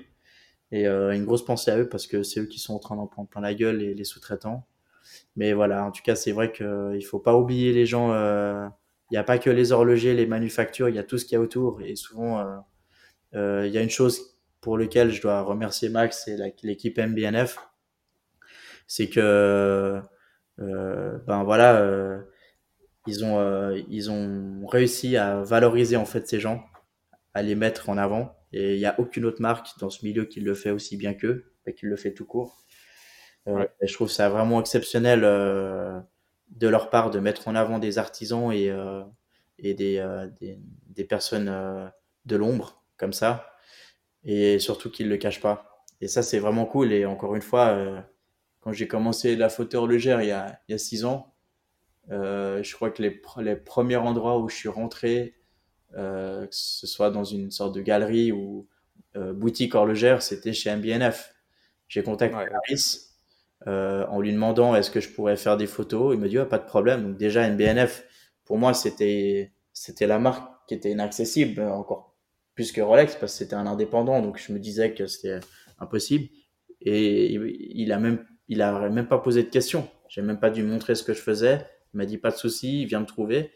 Et 0.70 0.86
euh, 0.86 1.14
une 1.14 1.24
grosse 1.24 1.44
pensée 1.44 1.70
à 1.70 1.78
eux 1.78 1.88
parce 1.88 2.06
que 2.06 2.22
c'est 2.22 2.40
eux 2.40 2.46
qui 2.46 2.58
sont 2.58 2.74
en 2.74 2.78
train 2.78 2.96
d'en 2.96 3.06
prendre 3.06 3.28
plein 3.28 3.40
la 3.40 3.54
gueule, 3.54 3.82
et 3.82 3.94
les 3.94 4.04
sous-traitants. 4.04 4.66
Mais 5.36 5.52
voilà, 5.52 5.84
en 5.84 5.90
tout 5.92 6.02
cas, 6.02 6.16
c'est 6.16 6.32
vrai 6.32 6.52
qu'il 6.52 7.04
faut 7.06 7.18
pas 7.20 7.36
oublier 7.36 7.72
les 7.72 7.86
gens. 7.86 8.12
Euh, 8.12 8.66
il 9.10 9.14
n'y 9.14 9.18
a 9.18 9.24
pas 9.24 9.38
que 9.38 9.50
les 9.50 9.72
horlogers, 9.72 10.14
les 10.14 10.26
manufactures, 10.26 10.88
il 10.88 10.96
y 10.96 10.98
a 10.98 11.04
tout 11.04 11.18
ce 11.18 11.24
qu'il 11.24 11.34
y 11.34 11.36
a 11.36 11.40
autour. 11.40 11.80
Et 11.82 11.96
souvent, 11.96 12.40
euh, 12.40 12.56
euh 13.34 13.66
il 13.66 13.72
y 13.72 13.78
a 13.78 13.82
une 13.82 13.90
chose 13.90 14.38
pour 14.60 14.78
laquelle 14.78 15.10
je 15.12 15.22
dois 15.22 15.42
remercier 15.42 15.88
Max 15.88 16.28
et 16.28 16.36
l'équipe 16.62 16.98
MBNF, 16.98 17.58
c'est 18.86 19.08
que 19.08 20.00
euh, 20.60 21.18
ben 21.26 21.44
voilà, 21.44 21.76
euh, 21.76 22.20
ils 23.06 23.24
ont 23.24 23.72
ils 23.88 24.10
ont 24.10 24.66
réussi 24.66 25.16
à 25.16 25.42
valoriser 25.42 25.96
en 25.96 26.04
fait 26.04 26.28
ces 26.28 26.40
gens, 26.40 26.64
à 27.38 27.42
les 27.42 27.54
mettre 27.54 27.88
en 27.88 27.96
avant 27.96 28.38
et 28.52 28.74
il 28.74 28.78
n'y 28.78 28.86
a 28.86 28.98
aucune 28.98 29.24
autre 29.24 29.42
marque 29.42 29.78
dans 29.78 29.90
ce 29.90 30.04
milieu 30.04 30.24
qui 30.24 30.40
le 30.40 30.54
fait 30.54 30.70
aussi 30.70 30.96
bien 30.96 31.14
qu'eux, 31.14 31.52
et 31.66 31.74
qui 31.74 31.86
le 31.86 31.96
fait 31.96 32.12
tout 32.12 32.24
court. 32.24 32.64
Euh, 33.46 33.66
et 33.80 33.86
je 33.86 33.94
trouve 33.94 34.10
ça 34.10 34.28
vraiment 34.28 34.60
exceptionnel 34.60 35.22
euh, 35.24 35.98
de 36.50 36.68
leur 36.68 36.90
part 36.90 37.10
de 37.10 37.18
mettre 37.18 37.48
en 37.48 37.54
avant 37.54 37.78
des 37.78 37.98
artisans 37.98 38.52
et, 38.52 38.70
euh, 38.70 39.02
et 39.58 39.74
des, 39.74 40.04
des, 40.40 40.58
des, 40.88 41.04
personnes 41.04 41.92
de 42.24 42.36
l'ombre 42.36 42.82
comme 42.96 43.12
ça. 43.12 43.52
et 44.24 44.58
surtout 44.58 44.90
qu'il 44.90 45.06
ne 45.06 45.12
le 45.12 45.18
cache 45.18 45.40
pas. 45.40 45.84
Et 46.00 46.08
ça, 46.08 46.22
c'est 46.22 46.38
vraiment 46.38 46.64
cool. 46.64 46.92
Et 46.92 47.04
encore 47.06 47.34
une 47.34 47.42
fois, 47.42 48.04
quand 48.60 48.72
j'ai 48.72 48.88
commencé 48.88 49.36
la 49.36 49.48
photo 49.48 49.78
horlogère 49.78 50.22
il 50.22 50.28
y 50.28 50.32
a, 50.32 50.60
il 50.68 50.72
y 50.72 50.74
a 50.74 50.78
six 50.78 51.04
ans, 51.04 51.34
je 52.08 52.74
crois 52.74 52.90
que 52.90 53.02
les, 53.02 53.20
les, 53.38 53.56
premiers 53.56 53.96
endroits 53.96 54.38
où 54.38 54.48
je 54.48 54.56
suis 54.56 54.68
rentré, 54.68 55.34
euh, 55.96 56.46
que 56.46 56.54
ce 56.54 56.86
soit 56.86 57.10
dans 57.10 57.24
une 57.24 57.50
sorte 57.50 57.74
de 57.74 57.80
galerie 57.80 58.32
ou 58.32 58.66
euh, 59.16 59.32
boutique 59.32 59.74
horlogère, 59.74 60.22
c'était 60.22 60.52
chez 60.52 60.74
MBNF. 60.74 61.34
J'ai 61.88 62.02
contacté 62.02 62.36
ouais. 62.36 62.76
euh, 63.66 64.06
en 64.06 64.20
lui 64.20 64.32
demandant 64.32 64.74
est-ce 64.74 64.90
que 64.90 65.00
je 65.00 65.08
pourrais 65.08 65.36
faire 65.36 65.56
des 65.56 65.66
photos? 65.66 66.14
Il 66.14 66.20
me 66.20 66.28
dit 66.28 66.36
pas 66.48 66.58
de 66.58 66.66
problème. 66.66 67.02
Donc 67.02 67.16
déjà 67.16 67.48
MBNF, 67.48 68.04
pour 68.44 68.58
moi, 68.58 68.74
c'était 68.74 69.52
c'était 69.72 70.06
la 70.06 70.18
marque 70.18 70.46
qui 70.66 70.74
était 70.74 70.90
inaccessible 70.90 71.62
encore 71.62 72.16
plus 72.54 72.72
que 72.72 72.80
Rolex 72.80 73.14
parce 73.16 73.32
que 73.32 73.38
c'était 73.38 73.54
un 73.54 73.66
indépendant. 73.66 74.20
Donc 74.20 74.38
je 74.38 74.52
me 74.52 74.58
disais 74.58 74.92
que 74.92 75.06
c'était 75.06 75.40
impossible. 75.78 76.28
Et 76.82 77.32
il 77.32 77.92
a 77.92 77.98
même 77.98 78.24
il 78.48 78.62
a 78.62 78.88
même 78.90 79.08
pas 79.08 79.18
posé 79.18 79.42
de 79.42 79.48
questions. 79.48 79.88
J'ai 80.08 80.22
même 80.22 80.40
pas 80.40 80.50
dû 80.50 80.62
montrer 80.62 80.94
ce 80.94 81.02
que 81.02 81.14
je 81.14 81.20
faisais. 81.20 81.66
Il 81.94 81.98
m'a 81.98 82.06
dit 82.06 82.18
pas 82.18 82.30
de 82.30 82.36
souci, 82.36 82.82
il 82.82 82.86
vient 82.86 83.00
me 83.00 83.06
trouver. 83.06 83.52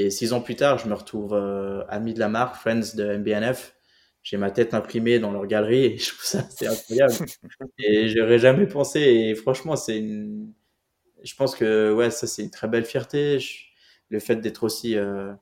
Et 0.00 0.10
six 0.10 0.32
ans 0.32 0.40
plus 0.40 0.56
tard, 0.56 0.78
je 0.78 0.88
me 0.88 0.94
retrouve 0.94 1.34
euh, 1.34 1.84
ami 1.88 2.14
de 2.14 2.20
la 2.20 2.28
marque, 2.28 2.56
friends 2.56 2.94
de 2.94 3.16
MBNF. 3.16 3.74
J'ai 4.22 4.36
ma 4.36 4.50
tête 4.50 4.74
imprimée 4.74 5.18
dans 5.18 5.30
leur 5.30 5.46
galerie 5.46 5.84
et 5.84 5.98
je 5.98 6.08
trouve 6.08 6.24
ça 6.24 6.42
c'est 6.50 6.66
incroyable. 6.66 7.14
et 7.78 8.08
j'aurais 8.08 8.38
jamais 8.38 8.66
pensé. 8.66 9.00
Et 9.00 9.34
franchement, 9.34 9.76
c'est 9.76 9.98
une. 9.98 10.52
Je 11.22 11.34
pense 11.34 11.54
que 11.54 11.92
ouais, 11.92 12.10
ça 12.10 12.26
c'est 12.26 12.42
une 12.42 12.50
très 12.50 12.68
belle 12.68 12.84
fierté. 12.84 13.38
Je... 13.38 13.70
Le 14.08 14.18
fait 14.18 14.36
d'être 14.36 14.64
aussi 14.64 14.96
euh, 14.96 15.32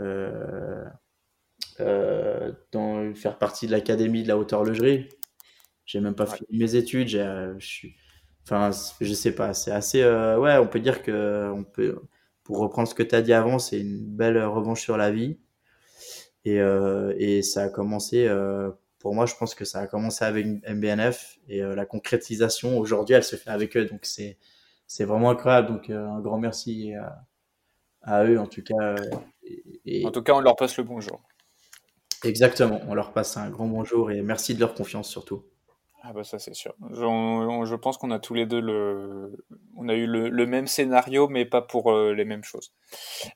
euh, 0.00 0.84
euh, 1.80 2.52
dans 2.70 3.12
faire 3.14 3.38
partie 3.38 3.66
de 3.66 3.72
l'académie 3.72 4.22
de 4.22 4.28
la 4.28 4.38
haute 4.38 4.52
horlogerie. 4.52 5.08
J'ai 5.84 6.00
même 6.00 6.14
pas 6.14 6.24
ouais. 6.30 6.36
fini 6.36 6.58
mes 6.58 6.76
études. 6.76 7.08
Je 7.08 7.56
suis 7.58 7.96
Enfin, 8.46 8.70
je 9.00 9.14
sais 9.14 9.34
pas, 9.34 9.54
c'est 9.54 9.70
assez. 9.70 10.04
Ouais, 10.04 10.58
on 10.58 10.66
peut 10.66 10.80
dire 10.80 11.02
que, 11.02 11.50
on 11.54 11.64
peut, 11.64 11.98
pour 12.44 12.58
reprendre 12.58 12.86
ce 12.86 12.94
que 12.94 13.02
tu 13.02 13.14
as 13.14 13.22
dit 13.22 13.32
avant, 13.32 13.58
c'est 13.58 13.80
une 13.80 13.98
belle 13.98 14.42
revanche 14.44 14.82
sur 14.82 14.96
la 14.96 15.10
vie. 15.10 15.38
Et, 16.44 16.60
euh, 16.60 17.14
et 17.16 17.42
ça 17.42 17.64
a 17.64 17.68
commencé, 17.70 18.26
euh, 18.28 18.70
pour 18.98 19.14
moi, 19.14 19.24
je 19.24 19.34
pense 19.34 19.54
que 19.54 19.64
ça 19.64 19.80
a 19.80 19.86
commencé 19.86 20.24
avec 20.24 20.46
MBNF 20.68 21.38
et 21.48 21.62
euh, 21.62 21.74
la 21.74 21.86
concrétisation, 21.86 22.78
aujourd'hui, 22.78 23.14
elle 23.14 23.24
se 23.24 23.36
fait 23.36 23.50
avec 23.50 23.76
eux. 23.78 23.86
Donc, 23.86 24.00
c'est, 24.04 24.38
c'est 24.86 25.04
vraiment 25.04 25.30
incroyable. 25.30 25.68
Donc, 25.68 25.88
euh, 25.88 26.06
un 26.06 26.20
grand 26.20 26.38
merci 26.38 26.92
à, 26.94 27.24
à, 28.02 28.24
eux, 28.24 28.38
en 28.38 28.46
tout 28.46 28.62
cas. 28.62 28.94
Et, 29.86 30.04
en 30.04 30.10
tout 30.10 30.22
cas, 30.22 30.34
on 30.34 30.40
leur 30.40 30.56
passe 30.56 30.76
le 30.76 30.84
bonjour. 30.84 31.22
Exactement, 32.24 32.80
on 32.88 32.94
leur 32.94 33.12
passe 33.12 33.36
un 33.36 33.50
grand 33.50 33.66
bonjour 33.66 34.10
et 34.10 34.22
merci 34.22 34.54
de 34.54 34.60
leur 34.60 34.74
confiance 34.74 35.10
surtout. 35.10 35.44
Ah 36.06 36.12
bah 36.12 36.22
ça 36.22 36.38
c'est 36.38 36.52
sûr. 36.52 36.74
Je, 36.92 37.02
on, 37.02 37.64
je 37.64 37.74
pense 37.76 37.96
qu'on 37.96 38.10
a 38.10 38.18
tous 38.18 38.34
les 38.34 38.44
deux 38.44 38.60
le, 38.60 39.46
on 39.74 39.88
a 39.88 39.94
eu 39.94 40.06
le, 40.06 40.28
le 40.28 40.46
même 40.46 40.66
scénario, 40.66 41.28
mais 41.28 41.46
pas 41.46 41.62
pour 41.62 41.90
euh, 41.90 42.12
les 42.12 42.26
mêmes 42.26 42.44
choses. 42.44 42.74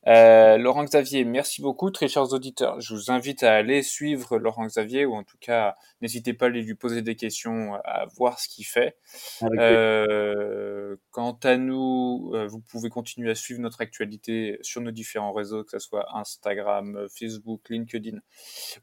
Euh, 0.06 0.58
Laurent 0.58 0.84
Xavier, 0.84 1.24
merci 1.24 1.62
beaucoup, 1.62 1.90
très 1.90 2.08
chers 2.08 2.30
auditeurs. 2.34 2.78
Je 2.78 2.94
vous 2.94 3.10
invite 3.10 3.42
à 3.42 3.54
aller 3.54 3.82
suivre 3.82 4.36
Laurent 4.36 4.66
Xavier, 4.66 5.06
ou 5.06 5.14
en 5.14 5.24
tout 5.24 5.38
cas, 5.40 5.76
n'hésitez 6.02 6.34
pas 6.34 6.46
à 6.46 6.48
lui 6.50 6.74
poser 6.74 7.00
des 7.00 7.16
questions, 7.16 7.74
à 7.86 8.04
voir 8.16 8.38
ce 8.38 8.48
qu'il 8.48 8.66
fait. 8.66 8.98
Euh, 9.42 10.96
quant 11.10 11.38
à 11.44 11.56
nous, 11.56 12.34
vous 12.48 12.60
pouvez 12.60 12.90
continuer 12.90 13.30
à 13.30 13.34
suivre 13.34 13.60
notre 13.60 13.80
actualité 13.80 14.58
sur 14.60 14.82
nos 14.82 14.90
différents 14.90 15.32
réseaux, 15.32 15.64
que 15.64 15.70
ce 15.70 15.78
soit 15.78 16.06
Instagram, 16.14 17.06
Facebook, 17.18 17.62
LinkedIn, 17.70 18.18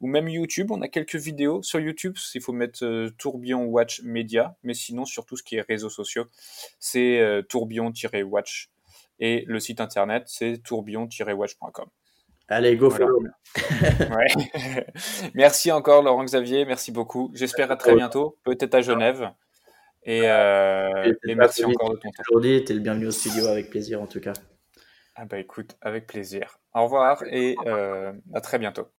ou 0.02 0.08
même 0.08 0.28
YouTube. 0.28 0.72
On 0.72 0.82
a 0.82 0.88
quelques 0.88 1.18
vidéos 1.18 1.62
sur 1.62 1.80
YouTube. 1.80 2.16
Il 2.34 2.42
faut 2.42 2.54
mettre 2.54 3.10
tourbillon 3.20 3.75
Watch 3.76 4.02
Media, 4.04 4.56
mais 4.64 4.74
sinon 4.74 5.06
sur 5.06 5.26
tout 5.26 5.36
ce 5.36 5.44
qui 5.44 5.58
est 5.58 5.62
réseaux 5.62 5.90
sociaux, 5.90 6.26
c'est 6.80 7.20
euh, 7.20 7.42
tourbillon-watch 7.42 8.70
et 9.20 9.44
le 9.48 9.60
site 9.60 9.82
internet 9.82 10.24
c'est 10.28 10.62
tourbillon-watch.com. 10.64 11.90
Allez, 12.48 12.78
go 12.78 12.90
voilà. 12.90 13.08
ouais. 14.16 14.86
merci 15.34 15.72
encore 15.72 16.04
Laurent 16.04 16.24
Xavier, 16.24 16.66
merci 16.66 16.92
beaucoup. 16.92 17.32
J'espère 17.34 17.72
à 17.72 17.76
très 17.76 17.96
bientôt, 17.96 18.38
peut-être 18.44 18.76
à 18.76 18.82
Genève. 18.82 19.32
Et, 20.04 20.22
euh, 20.26 21.14
et 21.28 21.36
merci 21.36 21.66
encore 21.66 21.90
de 21.90 21.96
ton 21.96 22.12
temps. 22.12 22.24
Aujourd'hui, 22.30 22.64
tu 22.64 22.72
es 22.72 22.76
le 22.76 22.82
bienvenu 22.82 23.08
au 23.08 23.12
studio 23.12 23.48
avec 23.48 23.72
plaisir 23.72 24.02
en 24.02 24.06
tout 24.06 24.20
cas. 24.20 24.34
Ah 25.16 25.26
bah 25.26 25.40
écoute, 25.40 25.76
avec 25.82 26.06
plaisir. 26.08 26.60
Au 26.74 26.84
revoir 26.84 27.24
et 27.24 27.56
euh, 27.66 28.14
à 28.34 28.42
très 28.42 28.60
bientôt. 28.60 28.88